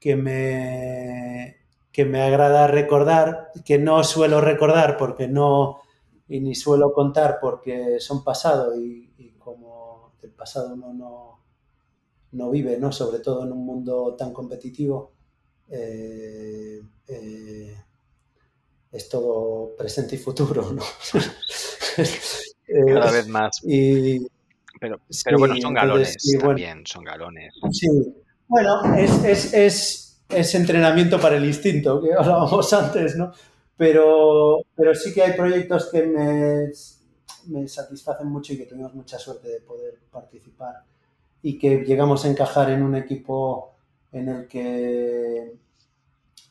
[0.00, 1.58] que, me,
[1.92, 5.82] que me agrada recordar, que no suelo recordar porque no,
[6.28, 9.08] y ni suelo contar porque son pasado y,
[9.38, 11.40] como del pasado uno no,
[12.32, 12.92] no, vive, ¿no?
[12.92, 15.12] sobre todo en un mundo tan competitivo,
[15.70, 17.76] eh, eh,
[18.92, 20.72] es todo presente y futuro.
[20.72, 20.82] ¿no?
[22.94, 23.60] Cada vez más.
[23.64, 24.26] Y,
[24.80, 27.54] pero, pero bueno, son galones también, son galones.
[27.72, 27.88] Sí,
[28.50, 33.32] bueno, es, es, es, entrenamiento para el instinto, que hablábamos antes, ¿no?
[33.76, 36.70] Pero, pero sí que hay proyectos que me,
[37.46, 40.84] me satisfacen mucho y que tuvimos mucha suerte de poder participar
[41.42, 43.76] y que llegamos a encajar en un equipo
[44.12, 45.54] en el que,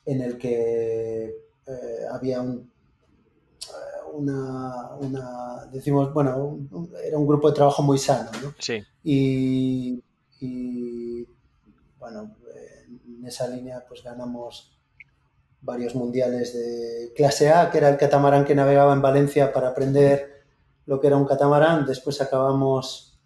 [0.06, 1.26] en el que
[1.68, 2.70] eh, había un
[4.14, 6.60] una, decimos, bueno,
[7.04, 8.54] era un grupo de trabajo muy sano, ¿no?
[8.60, 8.84] Sí.
[9.04, 10.04] Y,
[12.12, 12.36] bueno,
[13.08, 14.78] en esa línea pues ganamos
[15.62, 20.44] varios mundiales de clase A, que era el catamarán que navegaba en Valencia para aprender
[20.86, 21.86] lo que era un catamarán.
[21.86, 23.20] Después acabamos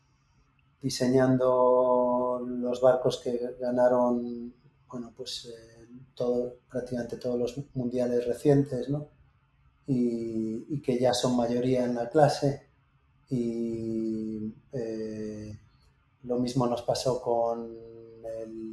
[0.81, 4.53] diseñando los barcos que ganaron,
[4.89, 9.07] bueno, pues eh, prácticamente todos los mundiales recientes, ¿no?
[9.87, 12.67] y, que ya son mayoría en la clase.
[13.29, 15.57] Y eh,
[16.23, 17.77] lo mismo nos pasó con
[18.41, 18.72] el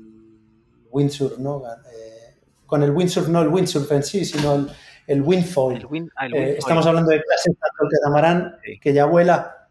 [0.91, 1.62] windsurf, ¿no?
[1.67, 2.37] Eh,
[2.67, 4.69] con el windsurf, no el windsurf en sí, sino el,
[5.07, 5.87] el windfoil.
[6.17, 9.69] Ah, eh, estamos hablando de clases tanto el catamarán, que ya vuela,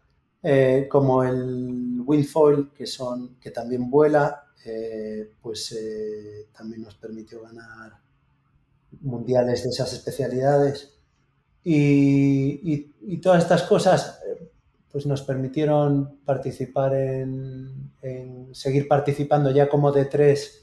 [0.88, 4.44] como el windfoil, que, son, que también vuela,
[5.40, 5.78] pues
[6.52, 7.92] también nos permitió ganar
[9.00, 11.00] mundiales de esas especialidades.
[11.62, 14.50] Y, todas estas cosas eh,
[14.90, 17.90] pues nos permitieron participar en,
[18.52, 20.59] seguir participando ya como de tres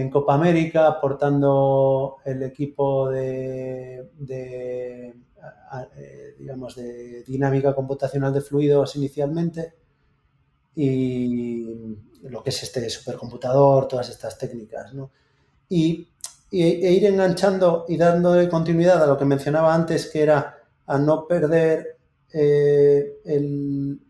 [0.00, 5.14] en Copa América, aportando el equipo de, eh,
[6.38, 9.74] digamos, de dinámica computacional de fluidos inicialmente
[10.74, 14.92] y lo que es este supercomputador, todas estas técnicas.
[15.68, 16.08] Y
[16.52, 21.26] e, ir enganchando y dando continuidad a lo que mencionaba antes, que era a no
[21.26, 21.98] perder
[22.32, 24.00] eh, el,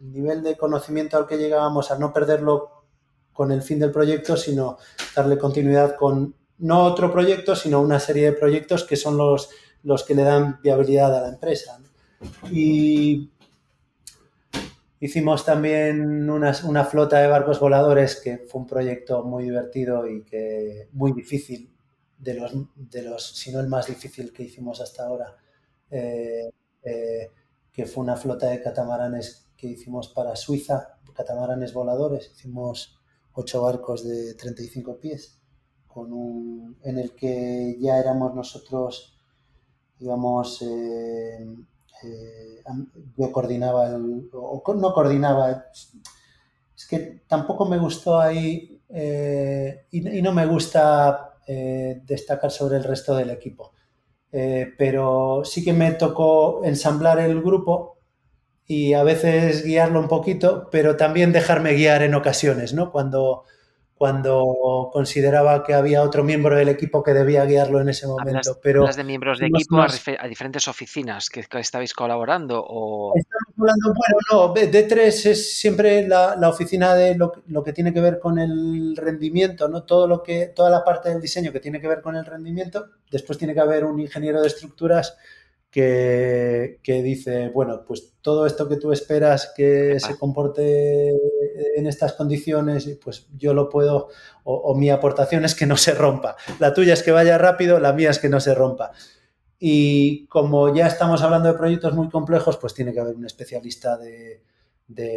[0.00, 2.81] nivel de conocimiento al que llegábamos, a no perderlo
[3.32, 4.78] con el fin del proyecto, sino
[5.14, 9.50] darle continuidad con no otro proyecto, sino una serie de proyectos que son los,
[9.82, 11.80] los que le dan viabilidad a la empresa.
[12.50, 13.32] Y
[15.02, 20.90] Hicimos también una, flota de barcos voladores que fue un proyecto muy divertido y que
[20.92, 21.74] muy difícil,
[22.18, 25.36] de los, de los si no el más difícil que hicimos hasta ahora,
[25.90, 26.52] eh,
[26.84, 27.30] eh,
[27.72, 32.30] que fue una flota de catamaranes que hicimos para Suiza, catamaranes voladores.
[32.36, 33.01] Hicimos
[33.34, 35.42] ocho barcos de 35 pies
[35.92, 39.14] con un, en el que ya éramos nosotros,
[39.98, 41.46] digamos, eh,
[42.02, 42.62] eh,
[43.16, 50.22] yo coordinaba, el, o no coordinaba, es que tampoco me gustó ahí eh, y, y,
[50.22, 53.72] no me gusta destacar sobre el resto del equipo.
[54.30, 57.98] pero sí que me tocó ensamblar el grupo
[58.72, 62.90] y a veces guiarlo un poquito, pero también dejarme guiar en ocasiones, ¿no?
[62.90, 63.44] Cuando,
[63.94, 68.58] cuando consideraba que había otro miembro del equipo que debía guiarlo en ese momento.
[68.62, 72.64] pero de miembros de equipo a, diferentes oficinas que, estabais colaborando?
[72.66, 73.12] O...
[73.14, 77.92] Estamos hablando, bueno, no, D3 es siempre la, la oficina de lo, lo, que tiene
[77.92, 79.82] que ver con el rendimiento, ¿no?
[79.82, 82.86] Todo lo que, toda la parte del diseño que tiene que ver con el rendimiento.
[83.10, 85.18] Después tiene que haber un ingeniero de estructuras
[85.72, 91.08] que, dice, bueno, pues todo esto que tú esperas que se comporte
[91.76, 94.08] en estas condiciones, pues yo lo puedo,
[94.44, 96.36] o, mi aportación es que no se rompa.
[96.58, 98.92] La tuya es que vaya rápido, la mía es que no se rompa.
[99.58, 103.96] Y como ya estamos hablando de proyectos muy complejos, pues tiene que haber un especialista
[103.96, 104.42] de,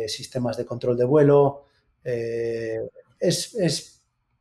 [0.08, 1.66] sistemas de control de vuelo.
[2.02, 2.80] Eh,
[3.20, 3.95] es, es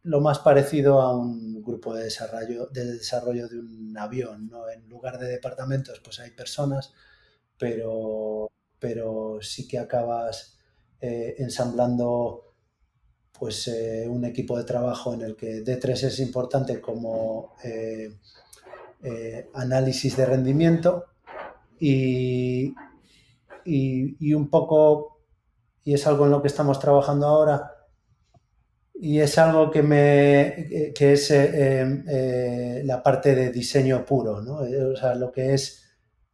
[0.05, 4.69] lo más parecido a un grupo de desarrollo, de desarrollo de un avión, ¿no?
[4.69, 6.93] En lugar de departamentos, pues hay personas,
[7.59, 10.59] pero, pero sí que acabas
[11.01, 12.55] eh, ensamblando
[13.39, 18.15] pues eh, un equipo de trabajo en el que D3 es importante como eh,
[19.55, 21.07] análisis de rendimiento
[21.81, 22.75] y,
[23.65, 25.21] y un poco,
[25.83, 27.74] y es algo en lo que estamos trabajando ahora,
[29.05, 34.41] y es algo que, me, que es eh, em, eh, la parte de diseño puro,
[34.41, 34.65] ¿no?
[34.65, 35.85] Eh, o sea, lo que es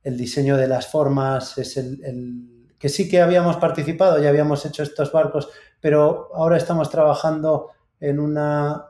[0.05, 4.84] el diseño de las formas, es el, que sí que habíamos participado, ya habíamos hecho
[4.84, 5.48] estos barcos,
[5.80, 8.84] pero ahora estamos trabajando en una,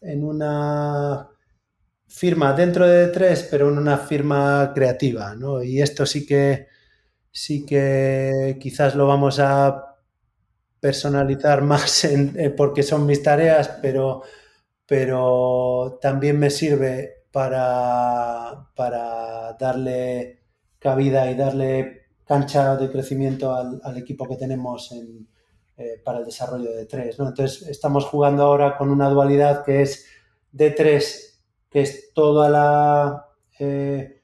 [0.00, 1.28] en una
[2.06, 5.60] firma dentro de tres, pero en una firma creativa, ¿no?
[5.60, 6.68] Y esto sí que
[7.32, 9.87] sí que quizás lo vamos a
[10.80, 14.22] personalizar más en, porque son mis tareas, pero,
[14.86, 20.42] pero también me sirve para, para darle
[20.78, 24.92] cabida y darle cancha de crecimiento al, equipo que tenemos
[25.76, 27.18] eh, para el desarrollo de tres.
[27.18, 27.28] ¿no?
[27.28, 30.06] Entonces, estamos jugando ahora con una dualidad que es
[30.52, 31.40] D3,
[31.70, 33.26] que es toda la
[33.58, 34.22] eh,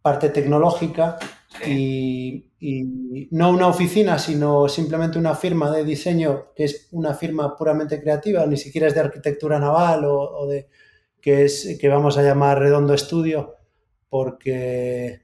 [0.00, 1.18] parte tecnológica,
[1.66, 2.48] y,
[3.30, 8.46] no una oficina, sino simplemente una firma de diseño que es una firma puramente creativa,
[8.46, 10.68] ni siquiera es de arquitectura naval o, de
[11.20, 13.56] que es que vamos a llamar Redondo Estudio,
[14.08, 15.22] porque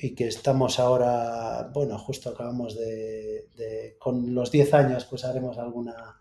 [0.00, 6.16] y que estamos ahora, bueno, justo acabamos de, con los 10 años, pues haremos alguna,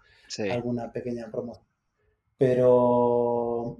[0.51, 1.67] alguna pequeña promoción.
[2.37, 3.77] Pero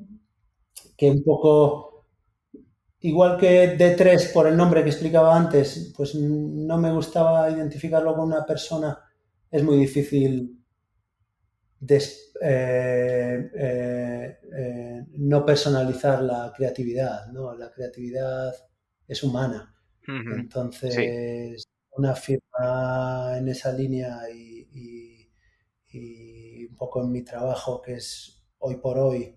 [0.96, 1.97] que un poco
[3.02, 8.28] igual que D3 por el nombre que explicaba antes, pues no me gustaba identificarlo con
[8.28, 9.00] una persona,
[9.52, 10.58] es muy difícil
[12.42, 17.54] eh, eh, eh, no personalizar la creatividad, ¿no?
[17.56, 18.54] La creatividad
[19.08, 19.74] es humana.
[20.08, 25.30] Entonces, una firma en esa línea y,
[25.90, 29.36] y un poco en mi trabajo, que es hoy por hoy,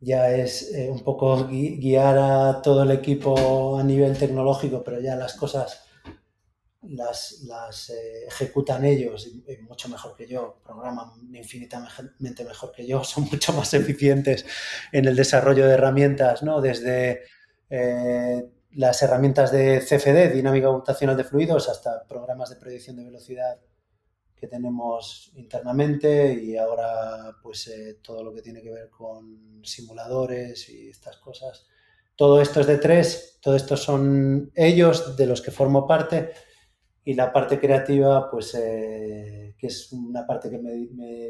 [0.00, 5.14] ya es eh, un poco guiar a todo el equipo a nivel tecnológico, pero ya
[5.14, 5.84] las cosas
[6.82, 13.24] las, eh, ejecutan ellos y, mucho mejor que yo, programan infinitamente mejor que yo, son
[13.24, 14.46] mucho más eficientes
[14.92, 16.60] en el desarrollo de herramientas, ¿no?
[16.60, 17.22] Desde
[17.68, 23.58] eh, las herramientas de CFD, dinámica computacional de fluidos, hasta programas de predicción de velocidad
[24.40, 30.68] que tenemos internamente y ahora pues eh, todo lo que tiene que ver con simuladores
[30.70, 31.68] y estas cosas.
[32.16, 36.30] Todo esto es de tres, todo esto son ellos de los que formo parte
[37.04, 40.72] y la parte creativa pues eh, que es una parte que me,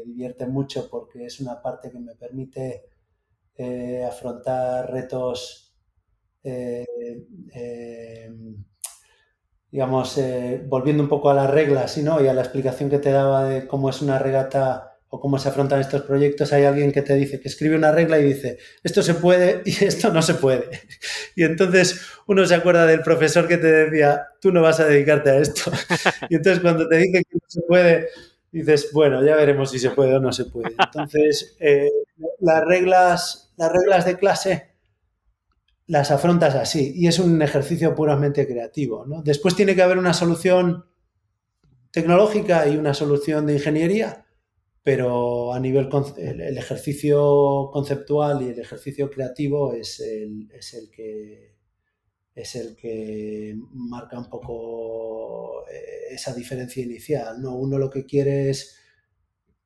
[0.05, 2.85] divierte mucho porque es una parte que me permite
[3.57, 5.75] eh, afrontar retos
[9.71, 13.45] digamos, eh, volviendo un poco a las reglas y a la explicación que te daba
[13.45, 17.15] de cómo es una regata o cómo se afrontan estos proyectos, hay alguien que te
[17.15, 20.69] dice, que escribe una regla y dice, esto se puede y esto no se puede.
[21.35, 25.29] Y entonces uno se acuerda del profesor que te decía, tú no vas a dedicarte
[25.29, 25.71] a esto.
[26.29, 28.09] Y entonces cuando te dice que no se puede,
[28.51, 30.75] dices, bueno, ya veremos si se puede o no se puede.
[30.77, 31.89] Entonces, eh,
[32.39, 34.70] las, reglas, las reglas de clase
[35.91, 39.05] las afrontas así y es un ejercicio puramente creativo.
[39.05, 39.21] ¿no?
[39.23, 40.85] Después tiene que haber una solución
[41.91, 44.25] tecnológica y una solución de ingeniería,
[44.83, 51.51] pero a nivel el, ejercicio conceptual y el ejercicio creativo es el, es el que
[52.33, 57.41] es el que marca un poco eh, esa diferencia inicial.
[57.41, 57.57] ¿no?
[57.57, 58.77] Uno lo que quiere es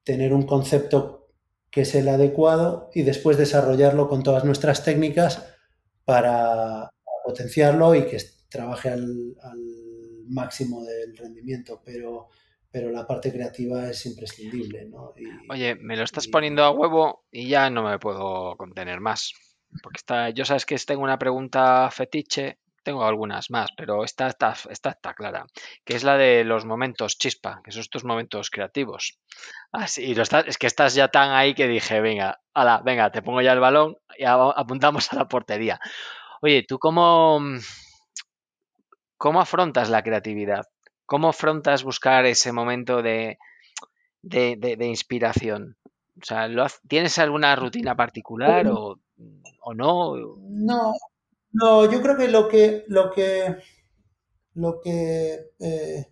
[0.03, 1.27] tener un concepto
[1.69, 5.55] que es el adecuado y después desarrollarlo con todas nuestras técnicas
[6.06, 6.90] para
[7.23, 8.18] potenciarlo y que
[8.49, 9.60] trabaje al, al
[10.30, 11.82] máximo del rendimiento.
[11.84, 12.30] Pero
[12.76, 15.14] pero la parte creativa es imprescindible, ¿no?
[15.49, 19.32] Oye, me lo estás poniendo a huevo y ya no me puedo contener más.
[19.82, 24.53] Porque está, yo sabes que tengo una pregunta fetiche, tengo algunas más, pero esta, está
[24.69, 25.47] está clara,
[25.83, 29.19] que es la de los momentos chispa, que son estos momentos creativos.
[29.71, 33.11] Así, ah, lo estás, es que estás ya tan ahí que dije, venga, ala, venga,
[33.11, 35.79] te pongo ya el balón y apuntamos a la portería.
[36.41, 37.39] Oye, ¿tú cómo,
[39.17, 40.65] cómo afrontas la creatividad?
[41.07, 43.37] ¿Cómo afrontas buscar ese momento de,
[44.79, 45.75] inspiración?
[46.21, 46.47] O sea,
[46.87, 48.99] ¿tienes alguna rutina particular o,
[49.73, 50.15] no?
[50.37, 50.93] No,
[51.56, 53.57] no, yo creo que lo que, lo que,
[54.53, 56.07] lo que eh,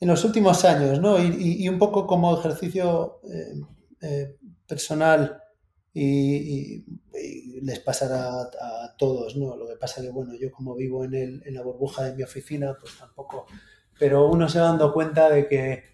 [0.00, 1.22] en los últimos años, ¿no?
[1.22, 3.54] Y, un poco como ejercicio eh,
[4.02, 4.36] eh,
[4.66, 5.40] personal
[5.92, 6.84] y,
[7.62, 9.56] les pasará a, todos, ¿no?
[9.56, 12.22] Lo que pasa que, bueno, yo como vivo en, el, en la burbuja de mi
[12.22, 13.46] oficina, pues tampoco
[13.98, 15.93] pero uno se va dando cuenta de que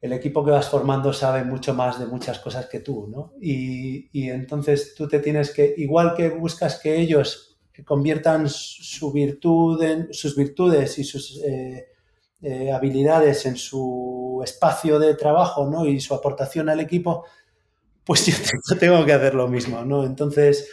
[0.00, 3.34] el equipo que vas formando sabe mucho más de muchas cosas que tú, ¿no?
[3.40, 10.12] Y, entonces tú te tienes que, igual que buscas que ellos conviertan su virtud en,
[10.12, 11.88] sus virtudes y sus eh,
[12.42, 15.86] eh, habilidades en su espacio de trabajo, ¿no?
[15.86, 17.24] Y su aportación al equipo,
[18.04, 18.34] pues yo
[18.78, 20.04] tengo que hacer lo mismo, ¿no?
[20.04, 20.68] Entonces,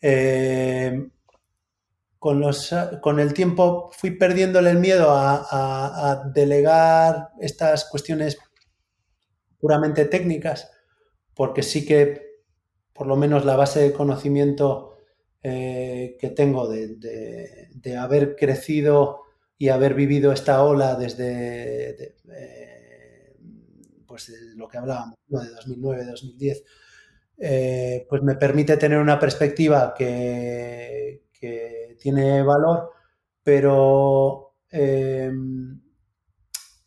[0.00, 1.08] eh,
[2.18, 8.38] con, los, con el tiempo fui perdiéndole el miedo a, delegar estas cuestiones
[9.60, 10.70] puramente técnicas,
[11.34, 12.30] porque sí que
[12.92, 14.98] por lo menos la base de conocimiento
[15.42, 19.22] eh, que tengo de, haber crecido
[19.56, 23.36] y haber vivido esta ola desde eh,
[24.06, 26.62] pues lo que hablábamos, de 2009-2010,
[27.38, 31.22] eh, pues me permite tener una perspectiva que,
[31.98, 32.90] tiene valor,
[33.42, 34.56] pero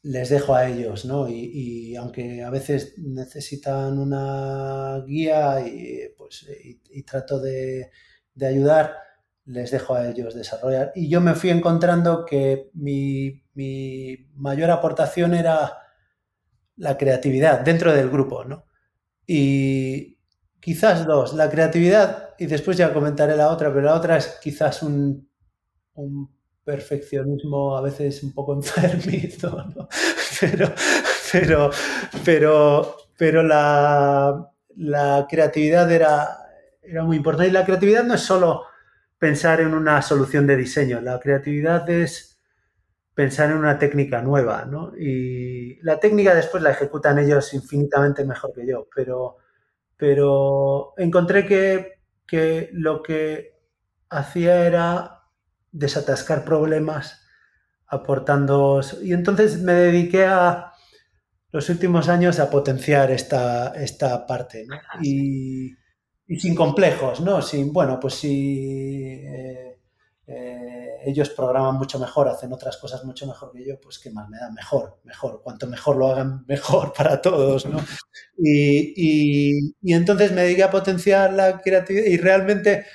[0.04, 1.28] les dejo a ellos, ¿no?
[1.30, 6.48] Y, aunque a veces necesitan una guía y, pues,
[6.92, 7.92] y, trato de,
[8.42, 8.96] ayudar,
[9.46, 10.92] les dejo a ellos desarrollar.
[10.96, 15.80] Y yo me fui encontrando que mi, mi mayor aportación era
[16.76, 18.66] la creatividad dentro del grupo, ¿no?
[19.28, 20.14] Y,
[20.64, 21.34] Quizás dos.
[21.34, 25.30] La creatividad, y después ya comentaré la otra, pero la otra es quizás un,
[26.64, 29.88] perfeccionismo a veces un poco enfermizo, ¿no?
[30.40, 30.74] Pero,
[31.32, 31.72] pero,
[32.26, 36.38] pero, pero la, creatividad era,
[36.82, 37.50] era muy importante.
[37.50, 38.64] Y la creatividad no es solo
[39.18, 42.42] pensar en una solución de diseño, la creatividad es
[43.14, 44.92] pensar en una técnica nueva, ¿no?
[44.98, 49.38] Y la técnica después la ejecutan ellos infinitamente mejor que yo, pero
[50.04, 53.58] pero encontré que, lo que
[54.10, 55.23] hacía era
[55.74, 57.20] desatascar problemas
[57.88, 58.80] aportando...
[59.02, 60.72] Y entonces me dediqué a
[61.52, 64.76] los últimos años a potenciar esta, esta parte, ¿no?
[65.02, 65.76] Y,
[66.40, 67.42] sin complejos, ¿no?
[67.42, 69.80] Sin, bueno, pues si eh,
[70.26, 70.74] eh,
[71.06, 74.38] ellos programan mucho mejor, hacen otras cosas mucho mejor que yo, pues qué más me
[74.38, 77.80] da, mejor, mejor, cuanto mejor lo hagan, mejor para todos, ¿no?
[78.38, 82.86] Y, entonces me dediqué a potenciar la creatividad y realmente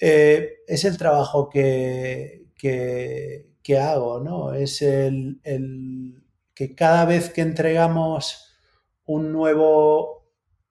[0.00, 3.46] eh, es el trabajo que, que,
[3.78, 4.52] hago, ¿no?
[4.52, 6.24] Es el, el
[6.54, 8.56] que cada vez que entregamos
[9.04, 10.20] un nuevo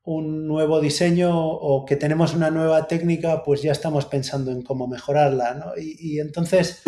[0.09, 4.87] un nuevo diseño o que tenemos una nueva técnica, pues ya estamos pensando en cómo
[4.87, 5.73] mejorarla, ¿no?
[5.77, 6.81] Y, entonces,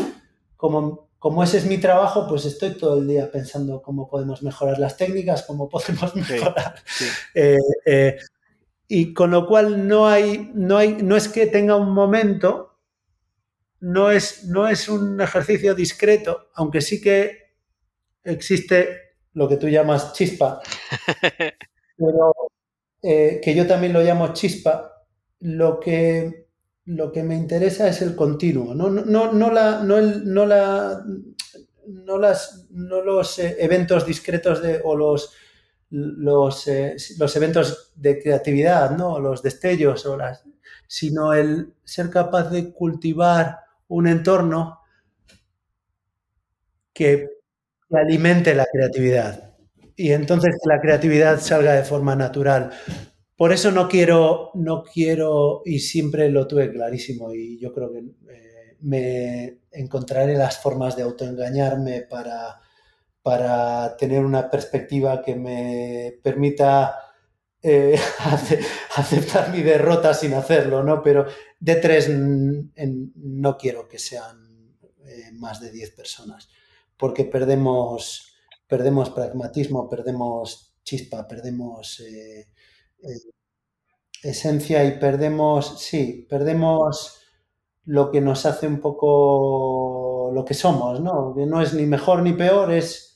[0.57, 4.79] como, como, ese es mi trabajo, pues estoy todo el día pensando cómo podemos mejorar
[4.79, 6.75] las técnicas, cómo podemos mejorar.
[7.35, 8.17] Eh, eh,
[8.93, 12.77] y con lo cual no hay, no hay, no es que tenga un momento,
[13.79, 17.53] no es, no es un ejercicio discreto, aunque sí que
[18.21, 18.89] existe
[19.31, 20.61] lo que tú llamas chispa,
[21.97, 22.33] pero
[23.01, 25.05] eh, que yo también lo llamo chispa,
[25.39, 26.49] lo que,
[26.83, 31.01] lo que me interesa es el continuo, no, no, no, la, no, el, no, la,
[31.87, 35.33] no, las, no los eh, eventos discretos de, o los,
[35.91, 39.19] los, eh, los, eventos de creatividad, ¿no?
[39.19, 40.43] los destellos, o las,
[40.87, 43.59] sino el ser capaz de cultivar
[43.89, 44.79] un entorno
[46.93, 47.29] que,
[47.93, 49.53] alimente la creatividad.
[49.97, 52.71] y entonces la creatividad salga de forma natural.
[53.35, 57.99] Por eso no quiero, no quiero, y siempre lo tuve clarísimo, y yo creo que
[57.99, 62.61] eh, me encontraré las formas de autoengañarme para,
[63.21, 66.95] para tener una perspectiva que me permita
[67.61, 67.99] eh,
[68.95, 71.01] aceptar mi derrota sin hacerlo, ¿no?
[71.03, 71.25] Pero
[71.59, 74.75] de tres no quiero que sean
[75.05, 76.49] eh, más de diez personas,
[76.97, 78.33] porque perdemos,
[78.67, 82.47] perdemos pragmatismo, perdemos chispa, perdemos eh,
[84.23, 87.19] esencia y perdemos, sí, perdemos
[87.85, 91.33] lo que nos hace un poco lo que somos, ¿no?
[91.35, 93.10] Que no es ni mejor ni peor, es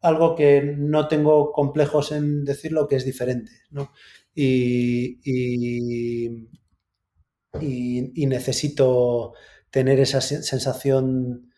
[0.00, 3.92] algo que no tengo complejos en decirlo que es diferente, ¿no?
[4.34, 6.46] Y, y,
[8.26, 9.32] necesito
[9.70, 11.50] tener esa sensación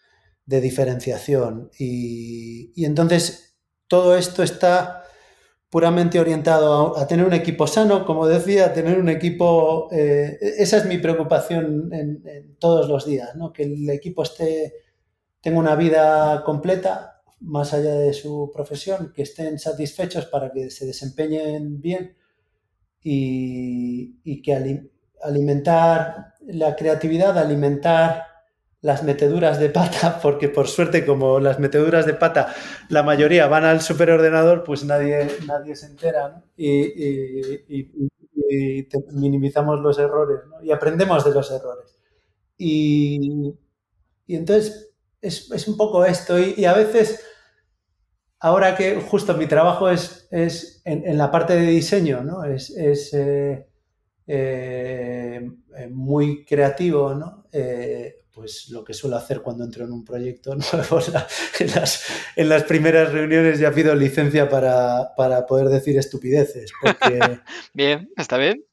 [0.47, 1.70] de diferenciación.
[1.78, 3.56] Y, entonces
[3.89, 5.05] todo esto está
[5.70, 10.78] puramente orientado a, tener un equipo sano, como decía, a tener un equipo, eh, esa
[10.78, 13.52] es mi preocupación en, todos los días, ¿no?
[13.52, 14.74] que el equipo esté,
[15.40, 20.86] tenga una vida completa, más allá de su profesión, que estén satisfechos para que se
[20.86, 22.16] desempeñen bien
[23.02, 24.90] y, que
[25.23, 28.27] alimentar la creatividad, alimentar
[28.81, 32.55] las meteduras de pata, porque por suerte como las meteduras de pata
[32.89, 37.90] la mayoría van al superordenador, pues nadie, nadie se entera y,
[39.12, 41.97] minimizamos los errores y aprendemos de los errores.
[42.59, 43.55] Y,
[44.28, 47.24] entonces es, es, un poco esto y, a veces
[48.43, 52.44] ahora que justo mi trabajo es, es en, la parte de diseño, ¿no?
[52.44, 53.66] Es, es eh,
[54.27, 55.51] eh,
[55.90, 57.47] muy creativo, ¿no?
[57.52, 61.01] Eh, pues lo que suelo hacer cuando entro en un proyecto nuevo,
[61.60, 62.05] en, las,
[62.35, 66.73] en las primeras reuniones ya pido licencia para, para poder decir estupideces.
[67.74, 68.64] bien, está bien.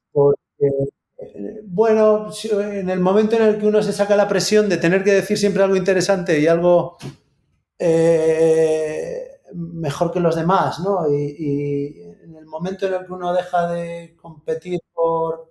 [1.65, 5.11] bueno, en el momento en el que uno se saca la presión de tener que
[5.11, 6.97] decir siempre algo interesante y algo
[9.53, 11.09] mejor que los demás, ¿no?
[11.11, 15.49] Y, en el momento en el que uno deja de competir por,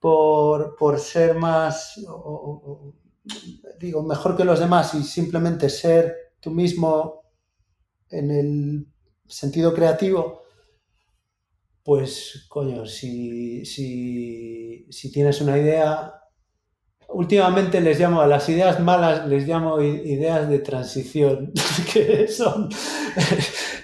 [0.00, 2.00] por, por, ser más,
[3.78, 7.22] digo, mejor que los demás y simplemente ser tú mismo
[8.10, 8.86] en el
[9.26, 10.42] sentido creativo,
[11.82, 16.17] pues, coño, si, si, si tienes una idea,
[17.08, 21.52] últimamente les llamo a las ideas malas, les llamo ideas de transición,
[21.92, 22.68] que son,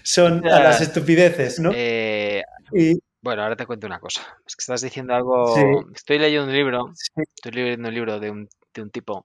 [0.03, 1.71] son a las estupideces, ¿no?
[1.75, 2.43] Eh,
[3.23, 4.23] bueno, ahora te cuento una cosa.
[4.47, 5.55] Es que estás diciendo algo.
[5.95, 6.93] Estoy leyendo un libro.
[7.17, 9.25] Estoy leyendo un libro de un, de un, tipo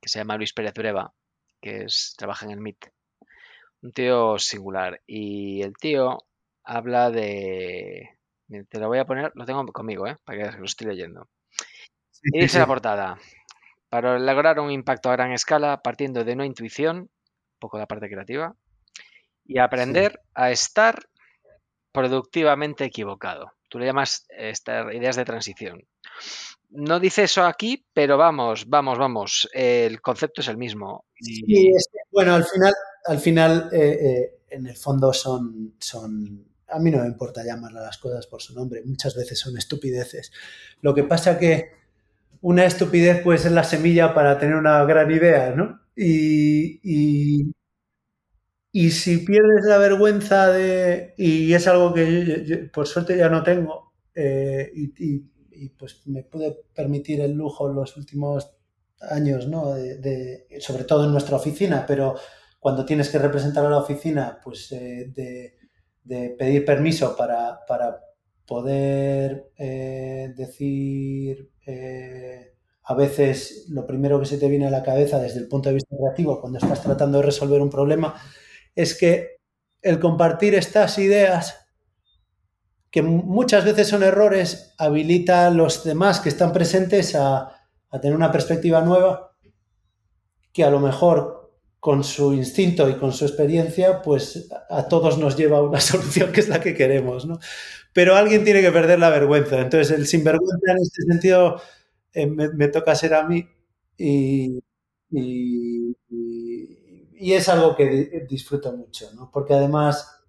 [0.00, 1.12] que se llama Luis Pérez Breva,
[1.60, 2.86] que es, trabaja en el MIT.
[3.82, 5.00] Un tío singular.
[5.06, 6.18] Y el tío
[6.62, 8.10] habla de.
[8.68, 10.16] Te lo voy a poner, lo tengo conmigo, ¿eh?
[10.24, 11.28] Para que lo estoy leyendo.
[12.22, 13.18] y dice la portada
[13.90, 17.10] para lograr un impacto a gran escala partiendo de una intuición, un
[17.58, 18.54] poco la parte creativa,
[19.44, 21.08] y aprender a estar
[21.92, 23.52] productivamente equivocado.
[23.68, 24.26] Tú le llamas
[24.92, 25.84] ideas de transición.
[26.70, 29.48] No dice eso aquí, pero vamos, vamos, vamos.
[29.52, 31.04] el concepto es el mismo.
[31.20, 31.42] Sí,
[32.12, 32.72] bueno, al final,
[33.06, 36.46] al final eh, eh, en el fondo son, son.
[36.68, 38.82] A mí no me importa llamar a las cosas por su nombre.
[38.84, 40.30] Muchas veces son estupideces.
[40.80, 41.79] Lo que pasa que
[42.40, 45.80] una estupidez puede ser la semilla para tener una gran idea, ¿no?
[45.94, 46.80] Y,
[48.72, 53.92] y, si pierdes la vergüenza de, y es algo que por suerte ya no tengo,
[54.14, 55.20] eh, y,
[55.78, 58.50] pues me pude permitir el lujo en los últimos
[59.00, 59.74] años, ¿no?
[59.74, 62.14] De, sobre todo en nuestra oficina, pero
[62.58, 68.00] cuando tienes que representar a la oficina, pues eh, de, pedir permiso para, para
[68.46, 75.20] poder eh, decir eh, a veces lo primero que se te viene a la cabeza
[75.20, 78.14] desde el punto de vista creativo cuando estás tratando de resolver un problema
[78.74, 79.36] es que
[79.82, 81.66] el compartir estas ideas
[82.90, 87.52] que muchas veces son errores, habilita a los demás que están presentes a,
[87.88, 89.36] a tener una perspectiva nueva
[90.52, 95.36] que a lo mejor con su instinto y con su experiencia, pues a todos nos
[95.36, 97.38] lleva a una solución que es la que queremos, ¿no?
[97.92, 99.60] Pero alguien tiene que perder la vergüenza.
[99.60, 101.60] Entonces, el sinvergüenza en este sentido
[102.12, 103.46] eh, me, toca ser a mí
[103.96, 104.60] y,
[107.18, 109.30] es algo que disfruto mucho, ¿no?
[109.32, 110.20] porque además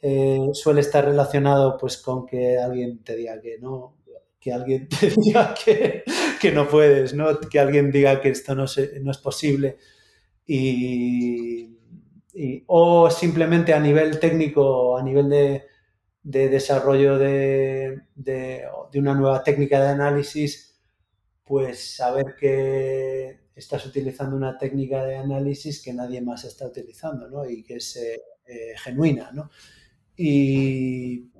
[0.00, 3.98] eh, suele estar relacionado pues, con que alguien te diga que no,
[4.40, 7.38] que alguien te diga que, no puedes, ¿no?
[7.40, 8.64] que alguien diga que esto no,
[9.02, 9.78] no es posible.
[10.46, 11.70] Y,
[12.66, 15.62] o simplemente a nivel técnico, a nivel de,
[16.22, 18.02] desarrollo de,
[18.94, 20.80] una nueva técnica de análisis,
[21.44, 27.48] pues saber que estás utilizando una técnica de análisis que nadie más está utilizando, ¿no?
[27.48, 29.50] Y que es eh, eh, genuina, ¿no?
[30.16, 31.30] Y,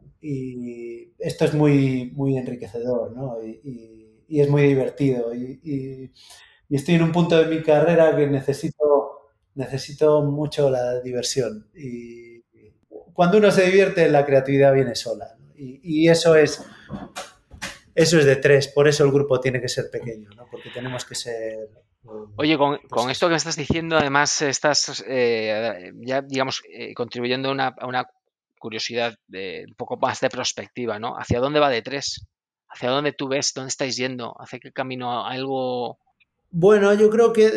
[1.18, 3.42] esto es muy, muy enriquecedor, ¿no?
[3.42, 5.34] Y, es muy divertido.
[5.34, 6.10] Y,
[6.70, 11.68] estoy en un punto de mi carrera que necesito, necesito mucho la diversión.
[11.74, 12.31] Y
[13.12, 15.36] cuando uno se divierte, la creatividad viene sola.
[15.54, 16.64] Y, eso es
[17.94, 20.46] eso es de tres, por eso el grupo tiene que ser pequeño, ¿no?
[20.50, 21.68] porque tenemos que ser
[22.36, 27.86] Oye, con, con, esto que estás diciendo, además estás eh, ya, digamos, eh, contribuyendo a
[27.86, 28.06] una,
[28.58, 31.16] curiosidad de un poco más de perspectiva, ¿no?
[31.16, 32.26] ¿Hacia dónde va de tres?
[32.68, 33.52] ¿Hacia dónde tú ves?
[33.54, 34.34] ¿Dónde estáis yendo?
[34.38, 35.26] ¿Hacia qué camino?
[35.26, 35.98] ¿Algo...?
[36.50, 37.50] Bueno, yo creo que,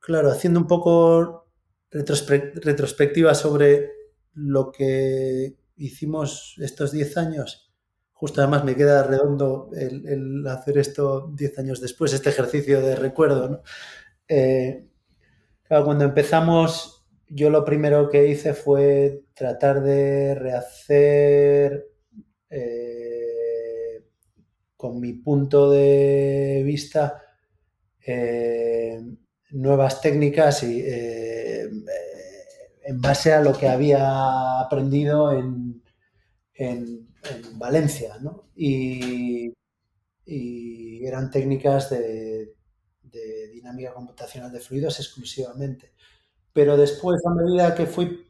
[0.00, 1.46] claro, haciendo un poco
[1.90, 3.90] retrospectiva sobre
[4.40, 7.72] lo que hicimos estos 10 años,
[8.12, 13.62] justo además me queda redondo el, hacer esto 10 años después, este ejercicio de recuerdo.
[14.28, 14.86] Eh,
[15.68, 21.86] cuando empezamos, yo lo primero que hice fue tratar de rehacer
[22.50, 24.04] eh,
[24.76, 27.22] con mi punto de vista
[28.04, 29.00] eh,
[29.50, 30.82] nuevas técnicas y
[32.90, 35.82] en base a lo que había aprendido en
[37.22, 38.50] en Valencia, ¿no?
[38.54, 39.52] Y,
[41.02, 42.54] eran técnicas de,
[43.52, 45.92] dinámica computacional de fluidos exclusivamente.
[46.52, 48.28] Pero después, a medida que fui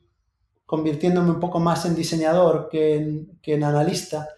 [0.64, 2.96] convirtiéndome un poco más en diseñador que
[3.42, 4.28] en, analista,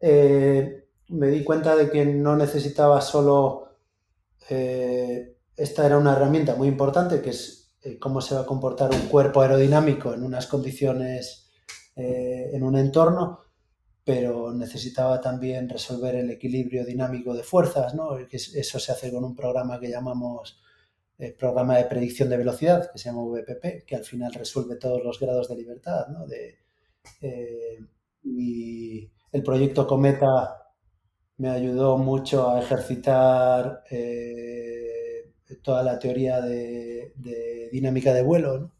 [0.00, 3.76] eh, me di cuenta de que no necesitaba solo...
[4.48, 8.90] Eh, esta era una herramienta muy importante, que es eh, cómo se va a comportar
[8.92, 11.46] un cuerpo aerodinámico en unas condiciones,
[11.96, 13.40] en un entorno,
[14.02, 18.16] pero necesitaba también resolver el equilibrio dinámico de fuerzas, ¿no?
[18.18, 20.60] Eso se hace con un programa que llamamos
[21.22, 25.04] eh, programa de predicción de velocidad, que se llama VPP, que al final resuelve todos
[25.04, 26.24] los grados de libertad, ¿no?
[27.20, 27.78] Eh,
[28.24, 30.72] y el proyecto Cometa
[31.36, 34.99] me ayudó mucho a ejercitar eh,
[35.62, 37.12] toda la teoría de,
[37.72, 38.72] dinámica de vuelo,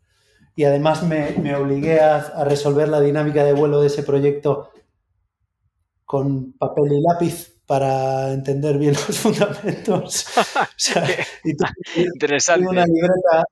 [0.54, 4.70] Y además me, obligué a resolver la dinámica de vuelo de ese proyecto
[6.10, 10.26] con papel y lápiz para entender bien los fundamentos.
[11.94, 12.66] Interesante.
[12.66, 13.44] Tengo una, libreta,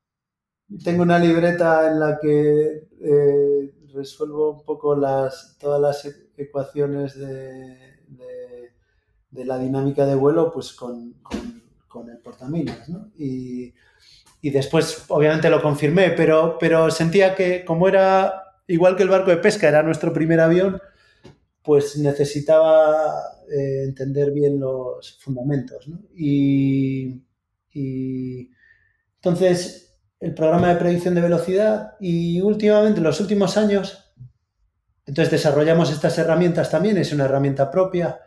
[0.83, 7.77] tengo una libreta en la que eh, resuelvo un poco las, todas las ecuaciones de,
[9.31, 11.63] de, la dinámica de vuelo pues con, con,
[12.09, 12.89] el portaminas.
[12.89, 13.11] ¿no?
[13.17, 13.75] Y,
[14.41, 19.31] y, después, obviamente, lo confirmé, pero, pero sentía que como era igual que el barco
[19.31, 20.81] de pesca, era nuestro primer avión,
[21.63, 25.89] pues necesitaba eh, entender bien los fundamentos.
[26.15, 27.25] Y,
[29.17, 34.13] entonces el programa de predicción de velocidad y últimamente, en los últimos años,
[35.07, 38.19] entonces desarrollamos estas herramientas también, es una herramienta propia.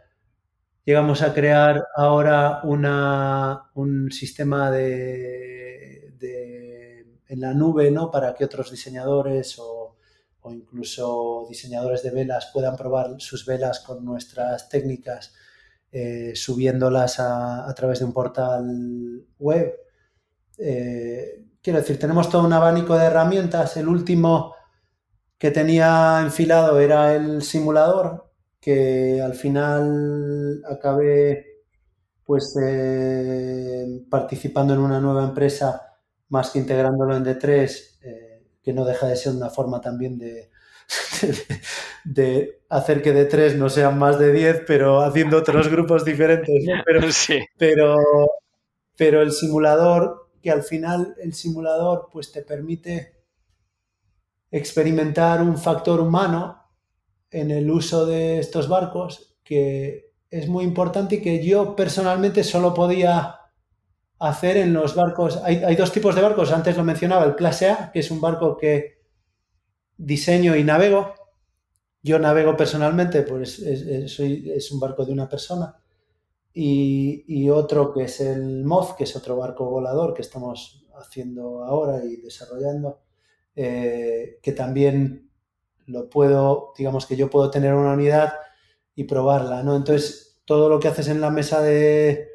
[0.86, 6.16] Llegamos a crear ahora un sistema de,
[7.28, 8.10] en la nube ¿no?
[8.12, 9.98] para que otros diseñadores o
[10.52, 15.34] incluso diseñadores de velas puedan probar sus velas con nuestras técnicas
[15.94, 19.76] eh, subiéndolas a, través de un portal web.
[20.58, 23.76] Eh, quiero decir, tenemos todo un abanico de herramientas.
[23.76, 24.56] El último
[25.38, 28.31] que tenía enfilado era el simulador,
[28.62, 31.64] que al final acabé
[32.24, 35.98] pues eh, participando en una nueva empresa
[36.30, 37.92] más que integrándolo en D3
[38.64, 40.52] que no deja de ser una forma también de,
[42.06, 46.64] de, hacer que de tres no sean más de diez, pero haciendo otros grupos diferentes.
[46.86, 47.40] Pero, sí.
[47.58, 47.98] pero,
[48.98, 53.16] pero el simulador, que al final el simulador pues te permite
[54.52, 56.61] experimentar un factor humano
[57.32, 62.74] en el uso de estos barcos que es muy importante y que yo personalmente solo
[62.74, 63.40] podía
[64.20, 65.38] hacer en los barcos.
[65.44, 68.56] Hay, dos tipos de barcos, antes lo mencionaba, el clase A, que es un barco
[68.56, 69.00] que
[69.98, 71.16] diseño y navego.
[72.04, 75.82] Yo navego personalmente, pues es, es un barco de una persona.
[76.54, 82.04] Y, otro que es el MOZ, que es otro barco volador que estamos haciendo ahora
[82.04, 83.02] y desarrollando,
[83.56, 85.31] eh, que también
[85.92, 88.34] lo puedo, digamos que yo puedo tener una unidad
[88.96, 89.76] y probarla, ¿no?
[89.76, 92.32] Entonces, todo lo que haces en la mesa de,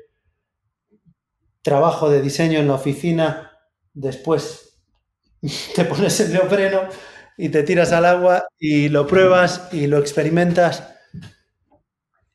[1.67, 3.51] trabajo de diseño en la oficina,
[3.93, 4.79] después
[5.75, 6.83] te pones el neopreno
[7.37, 10.95] y te tiras al agua y lo pruebas y lo experimentas.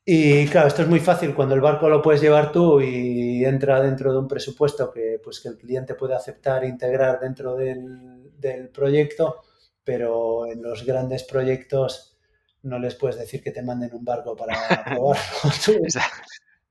[0.04, 3.80] Y claro, esto es muy fácil cuando el barco lo puedes llevar tú y entra
[3.80, 8.30] dentro de un presupuesto que, pues, que el cliente puede aceptar e integrar dentro del,
[8.36, 9.40] del proyecto,
[9.84, 12.18] pero en los grandes proyectos
[12.62, 14.54] no les puedes decir que te manden un barco para
[14.84, 15.22] probarlo.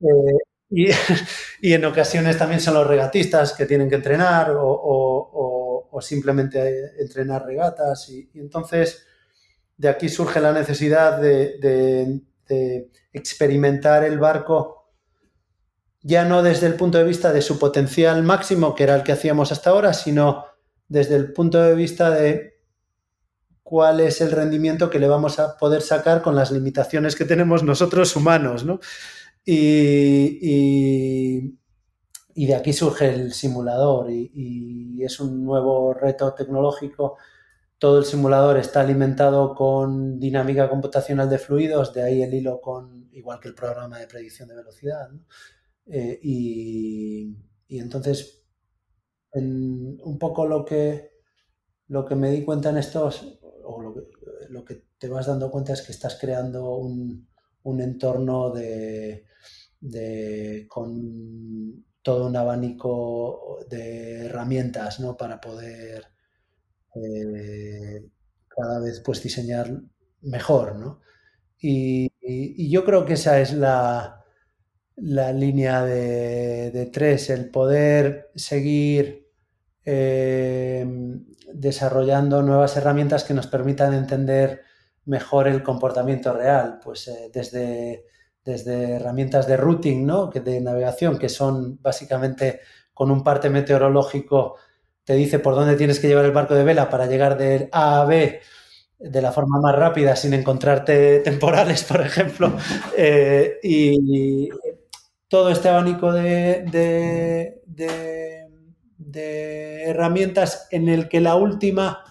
[0.03, 0.33] Eh,
[0.71, 0.87] y,
[1.61, 6.99] y, en ocasiones también son los regatistas que tienen que entrenar o, o, o simplemente
[6.99, 8.09] entrenar regatas.
[8.09, 9.05] Y, y, entonces
[9.77, 14.89] de aquí surge la necesidad de, de, de, experimentar el barco
[16.03, 19.11] ya no desde el punto de vista de su potencial máximo, que era el que
[19.11, 20.45] hacíamos hasta ahora, sino
[20.87, 22.50] desde el punto de vista de
[23.71, 27.63] cuál es el rendimiento que le vamos a poder sacar con las limitaciones que tenemos
[27.63, 28.81] nosotros humanos, ¿no?
[29.45, 31.55] Y,
[32.35, 37.15] de aquí surge el simulador y, es un nuevo reto tecnológico.
[37.77, 43.09] Todo el simulador está alimentado con dinámica computacional de fluidos, de ahí el hilo con,
[43.13, 45.09] igual que el programa de predicción de velocidad.
[45.85, 47.37] Eh, y,
[47.69, 48.43] entonces,
[49.31, 51.11] en un poco lo que,
[51.87, 53.37] lo que me di cuenta en estos,
[53.79, 57.27] lo que, te vas dando cuenta es que estás creando un,
[57.79, 59.25] entorno de,
[60.67, 65.15] con todo un abanico de herramientas ¿no?
[65.15, 66.05] para poder
[66.95, 68.09] eh,
[68.47, 69.81] cada vez pues, diseñar
[70.21, 70.75] mejor.
[70.75, 71.01] ¿no?
[71.59, 72.09] Y,
[72.69, 74.23] yo creo que esa es la,
[74.95, 79.21] la línea de, de, tres, el poder seguir
[79.83, 80.85] eh,
[81.53, 84.63] desarrollando nuevas herramientas que nos permitan entender
[85.05, 88.05] mejor el comportamiento real, pues eh, desde
[88.43, 90.29] desde herramientas de routing, ¿no?
[90.29, 92.61] que de navegación, que son básicamente
[92.93, 94.55] con un parte meteorológico,
[95.03, 98.01] te dice por dónde tienes que llevar el barco de vela para llegar del A
[98.01, 98.41] a B
[98.99, 102.53] de la forma más rápida sin encontrarte temporales, por ejemplo.
[102.97, 104.49] Eh, y
[105.27, 108.40] todo este abanico de, de, de,
[109.05, 112.03] de, herramientas en el que la última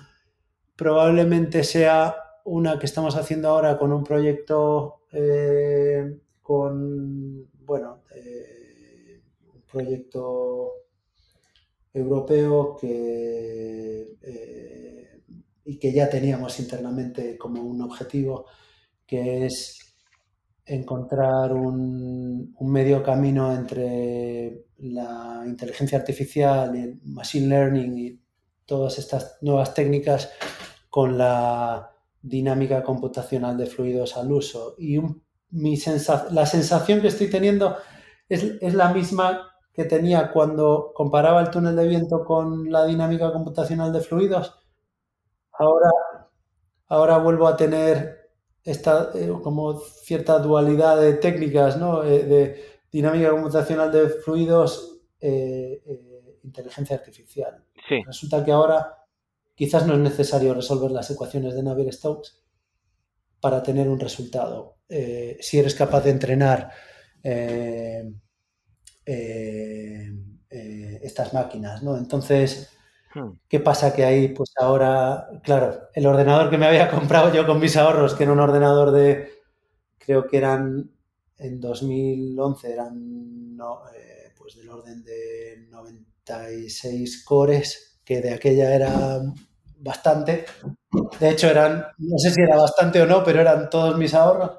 [0.77, 9.23] probablemente sea una que estamos haciendo ahora con un proyecto eh, con, bueno, eh,
[9.55, 10.73] un proyecto
[11.93, 15.23] europeo que, eh,
[15.65, 18.47] y que ya teníamos internamente como un objetivo,
[19.07, 19.90] que es
[20.71, 28.21] encontrar un, medio camino entre la inteligencia artificial el machine learning y
[28.65, 30.31] todas estas nuevas técnicas
[30.89, 31.91] con la
[32.23, 34.77] dinámica computacional de fluidos al uso.
[34.79, 35.01] Y
[35.51, 37.77] mi sensa la sensación que estoy teniendo
[38.29, 43.33] es, es, la misma que tenía cuando comparaba el túnel de viento con la dinámica
[43.33, 44.57] computacional de fluidos.
[45.53, 45.91] Ahora,
[46.87, 48.20] ahora vuelvo a tener
[48.65, 52.05] esta eh, como cierta dualidad de técnicas, ¿no?
[52.05, 55.83] Eh, de dinámica computacional de fluidos, eh,
[56.43, 57.65] inteligencia artificial.
[57.89, 58.03] Sí.
[58.05, 59.05] Resulta que ahora
[59.55, 62.43] quizás no es necesario resolver las ecuaciones de Navier-Stokes
[63.41, 64.77] para tener un resultado.
[64.89, 66.73] Si eres capaz de entrenar
[71.01, 71.97] estas máquinas, ¿no?
[71.97, 72.71] Entonces.
[73.49, 73.93] ¿Qué pasa?
[73.95, 78.15] Que ahí, pues ahora, claro, el ordenador que me había comprado yo con mis ahorros,
[78.15, 79.31] que era un ordenador de,
[79.99, 80.91] creo que eran,
[81.39, 83.83] en 2011 eran, no,
[84.37, 89.21] pues del orden de 96 cores, que de aquella era
[89.79, 90.45] bastante.
[91.19, 94.53] De hecho, eran, no sé si era bastante o no, pero eran todos mis ahorros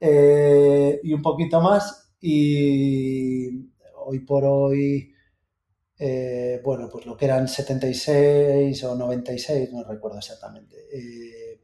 [0.00, 2.12] eh, y un poquito más.
[2.20, 5.12] Y hoy por hoy,
[5.98, 11.60] eh, bueno, pues lo que eran 76 o 96, no recuerdo exactamente, eh,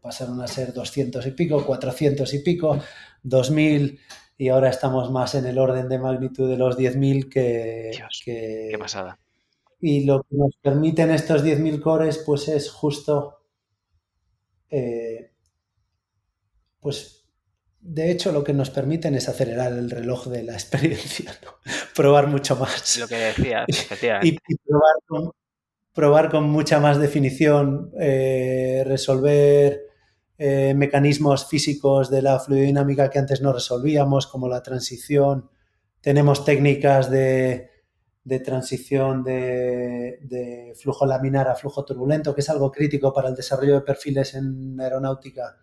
[0.00, 2.78] pasaron a ser 200 y pico, 400 y pico,
[3.22, 4.00] 2000
[4.40, 8.68] y ahora estamos más en el orden de magnitud de los 10.000 que, Dios, que...
[8.70, 9.18] Qué pasada.
[9.82, 13.42] Y lo que nos permiten estos 10.000 cores, pues es justo,
[14.70, 15.32] eh,
[16.80, 17.19] pues
[17.80, 21.52] de hecho lo que nos permiten es acelerar el reloj de la experiencia, ¿no?
[21.94, 22.98] probar mucho más.
[22.98, 23.66] Lo que decías,
[24.22, 25.30] y, y probar, con,
[25.92, 29.86] probar, con, mucha más definición, eh, resolver
[30.38, 35.50] eh, mecanismos físicos de la fluidodinámica que antes no resolvíamos, como la transición.
[36.00, 37.70] Tenemos técnicas de
[38.22, 43.34] de transición de, de, flujo laminar a flujo turbulento, que es algo crítico para el
[43.34, 45.56] desarrollo de perfiles en aeronáutica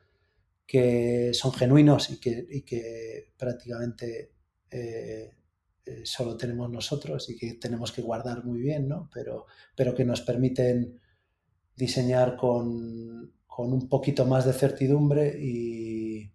[0.67, 4.33] que son genuinos y que, prácticamente
[4.69, 5.31] eh,
[5.85, 9.09] eh, solo tenemos nosotros y que tenemos que guardar muy bien, ¿no?
[9.13, 9.45] Pero,
[9.75, 10.99] pero que nos permiten
[11.75, 16.33] diseñar con, con un poquito más de certidumbre y,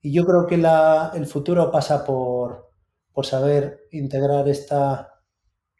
[0.00, 2.70] y yo creo que la, el futuro pasa por,
[3.12, 5.12] por saber integrar esta,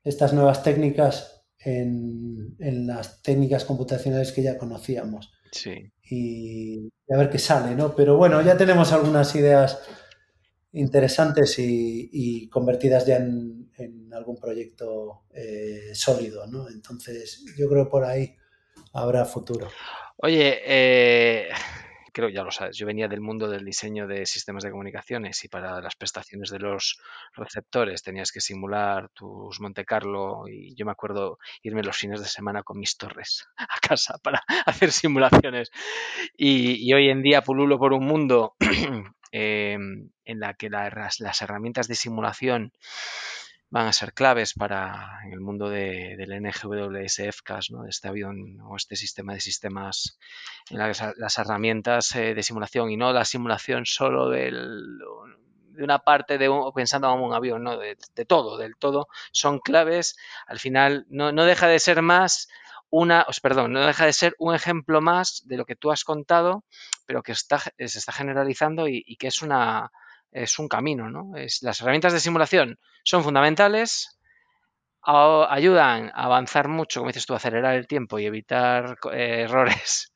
[0.02, 5.32] estas nuevas técnicas en, en, las técnicas computacionales que ya conocíamos.
[5.52, 5.91] Sí.
[6.10, 7.94] Y, a ver qué sale, ¿no?
[7.94, 9.80] Pero bueno, ya tenemos algunas ideas
[10.72, 16.68] interesantes y, convertidas ya en, en algún proyecto eh, sólido, ¿no?
[16.68, 18.36] Entonces, yo creo por ahí
[18.92, 19.68] habrá futuro.
[20.16, 21.48] Oye, eh,
[22.12, 25.48] creo ya lo sabes, yo venía del mundo del diseño de sistemas de comunicaciones y
[25.48, 26.98] para las prestaciones de los
[27.34, 32.26] receptores tenías que simular tus Monte Carlo y yo me acuerdo irme los fines de
[32.26, 35.70] semana con mis torres a casa para hacer simulaciones.
[36.36, 38.54] Y, hoy en día pululo por un mundo
[39.32, 39.78] eh,
[40.24, 42.72] en la que las, herramientas de simulación
[43.72, 47.84] van a ser claves para en el mundo de, del NGWSFCAS, ¿no?
[47.84, 50.18] de este avión o este sistema de sistemas
[50.68, 54.98] en las, herramientas eh, de simulación y no la simulación solo del,
[55.70, 57.78] de una parte de un, pensando en un avión, ¿no?
[57.78, 57.96] De,
[58.26, 60.16] todo, del todo, son claves.
[60.46, 62.48] Al final no, no deja de ser más
[62.90, 66.62] una, perdón, no deja de ser un ejemplo más de lo que tú has contado,
[67.06, 69.90] pero que está, se está generalizando y que es una
[70.32, 71.36] es un camino, ¿no?
[71.36, 74.18] Es, las herramientas de simulación son fundamentales,
[75.02, 80.12] ayudan a avanzar mucho, como dices tú, a acelerar el tiempo y evitar eh, errores.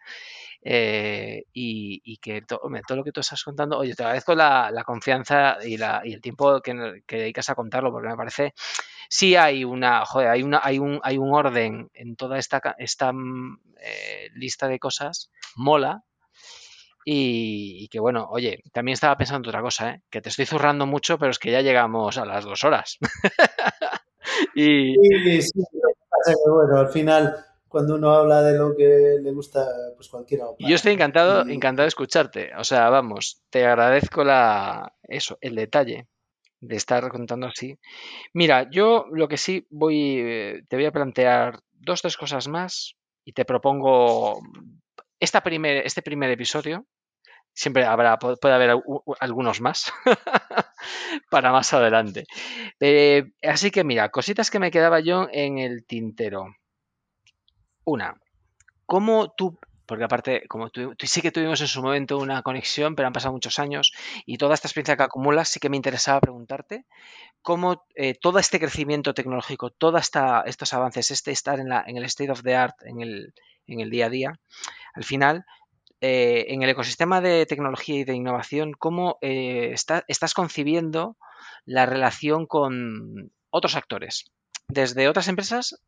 [0.69, 5.59] Eh, y, que todo lo que tú estás contando, oye, te agradezco la, la confianza
[5.65, 6.75] y, la, y, el tiempo que,
[7.07, 8.53] dedicas a contarlo, porque me parece,
[9.09, 13.13] sí hay una, joder, hay, una, hay, un, hay un orden en toda esta, esta
[13.81, 16.03] eh, lista de cosas, mola,
[17.09, 20.03] y, y, que bueno, oye, también estaba pensando otra cosa, ¿eh?
[20.11, 22.99] que te estoy zurrando mucho, pero es que ya llegamos a las dos horas.
[24.57, 24.93] y...
[24.95, 25.63] Sí, sí,
[26.51, 27.37] bueno, al final,
[27.69, 29.65] cuando uno habla de lo que le gusta,
[29.95, 30.47] pues cualquiera.
[30.59, 32.51] Yo estoy encantado, encantado de escucharte.
[32.59, 36.09] O sea, vamos, te agradezco la eso, el detalle
[36.59, 37.79] de estar contando así.
[38.33, 42.97] Mira, yo lo que sí voy, eh, te voy a plantear dos, tres cosas más
[43.25, 44.41] y te propongo
[45.21, 46.85] esta primer, este primer episodio
[47.57, 48.79] siempre habrá, puede haber
[49.19, 49.93] algunos más
[51.31, 52.27] para más adelante.
[52.79, 56.55] Eh, así que mira, cositas que me quedaba yo en el tintero.
[57.85, 58.15] Una,
[58.85, 63.07] ¿cómo tú, porque aparte, como tú, sí que tuvimos en su momento una conexión, pero
[63.07, 63.93] han pasado muchos años
[64.27, 66.85] y toda esta experiencia que acumulas, sí que me interesaba preguntarte
[67.41, 70.11] cómo eh, todo este crecimiento tecnológico, todos
[70.45, 73.33] estos avances, este estar en, la, en el state of the art, en el,
[73.67, 74.41] en el día a día,
[74.93, 75.47] al final
[76.01, 81.17] eh, en el ecosistema de tecnología y de innovación, cómo eh, está, estás concibiendo
[81.65, 84.31] la relación con otros actores,
[84.69, 85.81] desde otras empresas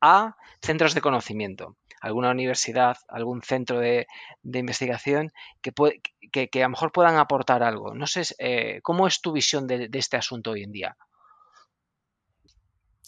[0.00, 4.06] a, centros de conocimiento, alguna universidad, algún centro de,
[4.44, 7.94] investigación que, a lo mejor puedan aportar algo.
[7.94, 10.96] No sé, eh, ¿cómo es tu visión de, este asunto hoy en día?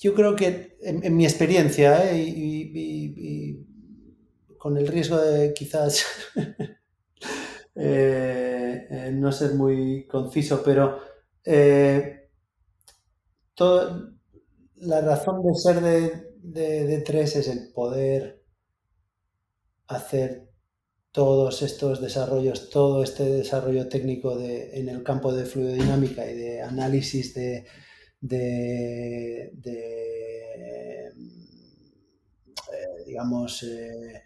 [0.00, 3.67] Yo creo que en, mi experiencia, y
[4.58, 6.04] con el riesgo de quizás
[7.74, 10.98] eh, eh, no ser muy conciso, pero
[11.44, 12.28] eh,
[14.76, 18.44] la razón de ser de, de, de, tres es el poder
[19.88, 20.48] hacer
[21.12, 26.62] todos estos desarrollos, todo este desarrollo técnico de, en el campo de fluidodinámica y de
[26.62, 27.66] análisis de,
[28.20, 30.18] de, de
[33.08, 34.22] digamos, eh,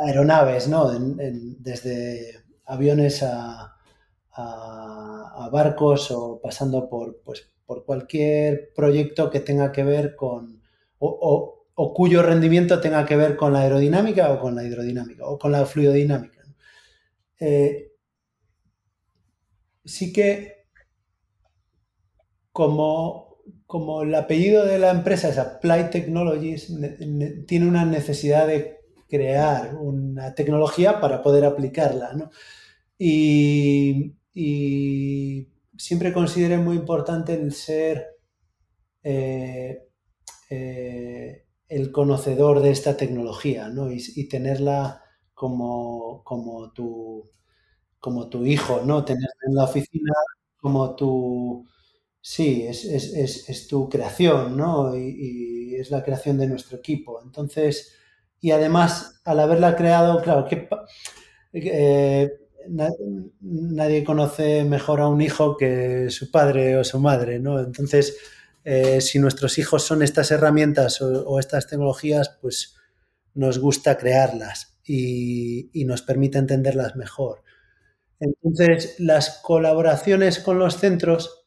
[0.00, 0.90] aeronaves, ¿no?
[0.90, 3.68] Desde aviones a,
[5.50, 10.62] barcos o pasando por, pues, por cualquier proyecto que tenga que ver con,
[10.98, 11.58] o,
[11.94, 15.66] cuyo rendimiento tenga que ver con la aerodinámica o con la hidrodinámica o con la
[15.66, 16.42] fluidodinámica.
[17.40, 17.92] Eh,
[19.84, 20.66] sí que
[22.52, 26.72] como, como el apellido de la empresa es Applied Technologies,
[27.46, 28.81] tiene una necesidad de
[29.12, 32.14] crear una tecnología para poder aplicarla.
[32.14, 32.30] ¿no?
[32.98, 34.14] Y,
[35.76, 38.06] siempre consideré muy importante el ser
[39.02, 39.88] eh,
[40.48, 43.92] eh, el conocedor de esta tecnología ¿no?
[43.92, 45.02] y, y, tenerla
[45.34, 47.30] como, como, tu,
[48.00, 49.04] como tu hijo, ¿no?
[49.04, 50.12] tenerla en la oficina
[50.56, 51.66] como tu...
[52.22, 54.96] Sí, es, es, es, es tu creación, ¿no?
[54.96, 57.20] Y, y, es la creación de nuestro equipo.
[57.24, 57.92] Entonces,
[58.42, 60.68] y además, al haberla creado, claro, que,
[61.52, 62.28] eh,
[63.40, 67.60] nadie conoce mejor a un hijo que su padre o su madre, ¿no?
[67.60, 68.16] Entonces,
[68.64, 72.74] eh, si nuestros hijos son estas herramientas o, estas tecnologías, pues
[73.34, 77.44] nos gusta crearlas y, nos permite entenderlas mejor.
[78.18, 81.46] Entonces, las colaboraciones con los centros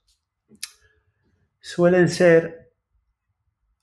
[1.59, 2.71] suelen ser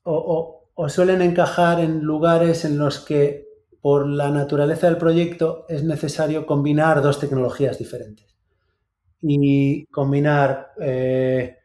[0.02, 3.48] o, suelen encajar en lugares en los que
[3.80, 8.36] por la naturaleza del proyecto es necesario combinar dos tecnologías diferentes.
[9.20, 11.56] Y combinar eh,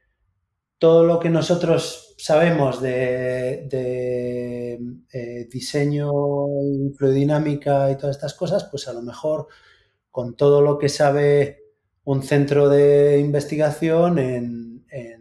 [0.77, 3.67] todo lo que nosotros sabemos de,
[5.11, 6.11] eh, diseño
[6.51, 9.47] y y todas estas cosas, pues a lo mejor
[10.11, 11.63] con todo lo que sabe
[12.03, 15.17] un centro de investigación en, eh,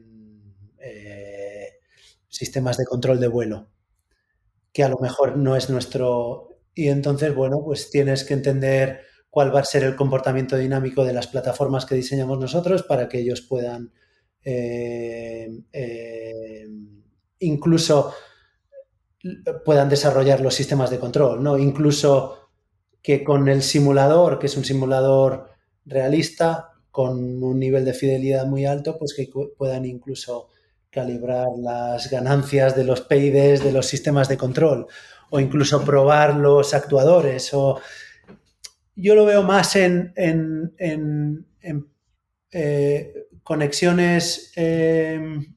[2.28, 3.68] sistemas de control de vuelo,
[4.76, 9.00] que a lo mejor no es nuestro y entonces, bueno, pues tienes que entender
[9.30, 13.20] cuál va a ser el comportamiento dinámico de las plataformas que diseñamos nosotros para que
[13.20, 13.90] ellos puedan
[14.44, 16.66] eh, eh,
[17.38, 18.12] incluso
[19.64, 21.56] puedan desarrollar los sistemas de control, ¿no?
[21.56, 22.50] Incluso
[23.00, 25.52] que con el simulador, que es un simulador
[25.86, 30.50] realista, con un nivel de fidelidad muy alto, pues que puedan incluso
[30.96, 34.86] calibrar las ganancias de los PIDs de los sistemas de control
[35.28, 37.52] o incluso probar los actuadores.
[37.52, 37.78] O...
[38.94, 40.14] Yo lo veo más en,
[42.50, 43.12] eh,
[43.42, 45.54] conexiones em,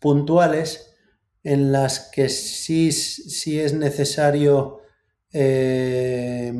[0.00, 0.96] puntuales
[1.44, 4.80] en las que sí, sí es necesario,
[5.32, 6.52] eh,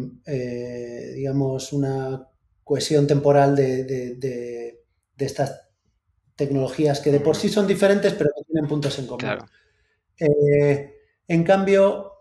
[1.17, 2.29] digamos, una
[2.63, 4.79] cohesión temporal de,
[5.19, 5.70] estas
[6.41, 9.39] tecnologías que de por sí son diferentes, pero que tienen puntos en común.
[10.19, 10.95] Eh,
[11.29, 12.13] en cambio,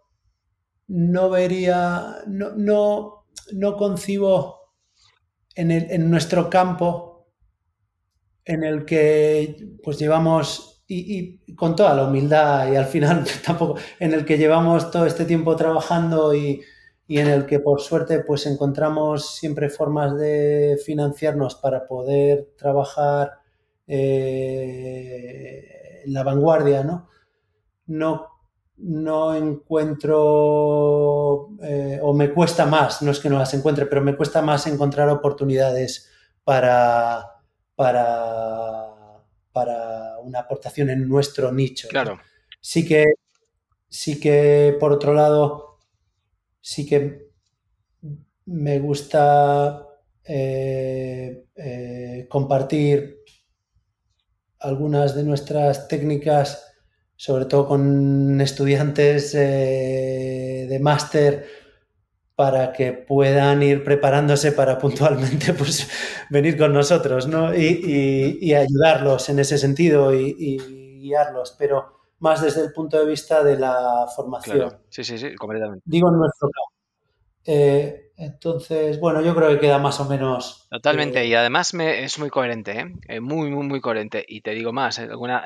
[0.88, 2.52] no vería, no,
[3.54, 4.74] no, concibo
[5.56, 7.32] en, nuestro campo
[8.44, 14.14] en el que pues llevamos, y, con toda la humildad y al final tampoco, en
[14.14, 16.62] el que llevamos todo este tiempo trabajando y,
[17.08, 23.39] en el que por suerte pues encontramos siempre formas de financiarnos para poder trabajar
[23.90, 25.66] eh,
[26.06, 27.10] la vanguardia, ¿no?
[27.88, 28.40] No
[28.82, 30.20] no encuentro
[31.62, 34.68] eh, o me cuesta más, no es que no las encuentre, pero me cuesta más
[34.68, 36.10] encontrar oportunidades
[36.44, 37.26] para,
[37.76, 38.88] para,
[39.52, 41.90] para una aportación en nuestro nicho.
[41.90, 42.20] Claro.
[42.62, 43.06] Sí que,
[43.90, 45.78] sí que, por otro lado,
[46.62, 47.28] sí que
[48.46, 49.86] me gusta
[50.24, 51.46] eh,
[52.30, 53.19] compartir
[54.60, 56.70] algunas de nuestras técnicas
[57.20, 61.46] sobre todo con estudiantes eh, de máster
[62.34, 65.90] para que puedan ir preparándose para puntualmente pues,
[66.30, 67.54] venir con nosotros ¿no?
[67.54, 73.58] y, ayudarlos en ese sentido y, guiarlos, pero más desde el punto de vista de
[73.58, 74.78] la formación.
[74.88, 75.84] Sí, sí, sí, completamente.
[75.86, 76.66] Digo en nuestro caso.
[77.44, 80.68] Eh, entonces, bueno, yo creo que queda más o menos.
[80.70, 82.94] Totalmente, eh, y además me, es muy coherente, ¿eh?
[83.08, 83.20] ¿eh?
[83.22, 84.26] muy, muy, muy coherente.
[84.28, 85.44] Y te digo más, alguna,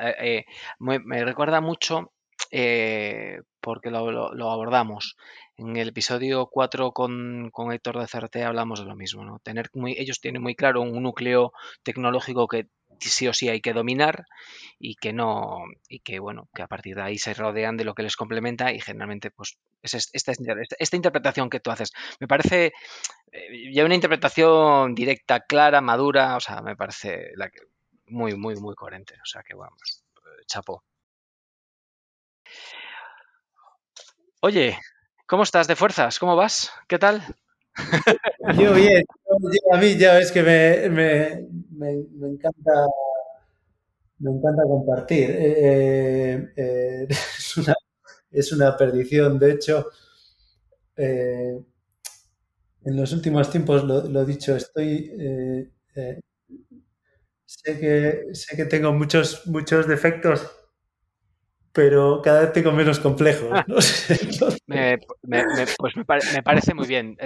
[0.80, 2.12] me, recuerda mucho
[3.60, 5.16] porque lo, abordamos.
[5.56, 9.38] En el episodio 4 con, con Héctor de CRT hablamos de lo mismo, ¿no?
[9.38, 11.52] Tener muy, ellos tienen muy claro un núcleo
[11.84, 12.66] tecnológico que
[13.10, 14.24] sí o sí hay que dominar
[14.78, 17.94] y que no y que bueno que a partir de ahí se rodean de lo
[17.94, 20.32] que les complementa y generalmente pues es esta,
[20.78, 21.92] esta interpretación que tú haces.
[22.20, 22.72] Me parece
[23.32, 27.32] eh, ya una interpretación directa clara madura o sea me parece
[28.06, 29.14] muy muy muy coherente.
[29.22, 30.04] O sea que bueno pues,
[30.46, 30.84] chapo
[34.40, 34.78] oye
[35.26, 37.22] cómo estás de fuerzas cómo vas qué tal
[38.58, 39.04] yo bien
[39.72, 42.72] a mí ya ves que me, me, encanta
[44.18, 45.30] me encanta compartir.
[45.30, 47.08] Eh, eh,
[48.30, 49.38] es, una, perdición.
[49.38, 49.86] De hecho,
[50.96, 51.58] eh,
[52.84, 55.10] en los últimos tiempos, lo, he dicho, estoy...
[57.44, 60.50] sé, que, sé que tengo muchos, muchos defectos
[61.74, 63.50] pero cada vez tengo menos complejos.
[63.52, 63.64] Ah.
[65.76, 67.16] pues me, parece muy bien.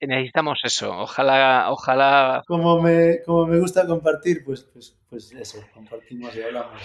[0.00, 0.98] necesitamos eso.
[0.98, 2.42] Ojalá, ojalá.
[2.46, 6.80] Como me, como me gusta compartir, pues, pues, pues eso, compartimos y hablamos.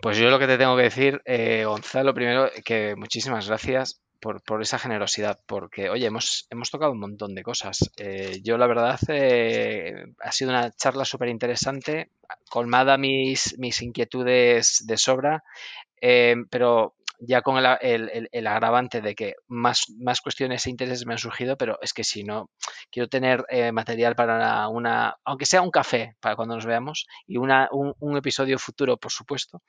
[0.00, 4.00] Pues yo lo que te tengo que decir, eh, Gonzalo, primero, que muchísimas gracias.
[4.22, 7.90] Por, esa generosidad, porque, oye, hemos, hemos tocado un montón de cosas.
[7.96, 12.12] Eh, yo, la verdad, eh, ha sido una charla súper interesante,
[12.48, 15.42] colmada mis, mis inquietudes de sobra.
[16.00, 16.94] Em, pero
[17.24, 21.78] ya con el, agravante de que más, más cuestiones e intereses me han surgido, pero
[21.80, 22.50] es que si no,
[22.90, 27.36] quiero tener eh, material para una, aunque sea un café para cuando nos veamos y
[27.36, 29.62] una, un, episodio futuro, por supuesto.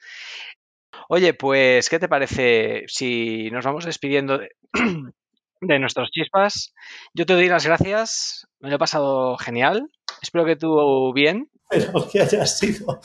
[1.09, 4.39] Oye, pues, ¿qué te parece si nos vamos despidiendo
[5.61, 6.73] de, nuestros chispas?
[7.13, 9.89] Yo te doy las gracias, me lo he pasado genial,
[10.21, 11.49] espero que tú bien.
[11.73, 13.01] Espero que haya sido,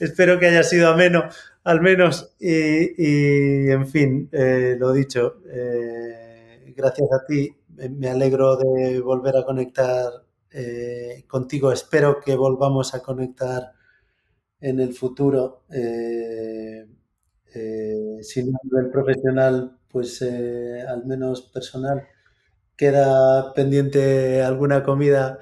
[0.00, 1.28] espero que haya sido ameno
[1.64, 2.34] al menos.
[2.38, 7.54] Y, en fin, eh, lo dicho, eh, gracias a ti,
[7.90, 10.10] me alegro de volver a conectar
[10.50, 11.72] eh, contigo.
[11.72, 13.72] Espero que volvamos a conectar
[14.60, 15.64] en el futuro.
[18.22, 22.06] Si no a nivel profesional, pues al menos personal.
[22.76, 25.38] Queda pendiente alguna comida.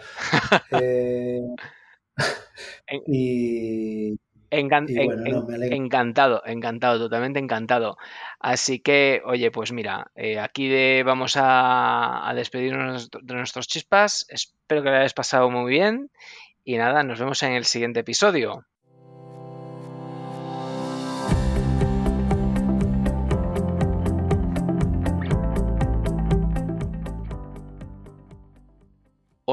[3.07, 4.17] y,
[4.53, 7.97] encantado, encantado, totalmente encantado.
[8.39, 14.27] Así que, oye, pues mira, eh, aquí vamos a, despedirnos de nuestros chispas.
[14.29, 16.11] Espero que lo hayáis pasado muy bien.
[16.65, 18.67] Y nada, nos vemos en el siguiente episodio.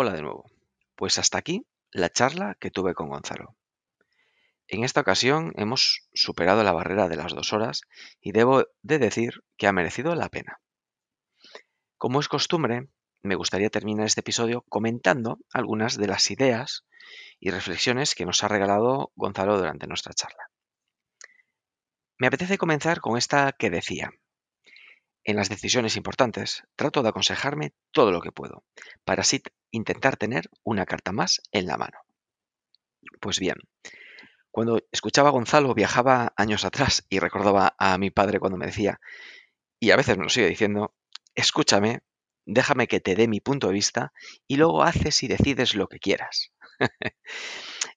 [0.01, 0.45] Hola de nuevo.
[0.95, 3.57] Pues hasta aquí la charla que tuve con Gonzalo.
[4.69, 7.81] En esta ocasión hemos superado la barrera de las dos horas
[8.21, 10.61] y debo de decir que ha merecido la pena.
[11.97, 12.87] Como es costumbre,
[13.23, 16.85] me gustaría terminar este episodio comentando algunas de las ideas
[17.37, 20.49] y reflexiones que nos ha regalado Gonzalo durante nuestra charla.
[22.17, 24.11] Me apetece comenzar con esta que decía,
[25.23, 28.63] en las decisiones importantes trato de aconsejarme todo lo que puedo,
[29.03, 29.41] para así
[29.71, 31.99] intentar tener una carta más en la mano.
[33.19, 33.55] Pues bien,
[34.51, 38.99] cuando escuchaba a Gonzalo viajaba años atrás y recordaba a mi padre cuando me decía,
[39.79, 40.93] y a veces me lo sigue diciendo,
[41.35, 42.01] escúchame,
[42.45, 44.11] déjame que te dé mi punto de vista
[44.47, 46.51] y luego haces y decides lo que quieras.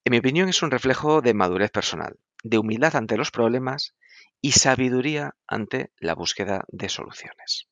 [0.05, 3.95] en mi opinión es un reflejo de madurez personal, de humildad ante los problemas
[4.43, 7.69] y sabiduría ante la búsqueda de soluciones.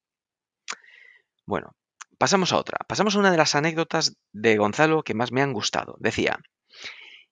[1.45, 1.75] Bueno,
[2.17, 2.79] pasamos a otra.
[2.87, 5.97] Pasamos a una de las anécdotas de Gonzalo que más me han gustado.
[5.99, 6.39] Decía,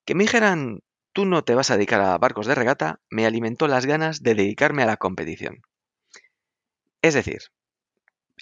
[0.04, 0.80] que me dijeran
[1.12, 4.34] tú no te vas a dedicar a barcos de regata, me alimentó las ganas de
[4.34, 5.62] dedicarme a la competición.
[7.02, 7.38] Es decir,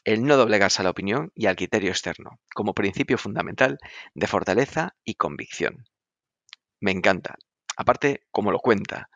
[0.05, 3.79] el no doblegarse a la opinión y al criterio externo, como principio fundamental
[4.15, 5.85] de fortaleza y convicción.
[6.81, 7.37] Me encanta.
[7.77, 9.09] Aparte, como lo cuenta.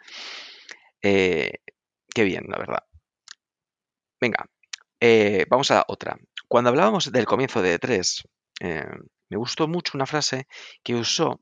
[1.02, 1.52] Eh,
[2.14, 2.85] qué bien, la verdad.
[4.20, 4.47] Venga,
[5.01, 6.18] eh, vamos a otra.
[6.48, 8.24] Cuando hablábamos del comienzo de E3,
[8.60, 8.86] eh,
[9.31, 10.47] me gustó mucho una frase
[10.82, 11.40] que usó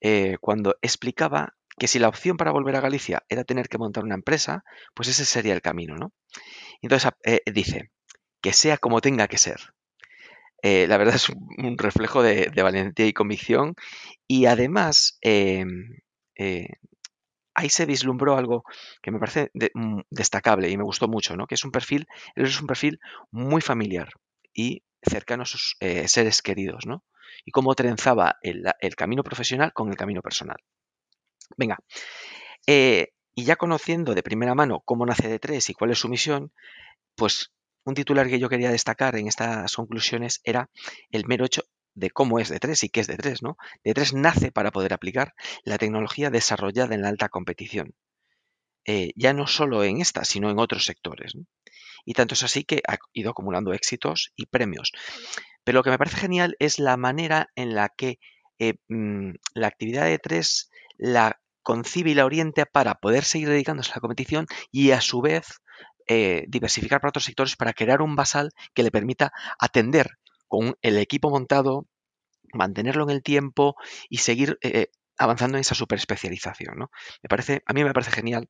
[0.00, 4.04] eh, cuando explicaba que si la opción para volver a Galicia era tener que montar
[4.04, 4.64] una empresa,
[4.94, 6.12] pues ese sería el camino, ¿no?
[6.82, 7.90] Entonces eh, dice,
[8.42, 9.60] que sea como tenga que ser.
[10.62, 13.74] Eh, la verdad es un, reflejo de, valentía y convicción
[14.26, 16.00] y además em,
[17.60, 18.64] ahí se vislumbró algo
[19.02, 21.46] que me parece mm, destacable y me gustó mucho, ¿no?
[21.46, 22.98] Que es un perfil, es un perfil
[23.30, 24.08] muy familiar
[24.52, 25.76] y cercano a sus
[26.06, 27.04] seres queridos, ¿no?
[27.44, 28.64] y cómo trenzaba el,
[28.96, 30.58] camino profesional con el camino personal.
[31.56, 31.78] Venga,
[32.66, 36.52] eh, y ya conociendo de primera mano cómo nace D3 y cuál es su misión,
[37.16, 37.52] pues
[37.84, 40.70] un titular que yo quería destacar en estas conclusiones era
[41.10, 41.62] el mero hecho
[42.00, 43.56] de cómo es D3 y qué es D3, ¿no?
[43.84, 47.94] D3 nace para poder aplicar la tecnología desarrollada en la alta competición,
[48.86, 51.34] eh, ya no solo en esta, sino en otros sectores.
[52.04, 54.92] Y tanto es así que ha ido acumulando éxitos y premios.
[55.62, 58.18] Pero lo que me parece genial es la manera en la que
[58.58, 63.92] eh, mm, la actividad de tres la concibe y la orienta para poder seguir dedicándose
[63.92, 65.60] a la competición y a su vez
[66.08, 70.18] eh, diversificar para otros sectores para crear un basal que le permita atender
[70.48, 71.86] con el equipo montado,
[72.52, 73.76] mantenerlo en el tiempo
[74.08, 76.78] y seguir eh, avanzando en esa superespecialización.
[76.78, 76.90] ¿no?
[77.22, 78.48] Me parece, a mí me parece genial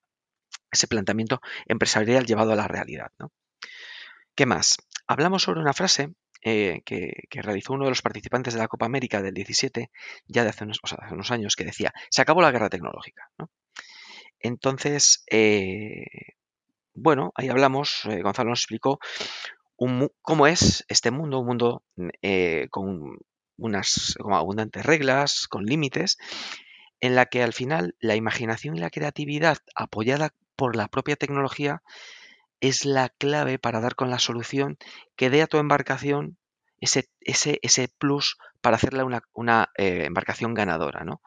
[0.70, 3.10] ese planteamiento empresarial llevado a la realidad.
[3.18, 3.32] ¿no?
[4.34, 4.76] ¿Qué más?
[5.06, 7.12] Hablamos sobre una frase eh, que,
[7.42, 9.90] realizó uno de los participantes de la Copa América del 17,
[10.26, 13.30] ya de hace unos, años, que decía, se acabó la guerra tecnológica.
[14.38, 16.06] Entonces, eh,
[16.94, 18.98] bueno, ahí hablamos, Gonzalo nos explicó
[20.22, 21.82] cómo es este mundo, un mundo
[22.70, 23.18] con
[23.60, 26.18] unas abundantes reglas, con límites,
[27.00, 31.82] en la que al final la imaginación y la creatividad apoyada por la propia tecnología
[32.60, 34.76] es la clave para dar con la solución
[35.16, 36.36] que dé a tu embarcación
[36.80, 41.04] ese, ese, ese plus para hacerla una, una eh, embarcación ganadora.
[41.04, 41.22] ¿no?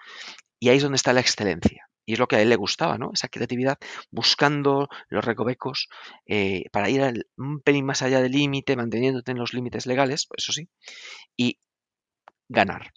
[0.59, 1.89] Y ahí es donde está la excelencia.
[2.05, 3.11] Y es lo que a él le gustaba, ¿no?
[3.13, 3.77] Esa creatividad,
[4.11, 5.87] buscando los recovecos
[6.25, 10.51] eh, para ir un pelín más allá del límite, manteniéndote en los límites legales, eso
[10.51, 10.67] sí,
[11.37, 11.59] y
[12.53, 12.93] ganar.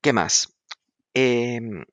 [0.00, 0.56] ¿Qué más?
[1.14, 1.84] Em,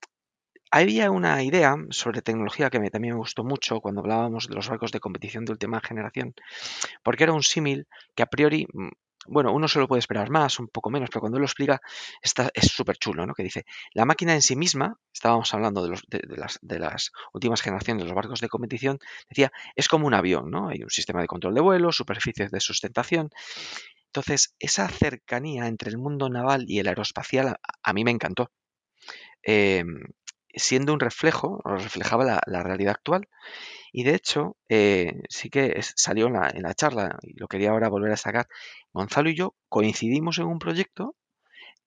[0.70, 4.92] había una idea sobre tecnología que también me gustó mucho cuando hablábamos de los barcos
[4.92, 6.34] de competición de última generación,
[7.02, 8.88] porque era un símil que a priori mm,
[9.28, 11.80] bueno, uno se lo puede esperar más, un poco menos, pero cuando lo explica
[12.22, 13.34] está, es súper chulo, ¿no?
[13.34, 17.60] Que dice, la máquina en sí misma, estábamos hablando de, los, las, de, las, últimas
[17.60, 20.68] generaciones de los barcos de competición, decía, es como un avión, ¿no?
[20.68, 23.30] Hay un sistema de control de vuelo, superficies de sustentación.
[24.08, 28.50] Entonces, esa cercanía entre el mundo naval y el aeroespacial a, mí me encantó.
[29.42, 29.84] Eh,
[30.54, 33.28] siendo un reflejo, reflejaba la, realidad actual
[33.92, 37.70] y de hecho, eh, sí que salió en la, en la, charla, y lo quería
[37.70, 38.48] ahora volver a sacar,
[38.92, 41.16] Gonzalo y yo coincidimos en un proyecto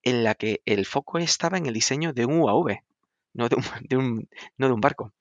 [0.03, 2.79] en la que el foco estaba en el diseño de un UAV,
[3.33, 5.13] no de un, de un, no de un barco.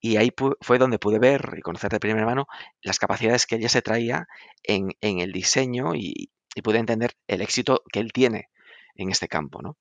[0.00, 2.46] Y ahí fue donde pude ver y conocer de primera mano
[2.82, 4.28] las capacidades que ella se traía
[4.62, 8.48] en, en el diseño y, y pude entender el éxito que él tiene
[8.96, 9.76] en este campo, ¿no?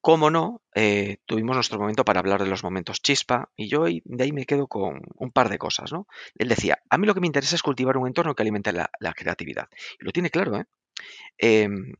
[0.00, 4.24] Cómo no, eh, tuvimos nuestro momento para hablar de los momentos chispa y yo de
[4.24, 6.08] ahí me quedo con un par de cosas, ¿no?
[6.34, 8.90] Él decía, a mí lo que me interesa es cultivar un entorno que alimente la,
[9.14, 9.68] creatividad.
[10.00, 10.64] Y lo tiene claro, ¿eh?
[11.38, 11.92] Em,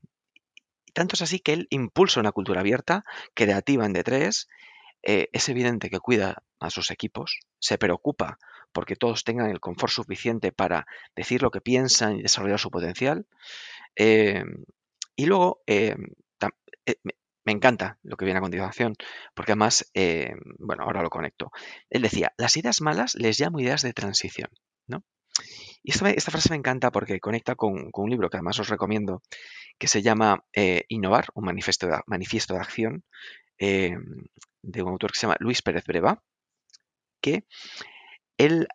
[0.93, 3.05] tanto es así que él impulsa una cultura abierta,
[3.35, 4.49] creativa en D3,
[5.05, 8.39] eh, es evidente que cuida a sus equipos, se preocupa
[8.73, 10.87] porque todos tengan el confort suficiente para
[11.17, 13.27] decir lo que piensan y desarrollar su potencial.
[13.97, 14.65] Em,
[15.17, 16.07] y luego, em,
[16.87, 16.97] eh,
[17.45, 18.95] me encanta lo que viene a continuación,
[19.35, 21.51] porque además, eh, bueno, ahora lo conecto.
[21.91, 24.51] Él decía, las ideas malas les llamo ideas de transición,
[24.87, 25.05] ¿no?
[25.83, 29.23] Y esta, frase me encanta porque conecta con, un libro que además os recomiendo,
[29.79, 33.05] que se llama eh, Innovar, un manifiesto de, manifiesto de acción,
[33.59, 33.97] eh,
[34.63, 36.23] de un autor que se llama Luis Pérez Breva,
[37.21, 37.47] que
[38.45, 38.69] él,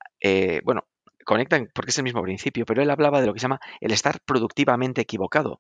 [0.63, 0.87] bueno,
[1.25, 3.91] conecta porque es el mismo principio, pero él hablaba de lo que se llama el
[3.91, 5.59] estar productivamente equivocado,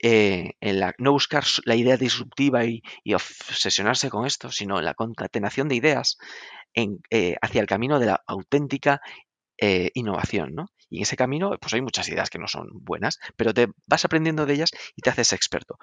[0.00, 2.82] eh, en la, no buscar la idea disruptiva y,
[3.14, 6.18] obsesionarse con esto, sino en la concatenación de ideas
[6.72, 9.00] en, eh, hacia el camino de la auténtica
[9.60, 10.66] eh, innovación, ¿no?
[10.88, 14.04] Y en ese camino, pues hay muchas ideas que no son buenas, pero te vas
[14.04, 15.78] aprendiendo de ellas y te haces experto.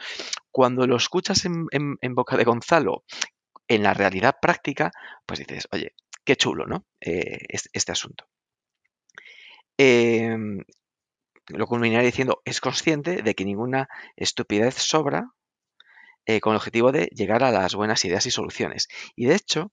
[0.49, 3.03] Cuando lo escuchas en, boca de Gonzalo,
[3.67, 4.91] en la realidad práctica,
[5.25, 5.93] pues dices, oye,
[6.26, 6.85] qué chulo, ¿no?
[6.99, 8.27] este, este, asunto.
[9.77, 10.64] Em,
[11.47, 15.31] lo culminaría diciendo, es consciente de que ninguna estupidez sobra
[16.26, 18.88] eh, con el objetivo de llegar a las buenas ideas y soluciones.
[19.15, 19.72] Y de hecho,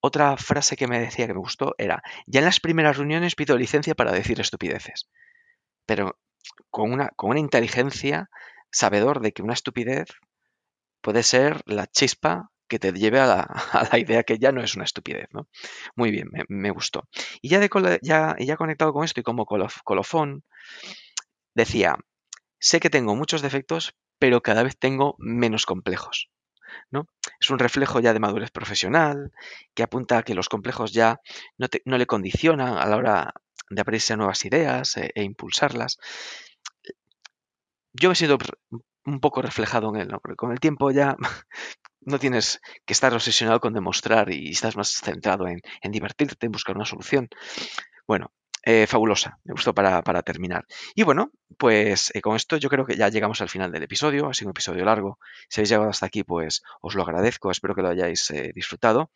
[0.00, 3.56] otra frase que me decía que me gustó era, ya en las primeras reuniones pido
[3.56, 5.08] licencia para decir estupideces,
[5.86, 6.18] pero
[6.70, 8.28] con una, con una inteligencia,
[8.70, 10.08] sabedor de que una estupidez
[11.00, 13.26] puede ser la chispa que te lleve a
[13.90, 15.48] la, idea que ya no es una estupidez, ¿no?
[15.96, 17.08] Muy bien, me, gustó.
[17.42, 17.68] Y ya, de,
[18.02, 20.44] ya, ya conectado con esto y como colofón,
[21.54, 21.96] decía,
[22.58, 26.30] sé que tengo muchos defectos, pero cada vez tengo menos complejos.
[26.90, 27.06] ¿no?
[27.40, 29.32] Es un reflejo ya de madurez profesional,
[29.74, 31.20] que apunta a que los complejos ya
[31.58, 33.34] no, le condicionan a la hora
[33.70, 35.98] de abrirse a nuevas ideas e, e, impulsarlas.
[37.92, 38.38] Yo me siento
[39.06, 41.16] un poco reflejado en él, porque con el tiempo ya
[42.00, 45.60] no tienes que estar obsesionado con demostrar y estás más centrado en,
[45.90, 47.28] divertirte, en buscar una solución.
[48.06, 48.32] Bueno,
[48.62, 50.64] eh, fabulosa, me gustó para, terminar.
[50.94, 54.28] Y bueno, pues eh, con esto yo creo que ya llegamos al final del episodio,
[54.28, 55.18] ha sido un episodio largo.
[55.48, 59.10] Si habéis llegado hasta aquí, pues os lo agradezco, espero que lo hayáis eh, disfrutado.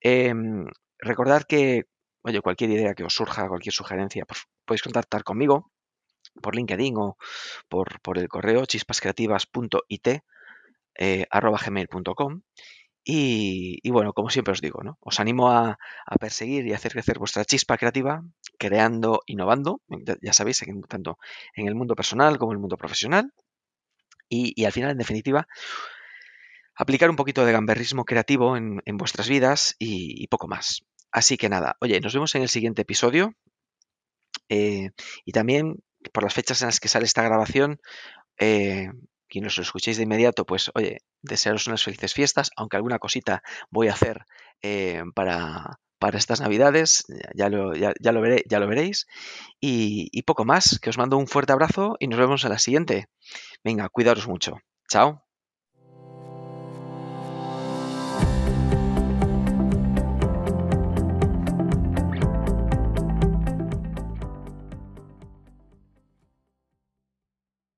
[0.00, 0.66] Em,
[0.98, 1.84] recordad que,
[2.22, 5.70] oye, cualquier idea que os surja, cualquier sugerencia, pues, podéis contactar conmigo
[6.40, 7.16] por LinkedIn o
[7.68, 10.08] por, por el correo chispascreativas.it
[11.30, 12.42] arroba gmail.com
[13.04, 14.96] y, bueno, como siempre os digo, ¿no?
[15.00, 15.78] Os animo a,
[16.20, 18.22] perseguir y hacer crecer vuestra chispa creativa,
[18.58, 19.80] creando, innovando,
[20.20, 21.18] ya, sabéis, tanto
[21.56, 23.32] en el mundo personal como en el mundo profesional.
[24.28, 25.48] Y, al final, en definitiva,
[26.76, 30.82] aplicar un poquito de gamberrismo creativo en, vuestras vidas y, poco más.
[31.10, 33.34] Así que nada, oye, nos vemos en el siguiente episodio.
[34.48, 34.90] Eh,
[35.24, 35.82] y también,
[36.12, 37.80] por las fechas en las que sale esta grabación,
[38.38, 38.90] eh,
[39.28, 43.88] quienes lo escuchéis de inmediato, pues oye, desearos unas felices fiestas, aunque alguna cosita voy
[43.88, 44.26] a hacer
[44.60, 47.04] eh, para, para, estas navidades,
[47.34, 49.06] ya lo, ya, lo, veré, ya lo veréis.
[49.60, 52.58] Y, y poco más, que os mando un fuerte abrazo y nos vemos en la
[52.58, 53.06] siguiente.
[53.64, 54.58] Venga, cuidaros mucho.
[54.88, 55.24] Chao.